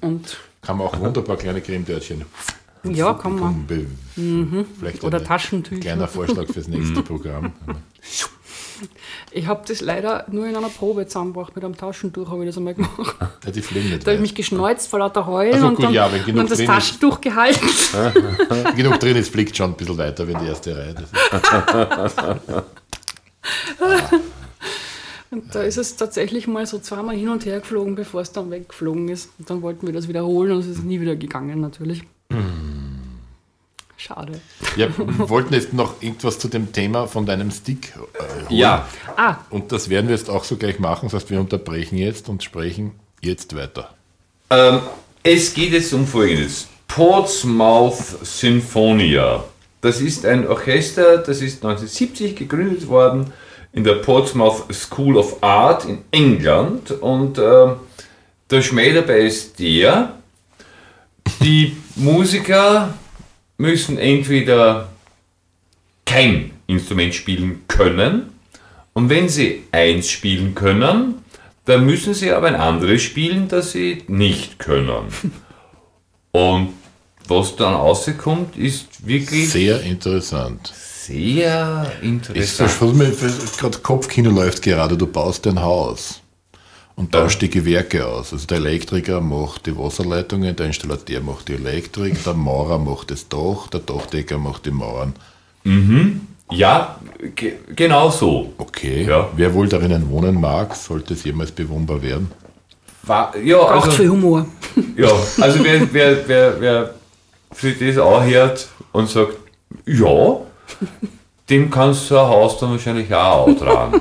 und 0.00 0.36
kann 0.62 0.78
man 0.78 0.88
auch 0.88 0.98
wunderbar 0.98 1.36
kleine 1.36 1.60
Cremedörtchen. 1.60 2.24
Ja, 2.82 3.14
kann 3.14 3.38
man. 3.38 3.66
Mhm. 4.16 4.66
Vielleicht 4.78 5.04
Oder 5.04 5.22
Taschentücher. 5.22 5.80
Kleiner 5.80 6.08
Vorschlag 6.08 6.48
fürs 6.48 6.68
nächste 6.68 7.02
Programm. 7.02 7.52
Ich 9.30 9.46
habe 9.46 9.62
das 9.66 9.80
leider 9.80 10.24
nur 10.30 10.46
in 10.46 10.56
einer 10.56 10.68
Probe 10.68 11.06
zusammengebracht. 11.06 11.54
Mit 11.54 11.64
einem 11.64 11.76
Taschentuch 11.76 12.30
habe 12.30 12.42
ich 12.44 12.48
das 12.48 12.56
einmal 12.56 12.74
gemacht. 12.74 13.16
Ja, 13.44 13.50
die 13.50 13.62
fliegen 13.62 13.90
nicht 13.90 14.02
da 14.06 14.10
habe 14.10 14.16
ich 14.16 14.20
mich 14.20 14.34
geschneuzt 14.34 14.88
vor 14.88 14.98
lauter 14.98 15.26
Heulen 15.26 15.60
so, 15.60 15.66
und 15.68 15.82
dann, 15.82 15.92
ja, 15.92 16.06
und 16.06 16.36
dann 16.36 16.46
das 16.46 16.64
Taschentuch 16.64 17.16
ist, 17.16 17.22
gehalten. 17.22 17.66
genug 18.76 19.00
drin 19.00 19.16
ist, 19.16 19.30
fliegt 19.30 19.56
schon 19.56 19.70
ein 19.70 19.76
bisschen 19.76 19.98
weiter 19.98 20.26
wie 20.28 20.34
die 20.34 20.46
erste 20.46 20.76
Reihe. 20.76 20.94
und 25.30 25.54
da 25.54 25.62
ist 25.62 25.76
es 25.76 25.96
tatsächlich 25.96 26.46
mal 26.46 26.66
so 26.66 26.78
zweimal 26.78 27.16
hin 27.16 27.28
und 27.28 27.44
her 27.44 27.60
geflogen, 27.60 27.94
bevor 27.94 28.20
es 28.22 28.32
dann 28.32 28.50
weggeflogen 28.50 29.08
ist. 29.08 29.30
Und 29.38 29.48
dann 29.50 29.62
wollten 29.62 29.86
wir 29.86 29.94
das 29.94 30.08
wiederholen 30.08 30.52
und 30.52 30.60
es 30.60 30.66
ist 30.66 30.84
nie 30.84 31.00
wieder 31.00 31.16
gegangen 31.16 31.60
natürlich. 31.60 32.02
Schade. 34.06 34.40
Ja, 34.76 34.86
wir 34.96 35.28
wollten 35.28 35.54
jetzt 35.54 35.72
noch 35.72 36.00
irgendwas 36.00 36.38
zu 36.38 36.46
dem 36.46 36.72
Thema 36.72 37.08
von 37.08 37.26
deinem 37.26 37.50
Stick 37.50 37.92
äh, 37.96 38.20
holen. 38.20 38.46
Ja. 38.50 38.86
Ah. 39.16 39.36
Und 39.50 39.72
das 39.72 39.88
werden 39.88 40.08
wir 40.08 40.14
jetzt 40.14 40.30
auch 40.30 40.44
so 40.44 40.56
gleich 40.56 40.78
machen. 40.78 41.06
Das 41.06 41.14
heißt, 41.14 41.30
wir 41.30 41.40
unterbrechen 41.40 41.98
jetzt 41.98 42.28
und 42.28 42.44
sprechen 42.44 42.92
jetzt 43.20 43.56
weiter. 43.56 43.90
Ähm, 44.50 44.80
es 45.24 45.52
geht 45.54 45.72
jetzt 45.72 45.92
um 45.92 46.06
Folgendes. 46.06 46.68
Portsmouth 46.86 47.98
Sinfonia. 48.22 49.42
Das 49.80 50.00
ist 50.00 50.24
ein 50.24 50.46
Orchester, 50.46 51.18
das 51.18 51.40
ist 51.40 51.64
1970 51.64 52.36
gegründet 52.36 52.86
worden 52.86 53.32
in 53.72 53.82
der 53.82 53.94
Portsmouth 53.94 54.72
School 54.72 55.16
of 55.16 55.42
Art 55.42 55.84
in 55.84 55.98
England. 56.12 56.92
Und 56.92 57.38
äh, 57.38 57.66
der 58.50 58.62
Schmäh 58.62 58.92
dabei 58.92 59.22
ist 59.22 59.58
der, 59.58 60.14
die 61.40 61.76
Musiker 61.96 62.94
müssen 63.58 63.98
entweder 63.98 64.88
kein 66.04 66.52
Instrument 66.66 67.14
spielen 67.14 67.62
können 67.68 68.32
und 68.92 69.10
wenn 69.10 69.28
sie 69.28 69.64
eins 69.72 70.08
spielen 70.08 70.54
können, 70.54 71.16
dann 71.66 71.84
müssen 71.84 72.14
sie 72.14 72.30
aber 72.30 72.46
ein 72.46 72.54
anderes 72.54 73.02
spielen, 73.02 73.48
das 73.48 73.72
sie 73.72 74.04
nicht 74.06 74.58
können. 74.58 75.08
Und 76.32 76.74
was 77.28 77.56
dann 77.56 77.74
rauskommt, 77.74 78.56
ist 78.56 79.06
wirklich 79.06 79.50
sehr 79.50 79.80
interessant. 79.80 80.72
Sehr 80.74 81.90
interessant. 82.02 83.02
Ich 83.52 83.58
gerade 83.58 83.78
Kopfkino 83.78 84.30
läuft 84.30 84.62
gerade, 84.62 84.96
du 84.96 85.06
baust 85.06 85.46
ein 85.46 85.60
Haus 85.60 86.20
und 86.96 87.12
tauscht 87.12 87.42
die 87.42 87.50
Gewerke 87.50 88.06
aus. 88.06 88.32
Also 88.32 88.46
der 88.46 88.56
Elektriker 88.56 89.20
macht 89.20 89.66
die 89.66 89.76
Wasserleitungen, 89.76 90.56
der 90.56 90.66
Installateur 90.66 91.20
macht 91.20 91.48
die 91.48 91.54
Elektrik, 91.54 92.22
der 92.24 92.34
Maurer 92.34 92.78
macht 92.78 93.10
das 93.10 93.28
Dach, 93.28 93.68
der 93.68 93.80
Dachdecker 93.80 94.38
macht 94.38 94.66
die 94.66 94.70
Mauern. 94.70 95.14
Mhm. 95.64 96.22
Ja, 96.50 96.98
ge 97.34 97.54
genau 97.74 98.10
so. 98.10 98.52
Okay. 98.56 99.04
Ja. 99.04 99.28
Wer 99.36 99.52
wohl 99.52 99.68
darin 99.68 100.08
wohnen 100.08 100.40
mag, 100.40 100.74
sollte 100.74 101.14
es 101.14 101.24
jemals 101.24 101.52
bewohnbar 101.52 102.00
werden. 102.02 102.30
War, 103.02 103.36
ja, 103.36 103.58
Braucht 103.58 103.86
also, 103.86 103.90
viel 103.90 104.10
Humor. 104.10 104.46
Ja, 104.96 105.08
also 105.40 105.64
wer, 105.64 105.92
wer, 105.92 106.28
wer, 106.28 106.60
wer 106.60 106.94
für 107.52 107.72
das 107.72 107.98
auch 107.98 108.22
hört 108.22 108.68
und 108.92 109.08
sagt, 109.08 109.34
ja, 109.86 110.36
dem 111.48 111.70
kannst 111.70 112.10
du 112.10 112.18
ein 112.18 112.28
Haus 112.28 112.58
dann 112.58 112.70
wahrscheinlich 112.70 113.12
auch 113.14 113.48
tragen. 113.58 114.00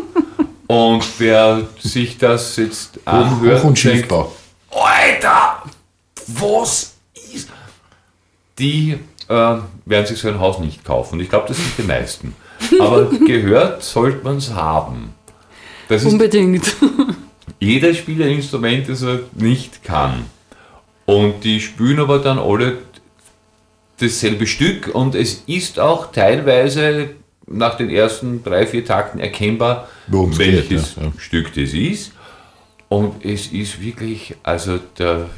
Und 0.68 1.04
wer 1.20 1.68
sich 1.80 2.18
das 2.18 2.56
jetzt 2.58 3.00
anhört, 3.06 3.62
Hoch- 3.62 3.68
und 3.68 3.80
Schiffbau. 3.80 4.34
Alter, 4.72 5.64
was 6.28 6.96
ist... 7.34 7.50
Die 8.58 8.98
äh, 9.28 9.56
werden 9.86 10.06
sich 10.06 10.20
so 10.20 10.28
ein 10.28 10.40
Haus 10.40 10.60
nicht 10.60 10.84
kaufen. 10.84 11.20
Ich 11.20 11.30
glaube, 11.30 11.48
das 11.48 11.58
sind 11.58 11.78
die 11.78 11.84
meisten. 11.84 12.36
Aber 12.80 13.06
gehört 13.26 13.84
sollte 13.84 14.24
man 14.24 14.38
es 14.38 14.54
haben. 14.54 15.14
Das 15.88 16.04
Unbedingt. 16.04 16.76
ein 18.24 18.32
Instrument, 18.32 18.90
das 18.90 19.04
er 19.04 19.20
nicht 19.34 19.84
kann. 19.84 20.26
Und 21.06 21.44
die 21.44 21.62
spielen 21.62 22.00
aber 22.00 22.20
dann 22.20 22.40
alle 22.40 22.80
dasselbe 24.00 24.48
Stück 24.48 24.94
und 24.94 25.16
es 25.16 25.44
ist 25.46 25.80
auch 25.80 26.12
teilweise 26.12 27.12
nach 27.48 27.76
den 27.76 27.90
ersten 27.90 28.44
drei, 28.44 28.66
vier 28.66 28.86
Takten 28.86 29.20
erkennbar, 29.20 29.88
Worum's 30.08 30.38
welches 30.38 30.68
geht, 30.68 30.98
ja, 30.98 31.04
ja. 31.04 31.14
Stück 31.18 31.54
das 31.54 31.74
ist. 31.74 32.12
Und 32.90 33.26
es 33.26 33.48
ist 33.48 33.82
wirklich, 33.82 34.36
also 34.44 34.80
da 34.96 35.30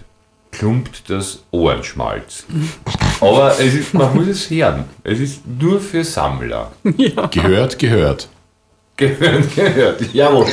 klumpt 0.52 1.10
das 1.10 1.44
Ohrenschmalz. 1.52 2.46
Aber 3.22 3.52
es 3.60 3.74
ist, 3.74 3.94
man 3.94 4.16
muss 4.16 4.28
es 4.28 4.50
hören. 4.50 4.86
Es 5.04 5.20
ist 5.20 5.42
nur 5.46 5.80
für 5.80 6.04
Sammler. 6.04 6.72
Gehört, 7.32 7.80
gehört. 7.80 8.30
Gehört, 8.96 9.56
gehört. 9.56 10.14
Jawohl. 10.14 10.46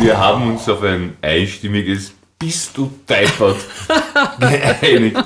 Wir 0.00 0.18
haben 0.18 0.50
uns 0.52 0.68
auf 0.68 0.82
ein 0.82 1.16
einstimmiges 1.22 2.12
Bist 2.38 2.76
du 2.76 2.90
deppert 3.08 3.56
geeinigt. 4.40 5.16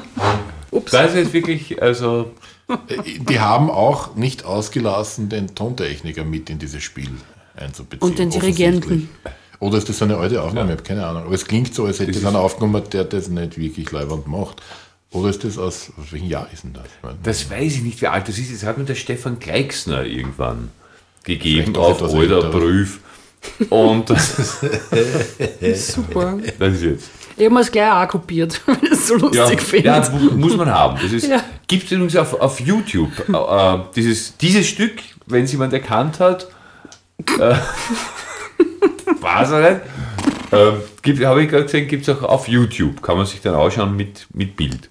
Das 0.90 1.10
ist 1.10 1.16
jetzt 1.16 1.32
wirklich, 1.32 1.82
also, 1.82 2.30
Die 3.28 3.38
haben 3.40 3.70
auch 3.70 4.14
nicht 4.14 4.44
ausgelassen, 4.44 5.28
den 5.28 5.54
Tontechniker 5.54 6.24
mit 6.24 6.48
in 6.50 6.58
dieses 6.58 6.82
Spiel 6.82 7.10
einzubeziehen. 7.56 8.08
Und 8.08 8.18
den 8.18 8.30
Dirigenten. 8.30 9.08
Oder 9.60 9.78
ist 9.78 9.88
das 9.88 10.00
eine 10.02 10.16
alte 10.16 10.42
Aufnahme? 10.42 10.70
Ich 10.72 10.78
habe 10.78 10.82
keine 10.82 11.06
Ahnung. 11.06 11.24
Aber 11.24 11.34
es 11.34 11.44
klingt 11.46 11.74
so, 11.74 11.84
als 11.84 11.98
hätte 12.00 12.08
Das 12.12 12.16
es 12.16 12.22
ist- 12.22 12.28
einer 12.28 12.40
aufgenommen, 12.40 12.82
der 12.92 13.04
das 13.04 13.28
nicht 13.28 13.58
wirklich 13.58 13.90
leibend 13.92 14.26
macht. 14.26 14.62
Oder 15.10 15.28
ist 15.28 15.44
das 15.44 15.58
aus, 15.58 15.92
aus 16.00 16.10
welchem 16.10 16.28
Jahr 16.28 16.48
ist 16.52 16.64
denn 16.64 16.72
das? 16.72 16.84
Das 17.22 17.50
weiß 17.50 17.74
ich 17.74 17.82
nicht, 17.82 18.00
wie 18.00 18.06
alt 18.06 18.26
das 18.28 18.38
ist. 18.38 18.50
Das 18.52 18.64
hat 18.66 18.78
mir 18.78 18.84
der 18.84 18.94
Stefan 18.94 19.38
Gleixner 19.38 20.04
irgendwann 20.04 20.70
gegeben 21.24 21.76
auf 21.76 22.02
alter 22.02 22.14
älter. 22.18 22.50
Prüf. 22.50 23.00
Und 23.70 24.08
das 24.10 24.60
Super. 25.74 26.38
das 26.58 26.74
ist 26.74 26.82
jetzt. 26.82 27.10
Ich 27.36 27.44
habe 27.46 27.54
mir 27.54 27.60
das 27.60 27.72
gleich 27.72 27.90
auch 27.90 28.08
kopiert, 28.08 28.60
weil 28.66 28.76
ich 28.82 28.90
es 28.92 29.06
so 29.08 29.16
Ja, 29.16 29.42
lustig 29.42 29.60
finde. 29.62 29.86
ja, 29.88 30.10
mu- 30.10 30.30
muss 30.36 30.56
man 30.56 30.70
haben. 30.70 30.98
Das 31.02 31.12
ist, 31.12 31.26
Ja. 31.28 31.42
Gibt 31.66 31.84
es 31.86 31.92
übrigens 31.92 32.14
auf, 32.16 32.34
auf 32.40 32.60
YouTube. 32.60 33.10
Äh, 33.28 33.32
äh, 33.32 33.78
dieses, 33.96 34.36
dieses 34.36 34.66
Stück, 34.66 34.92
wenn 35.26 35.44
es 35.44 35.52
jemand 35.52 35.72
erkannt 35.72 36.20
hat, 36.20 36.46
äh, 37.38 37.54
weiß 39.20 39.50
er 39.52 39.70
nicht. 39.70 39.80
Ähm, 40.52 40.74
gibt- 41.02 41.24
Habe 41.24 41.42
ich 41.42 41.48
gerade 41.48 41.64
gesehen, 41.64 41.88
gibt 41.88 42.06
es 42.06 42.14
auch 42.14 42.22
auf 42.22 42.46
YouTube. 42.48 43.02
Kann 43.02 43.16
man 43.16 43.24
sich 43.26 43.40
dann 43.40 43.54
anschauen 43.54 43.96
mit, 43.96 44.26
mit 44.34 44.54
Bild. 44.54 44.90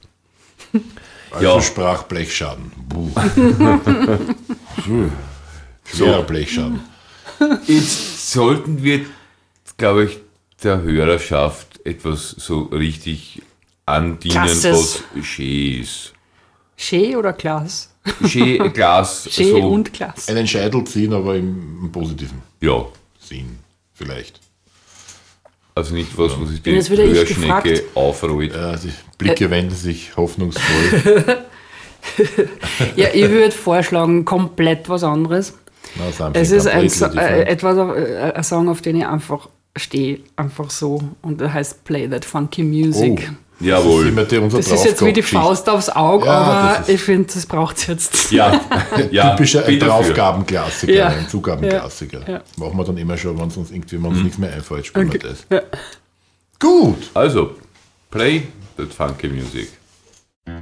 also 1.31 1.45
ja. 1.45 1.61
sprach 1.61 2.03
Blechschaden. 2.03 2.71
Buh. 2.89 3.11
Schwerer 5.85 6.23
Blechschaden. 6.23 6.79
Jetzt 7.67 8.10
sollten 8.29 8.83
wir, 8.83 9.05
glaube 9.77 10.05
ich, 10.05 10.19
der 10.63 10.81
Hörerschaft 10.81 11.85
etwas 11.85 12.29
so 12.31 12.63
richtig 12.63 13.41
andienen, 13.85 14.33
Klasses. 14.33 15.03
was 15.15 15.25
schön 15.25 15.81
ist. 15.81 16.13
Schee 16.75 17.15
oder 17.15 17.33
Glas? 17.33 17.93
Schön, 18.27 18.73
Glas, 18.73 19.27
Schee 19.29 19.51
so, 19.51 19.57
und 19.57 19.93
Glas. 19.93 20.27
Einen 20.29 20.47
Scheitel 20.47 20.83
ziehen, 20.85 21.13
aber 21.13 21.35
im, 21.35 21.79
im 21.83 21.91
positiven 21.91 22.41
ja. 22.59 22.85
Sinn 23.19 23.59
vielleicht. 23.93 24.39
Also 25.75 25.93
nicht 25.93 26.17
was, 26.17 26.39
was 26.39 26.49
sich 26.49 26.61
die 26.61 26.71
ich 26.71 26.89
Hörschnecke 26.89 27.83
aufrollt. 27.95 28.53
Äh, 28.53 28.77
die 28.83 28.91
Blicke 29.17 29.49
wenden 29.49 29.75
sich 29.75 30.15
hoffnungsvoll. 30.17 31.37
Ja, 32.95 33.09
ich 33.13 33.29
würde 33.29 33.51
vorschlagen, 33.51 34.25
komplett 34.25 34.89
was 34.89 35.03
anderes. 35.03 35.53
Es 36.33 36.51
ist 36.51 36.67
ein, 36.67 36.89
So- 36.89 37.05
äh, 37.07 37.43
etwas, 37.43 37.77
äh, 37.77 38.31
ein 38.33 38.43
Song, 38.43 38.69
auf 38.69 38.81
den 38.81 38.97
ich 38.97 39.05
einfach 39.05 39.49
stehe. 39.77 40.19
Einfach 40.35 40.69
so. 40.69 41.01
Und 41.21 41.41
der 41.41 41.53
heißt 41.53 41.83
Play 41.83 42.07
That 42.07 42.25
Funky 42.25 42.63
Music. 42.63 43.29
Oh, 43.31 43.35
Jawohl. 43.63 44.11
Das 44.15 44.31
ist, 44.33 44.53
Das 44.53 44.67
ist 44.71 44.85
jetzt 44.85 45.05
wie 45.05 45.13
die. 45.13 45.21
Faust 45.21 45.69
aufs 45.69 45.87
Auge, 45.89 46.25
Ja, 46.25 46.31
aber 46.33 46.89
ich 46.89 46.99
finde, 46.99 47.31
das 47.31 47.45
braucht 47.45 47.77
es 47.77 47.85
jetzt. 47.85 48.31
Ja, 48.31 48.59
ja 49.11 49.31
Typischer. 49.35 49.61
Draufgabenklassiker, 49.61 50.91
Ja. 50.91 51.07
ein 51.09 51.27
Zugabenklassiker. 51.29 52.27
Ja. 52.27 52.41
Machen 52.57 52.75
wir 52.77 52.83
dann 52.85 52.97
immer 52.97 53.15
schon, 53.17 53.37
wenn 53.39 53.49
es 53.49 53.57
uns 53.57 53.69
irgendwie 53.69 53.97
wenn 54.01 54.09
uns 54.09 54.23
nichts 54.23 54.37
mehr 54.39 54.51
einfällt, 54.51 54.87
spielen 54.87 55.09
Okay. 55.09 55.19
wir 55.21 55.29
das. 55.29 55.45
Ja. 55.51 55.61
Gut. 56.59 57.11
Also, 57.13 57.51
play 58.09 58.47
that 58.77 58.91
funky 58.93 59.27
music. 59.27 59.69
Once 60.47 60.61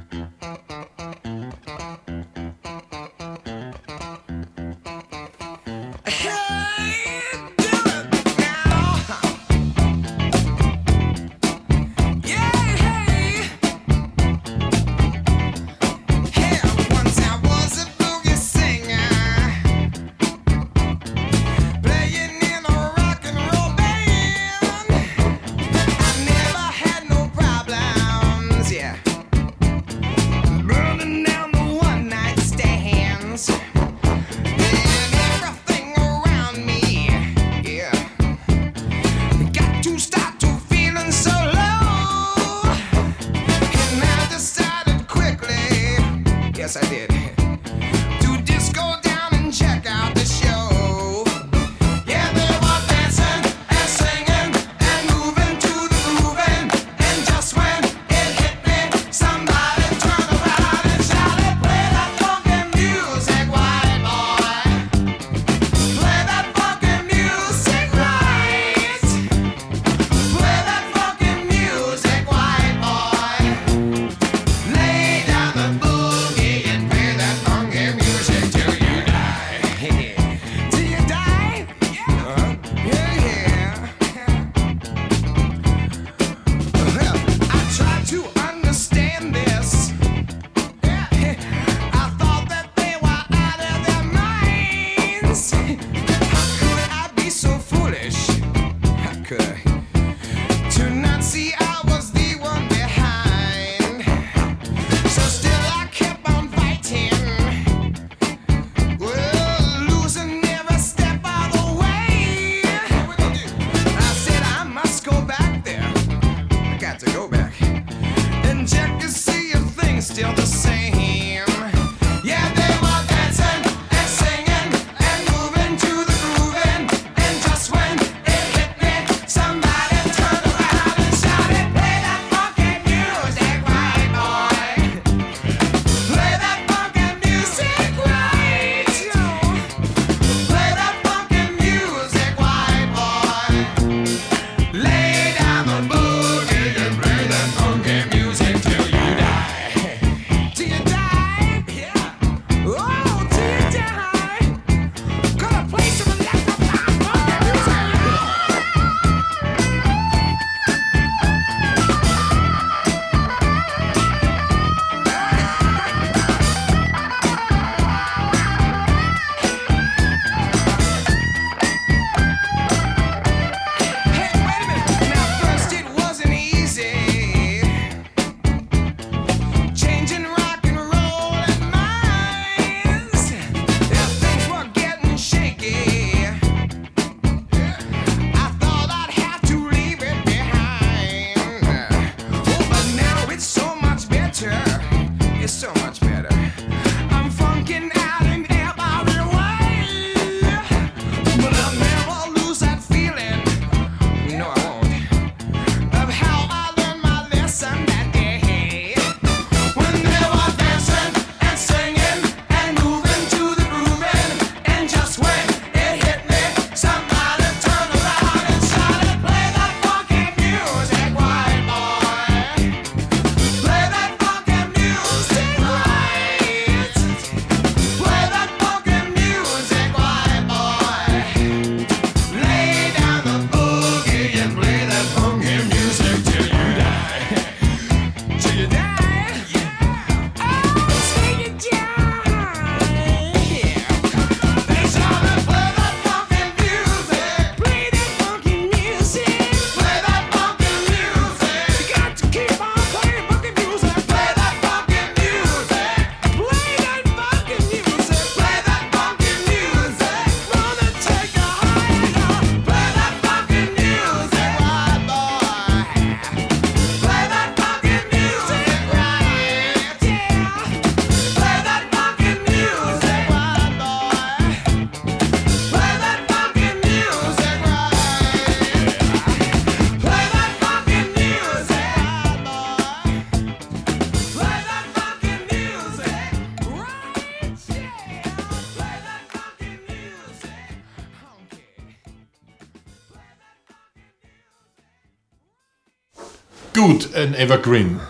ein 297.20 297.34
Evergreen. 297.34 298.00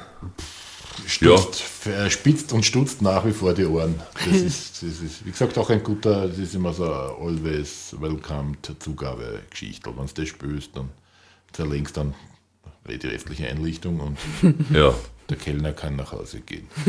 Stutzt, 1.06 1.64
ja. 1.86 2.08
spitzt 2.08 2.52
und 2.52 2.64
stutzt 2.64 3.02
nach 3.02 3.24
wie 3.26 3.32
vor 3.32 3.52
die 3.52 3.66
Ohren. 3.66 4.00
Das 4.24 4.36
ist, 4.40 4.82
das 4.82 5.00
ist, 5.00 5.26
wie 5.26 5.30
gesagt, 5.30 5.58
auch 5.58 5.70
ein 5.70 5.82
guter, 5.82 6.28
das 6.28 6.38
ist 6.38 6.54
immer 6.54 6.72
so 6.72 6.84
eine 6.84 7.12
always 7.20 7.96
welcomed 7.98 8.76
Zugabegeschichte. 8.78 9.90
Wenn 9.96 10.06
du 10.06 10.12
das 10.14 10.28
spürst, 10.28 10.76
dann 10.76 10.90
zerlegst 11.52 11.96
dann 11.96 12.14
die 12.88 13.06
restliche 13.06 13.48
Einrichtung 13.48 14.00
und 14.00 14.18
ja. 14.74 14.94
der 15.28 15.36
Kellner 15.36 15.72
kann 15.72 15.96
nach 15.96 16.12
Hause 16.12 16.40
gehen. 16.40 16.66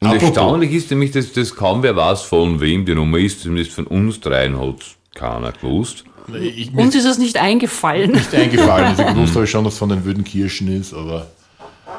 Und 0.00 0.22
erstaunlich 0.22 0.72
ist 0.72 0.90
nämlich, 0.90 1.12
dass 1.12 1.32
das 1.32 1.54
kaum 1.54 1.82
wer 1.82 1.96
weiß, 1.96 2.22
von 2.22 2.60
wem 2.60 2.84
die 2.84 2.94
Nummer 2.94 3.16
ist. 3.16 3.40
Zumindest 3.40 3.72
von 3.72 3.86
uns 3.86 4.20
dreien 4.20 4.58
hat 4.58 4.96
keiner 5.14 5.52
gewusst. 5.52 6.04
Ich, 6.32 6.72
uns 6.74 6.94
ist 6.94 7.04
es 7.04 7.18
nicht 7.18 7.36
eingefallen. 7.36 8.12
Nicht 8.12 8.34
eingefallen. 8.34 8.86
Also 8.86 9.04
gewusst 9.04 9.34
habe 9.34 9.44
ich 9.44 9.50
schon, 9.50 9.64
dass 9.64 9.74
es 9.74 9.78
von 9.78 9.90
den 9.90 10.04
Wüden 10.04 10.24
Kirschen 10.24 10.68
ist, 10.68 10.94
aber. 10.94 11.26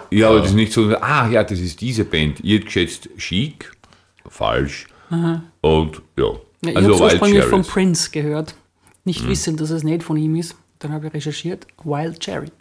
Ja, 0.10 0.30
aber 0.30 0.40
das 0.40 0.50
ist 0.50 0.56
nicht 0.56 0.74
so, 0.74 0.96
ah 0.98 1.28
ja, 1.30 1.44
das 1.44 1.60
ist 1.60 1.82
diese 1.82 2.06
Band. 2.06 2.40
Ihr 2.42 2.56
hättet 2.56 2.66
geschätzt 2.66 3.10
Chic, 3.18 3.72
falsch. 4.28 4.88
Aha. 5.10 5.44
Und 5.62 6.02
ja. 6.18 6.26
ja 6.26 6.70
ich 6.70 6.78
also 6.78 6.94
habe 6.96 7.04
ursprünglich 7.04 7.46
von 7.46 7.64
Prince 7.64 8.10
gehört. 8.12 8.56
Nicht 9.04 9.22
hm. 9.22 9.30
wissend, 9.30 9.62
dass 9.62 9.70
es 9.70 9.84
nicht 9.84 10.04
von 10.04 10.18
ihm 10.18 10.36
ist. 10.36 10.56
Dann 10.80 10.92
habe 10.92 11.08
ich 11.08 11.14
recherchiert. 11.14 11.68
Wild 11.84 12.20
Cherry. 12.20 12.52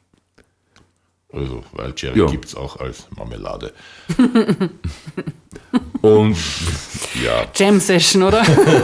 Also, 1.32 1.64
Wild 1.72 1.96
Cherry 1.96 2.18
ja. 2.18 2.26
gibt 2.26 2.44
es 2.44 2.54
auch 2.54 2.78
als 2.78 3.08
Marmelade. 3.16 3.72
Und 6.04 6.36
ja. 7.24 7.46
Jam 7.54 7.80
Session, 7.80 8.24
oder? 8.24 8.42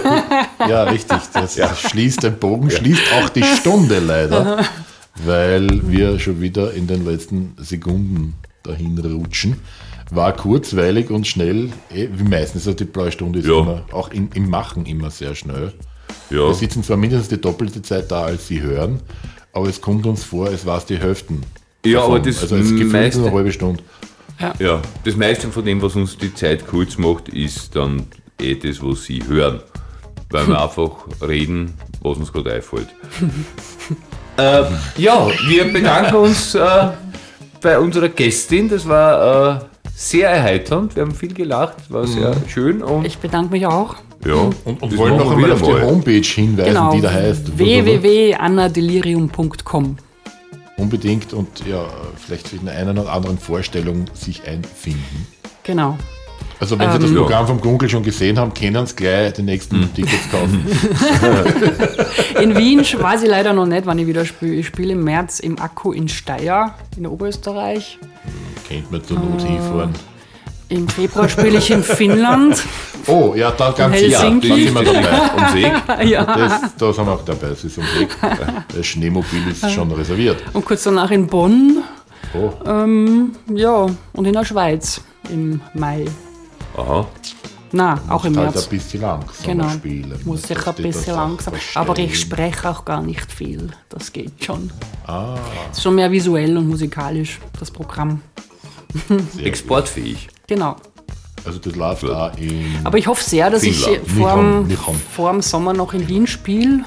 ja, 0.61 0.85
richtig. 0.85 1.19
Das 1.35 1.55
ja. 1.55 1.75
schließt 1.75 2.23
den 2.23 2.39
Bogen, 2.39 2.71
schließt 2.71 3.13
auch 3.13 3.29
die 3.29 3.45
Stunde 3.45 3.99
leider, 3.99 4.65
weil 5.27 5.69
wir 5.91 6.19
schon 6.19 6.41
wieder 6.41 6.73
in 6.73 6.87
den 6.87 7.05
letzten 7.05 7.55
Sekunden 7.59 8.37
dahin 8.63 8.99
rutschen. 8.99 9.59
War 10.11 10.35
kurzweilig 10.35 11.11
und 11.11 11.27
schnell, 11.27 11.69
eh, 11.95 12.09
wie 12.11 12.25
meistens. 12.25 12.67
Also 12.67 12.73
die 12.79 12.85
blaue 12.85 13.13
Stunde 13.13 13.41
ist 13.41 13.47
ja. 13.47 13.61
immer, 13.61 13.85
auch 13.93 14.11
in, 14.11 14.31
im 14.33 14.49
Machen 14.49 14.87
immer 14.87 15.11
sehr 15.11 15.35
schnell. 15.35 15.75
Ja. 16.31 16.39
Wir 16.39 16.55
sitzen 16.55 16.83
zwar 16.83 16.97
mindestens 16.97 17.29
die 17.29 17.41
doppelte 17.41 17.83
Zeit 17.83 18.11
da, 18.11 18.23
als 18.23 18.49
Sie 18.49 18.63
hören, 18.63 19.01
aber 19.53 19.69
es 19.69 19.83
kommt 19.83 20.07
uns 20.07 20.25
vor, 20.25 20.51
es 20.51 20.65
war 20.65 20.79
es 20.79 20.87
die 20.87 20.97
Hälften. 20.97 21.43
Ja, 21.85 22.01
davon. 22.01 22.17
aber 22.17 22.25
das 22.25 22.41
also 22.41 22.57
es 22.57 22.75
gibt 22.75 22.93
meiste, 22.93 23.21
eine 23.21 23.33
halbe 23.33 23.53
Stunde. 23.53 23.83
Ja. 24.41 24.55
ja, 24.59 24.83
das 25.05 25.15
meiste 25.17 25.49
von 25.49 25.65
dem, 25.65 25.81
was 25.83 25.97
uns 25.97 26.17
die 26.17 26.33
Zeit 26.35 26.67
kurz 26.67 26.97
macht, 26.97 27.29
ist 27.29 27.77
dann 27.77 28.07
eh 28.41 28.55
das, 28.55 28.83
was 28.83 29.05
Sie 29.05 29.23
hören. 29.29 29.61
Weil 30.31 30.49
wir 30.49 30.63
einfach 30.63 30.93
reden, 31.21 31.75
was 32.01 32.17
uns 32.19 32.33
gerade 32.33 32.55
einfällt. 32.55 32.89
äh, 34.39 34.63
ja, 34.97 35.29
wir 35.47 35.71
bedanken 35.71 36.15
uns 36.17 36.55
äh, 36.55 36.89
bei 37.61 37.79
unserer 37.79 38.09
Gästin. 38.09 38.71
Das 38.71 38.89
war 38.89 39.57
äh, 39.57 39.59
sehr 39.95 40.31
erheiternd. 40.31 40.97
Wir 40.97 41.03
haben 41.03 41.15
viel 41.15 41.35
gelacht, 41.35 41.91
war 41.91 42.07
sehr 42.07 42.31
mhm. 42.31 42.49
schön. 42.49 42.83
Und 42.83 43.05
ich 43.05 43.19
bedanke 43.19 43.53
mich 43.53 43.67
auch. 43.67 43.97
Ja, 44.25 44.49
und, 44.65 44.83
und 44.83 44.97
wollen 44.97 45.19
noch 45.19 45.31
einmal 45.31 45.53
auf 45.53 45.61
die 45.63 45.73
Homepage 45.73 46.21
hinweisen, 46.21 46.75
genau. 46.75 46.93
die 46.93 47.01
da 47.01 47.11
heißt 47.11 47.59
www.annadelirium.com 47.59 49.97
unbedingt 50.81 51.33
und 51.33 51.67
ja, 51.67 51.85
vielleicht 52.17 52.53
in 52.53 52.69
einer 52.69 52.93
oder 52.93 53.13
anderen 53.13 53.39
Vorstellung 53.39 54.07
sich 54.15 54.47
einfinden. 54.47 55.27
Genau. 55.63 55.97
Also 56.59 56.79
wenn 56.79 56.89
ähm, 56.89 56.93
Sie 56.93 56.99
das 57.01 57.11
ähm, 57.11 57.17
Programm 57.17 57.47
vom 57.47 57.61
Gunkel 57.61 57.89
schon 57.89 58.03
gesehen 58.03 58.39
haben, 58.39 58.53
können 58.53 58.87
Sie 58.87 58.95
gleich 58.95 59.33
die 59.33 59.43
nächsten 59.43 59.83
hm. 59.83 59.95
Tickets 59.95 60.31
kaufen. 60.31 60.67
in 62.41 62.57
Wien 62.57 62.81
weiß 62.81 63.23
ich 63.23 63.29
leider 63.29 63.55
noch 63.55 63.67
nicht, 63.67 63.87
wann 63.87 63.99
ich 63.99 64.07
wieder 64.07 64.27
spiele. 64.27 64.55
Ich 64.57 64.67
spiele 64.67 64.93
im 64.93 65.03
März 65.03 65.41
im 65.41 65.59
Akku 65.59 65.93
in 65.93 66.09
Steyr 66.09 66.75
in 66.97 67.07
Oberösterreich. 67.07 67.99
Hm, 68.01 68.65
kennt 68.69 68.91
man 68.91 69.03
zur 69.03 69.19
Not 69.19 69.43
äh, 69.43 69.47
hinfahren. 69.47 69.95
Im 70.71 70.89
Februar 70.89 71.29
spiele 71.29 71.59
ich 71.59 71.71
in 71.71 71.83
Finnland. 71.83 72.63
Oh, 73.07 73.33
ja, 73.35 73.51
da 73.51 73.71
ganz 73.71 73.97
Helsinki. 73.97 74.49
Ja, 74.49 74.55
da 74.55 74.61
sind 74.61 74.75
wir 74.75 74.85
dabei. 74.85 75.31
Um 75.35 75.55
Weg. 75.55 75.83
ja. 76.11 76.23
Das, 76.23 76.77
da 76.77 76.93
sind 76.93 77.07
wir 77.07 77.13
auch 77.13 77.25
dabei. 77.25 77.47
Es 77.49 77.65
ist 77.65 77.79
um 77.79 77.85
Weg. 77.99 78.11
Das 78.77 78.87
Schneemobil 78.87 79.49
ist 79.51 79.71
schon 79.71 79.91
reserviert. 79.91 80.37
Und 80.53 80.67
kurz 80.67 80.85
danach 80.85 81.11
in 81.11 81.27
Bonn. 81.27 81.83
Oh. 82.35 82.53
Ähm, 82.67 83.33
ja, 83.55 83.87
und 84.13 84.25
in 84.27 84.35
der 84.35 84.45
Schweiz 84.45 85.01
im 85.31 85.63
Mai. 85.73 86.05
Aha. 86.77 87.07
Na, 87.73 87.99
auch 88.09 88.27
im 88.27 88.37
halt 88.37 88.53
März. 88.53 88.65
ein 88.65 88.71
bisschen 88.71 89.01
langsam 89.01 89.45
genau. 89.45 89.71
spielen. 89.71 90.21
Muss 90.27 90.51
ich 90.51 90.67
ein 90.67 90.75
bisschen 90.75 91.15
langsam. 91.15 91.55
Aber 91.77 91.99
ich 91.99 92.21
spreche 92.21 92.69
auch 92.69 92.85
gar 92.85 93.03
nicht 93.03 93.33
viel. 93.33 93.71
Das 93.89 94.13
geht 94.13 94.45
schon. 94.45 94.71
Ah. 95.07 95.37
Es 95.71 95.79
ist 95.79 95.85
schon 95.85 95.95
mehr 95.95 96.13
visuell 96.13 96.57
und 96.59 96.69
musikalisch, 96.69 97.41
das 97.59 97.71
Programm. 97.71 98.21
Exportfähig. 99.43 100.29
Genau. 100.51 100.75
Also 101.45 101.61
das 101.61 101.77
läuft 101.77 102.03
da 102.03 102.31
in 102.31 102.81
Aber 102.83 102.99
ich 102.99 103.07
hoffe 103.07 103.23
sehr, 103.23 103.51
dass 103.51 103.63
Finnland. 103.63 104.69
ich 104.69 104.79
vor 105.15 105.31
dem, 105.31 105.43
Sommer 105.43 105.73
noch 105.73 105.95
in 105.95 106.09
Wien 106.09 106.27
spiele. 106.27 106.85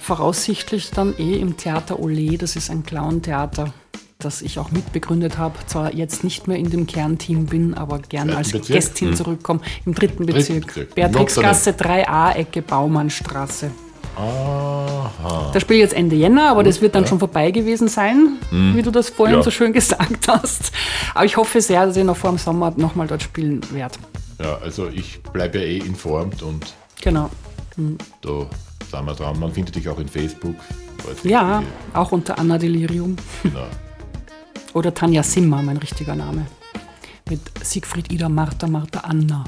Voraussichtlich 0.00 0.90
dann 0.92 1.12
eh 1.18 1.38
im 1.38 1.56
Theater 1.56 1.98
Ole. 1.98 2.38
Das 2.38 2.54
ist 2.54 2.70
ein 2.70 2.84
Clown-Theater, 2.84 3.74
das 4.20 4.42
ich 4.42 4.60
auch 4.60 4.70
mitbegründet 4.70 5.38
habe. 5.38 5.54
Zwar 5.66 5.92
jetzt 5.92 6.22
nicht 6.22 6.46
mehr 6.46 6.56
in 6.56 6.70
dem 6.70 6.86
Kernteam 6.86 7.46
bin, 7.46 7.74
aber 7.74 7.98
gerne 7.98 8.36
als 8.36 8.52
Bezirk? 8.52 8.76
Gästin 8.76 9.08
hm. 9.08 9.16
zurückkomme. 9.16 9.60
Im 9.84 9.94
dritten 9.94 10.24
Bezirk. 10.24 10.68
Bezirk. 10.68 10.94
Beatrixgasse 10.94 11.70
3a, 11.70 12.34
Ecke 12.36 12.62
Baumannstraße. 12.62 13.72
Aha. 14.16 15.50
Das 15.52 15.62
Spiel 15.62 15.78
jetzt 15.78 15.94
Ende 15.94 16.16
Jänner, 16.16 16.50
aber 16.50 16.62
Gut, 16.62 16.68
das 16.70 16.80
wird 16.80 16.94
dann 16.94 17.04
ja. 17.04 17.08
schon 17.08 17.18
vorbei 17.18 17.50
gewesen 17.50 17.88
sein, 17.88 18.38
mhm. 18.50 18.76
wie 18.76 18.82
du 18.82 18.90
das 18.90 19.08
vorhin 19.08 19.36
ja. 19.36 19.42
so 19.42 19.50
schön 19.50 19.72
gesagt 19.72 20.28
hast. 20.28 20.72
Aber 21.14 21.24
ich 21.24 21.36
hoffe 21.36 21.60
sehr, 21.60 21.86
dass 21.86 21.96
ich 21.96 22.04
noch 22.04 22.16
vor 22.16 22.30
dem 22.30 22.38
Sommer 22.38 22.72
nochmal 22.76 23.06
dort 23.06 23.22
spielen 23.22 23.60
werde. 23.72 23.98
Ja, 24.40 24.58
also 24.58 24.88
ich 24.88 25.22
bleibe 25.22 25.58
ja 25.58 25.64
eh 25.64 25.78
informt 25.78 26.42
und 26.42 26.74
genau. 27.00 27.30
Mhm. 27.76 27.98
da 28.20 28.46
sind 28.90 29.06
wir 29.06 29.14
dran. 29.14 29.38
Man 29.38 29.52
findet 29.52 29.74
dich 29.76 29.88
auch 29.88 29.98
in 29.98 30.08
Facebook. 30.08 30.56
Ja, 31.22 31.62
auch 31.92 32.12
unter 32.12 32.38
Anna 32.38 32.58
Delirium. 32.58 33.16
Genau. 33.42 33.66
Oder 34.74 34.92
Tanja 34.92 35.22
Simmer, 35.22 35.62
mein 35.62 35.76
richtiger 35.76 36.16
Name. 36.16 36.46
Mit 37.30 37.40
Siegfried, 37.62 38.12
Ida, 38.12 38.28
Martha, 38.28 38.66
Martha, 38.66 39.00
Anna. 39.00 39.44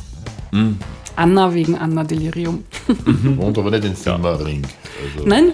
Mhm. 0.57 0.79
Anna 1.17 1.53
wegen 1.55 1.77
Anna 1.79 2.05
Delirium. 2.05 2.65
Mhm. 3.05 3.39
Wohnt 3.39 3.59
aber 3.59 3.71
nicht 3.71 3.85
in 3.85 3.97
Simmering. 3.97 4.63
Also, 5.03 5.27
Nein? 5.27 5.53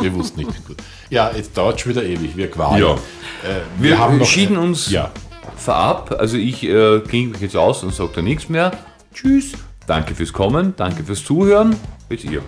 Wir 0.00 0.12
wussten 0.14 0.40
nicht. 0.40 0.66
Gut. 0.66 0.76
Ja, 1.10 1.30
jetzt 1.34 1.56
dauert 1.56 1.78
es 1.80 1.86
wieder 1.86 2.02
ewig. 2.02 2.36
Wir 2.36 2.50
qualen. 2.50 2.82
Ja. 2.82 2.94
Äh, 2.94 3.60
wir, 3.78 3.90
wir 3.90 3.98
haben 3.98 4.18
entschieden 4.18 4.56
uns 4.56 4.90
ja. 4.90 5.10
vorab. 5.56 6.16
Also 6.18 6.36
ich 6.38 6.64
äh, 6.64 7.00
klinge 7.00 7.32
mich 7.32 7.40
jetzt 7.42 7.56
aus 7.56 7.82
und 7.82 7.94
sage 7.94 8.10
da 8.14 8.22
nichts 8.22 8.48
mehr. 8.48 8.72
Tschüss. 9.14 9.52
Danke 9.86 10.14
fürs 10.14 10.32
Kommen. 10.32 10.74
Danke 10.76 11.04
fürs 11.04 11.22
Zuhören. 11.24 11.76
Bis 12.08 12.24
ihr. 12.24 12.42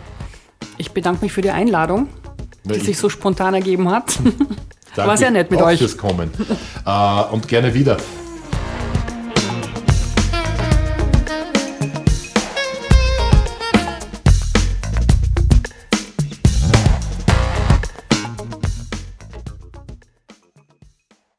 Ich 0.79 0.93
bedanke 0.93 1.23
mich 1.23 1.33
für 1.33 1.43
die 1.43 1.51
Einladung, 1.51 2.09
die 2.65 2.81
sich 2.81 2.99
so 2.99 3.09
spontan 3.09 3.55
ergeben 3.55 3.91
hat. 3.91 4.19
War 4.97 5.17
sehr 5.17 5.31
nett 5.31 5.51
mit 5.51 5.61
euch. 5.61 5.79
fürs 5.79 5.97
Kommen. 5.97 6.31
äh, 6.87 7.23
und 7.33 7.47
gerne 7.49 7.75
wieder. 7.75 7.99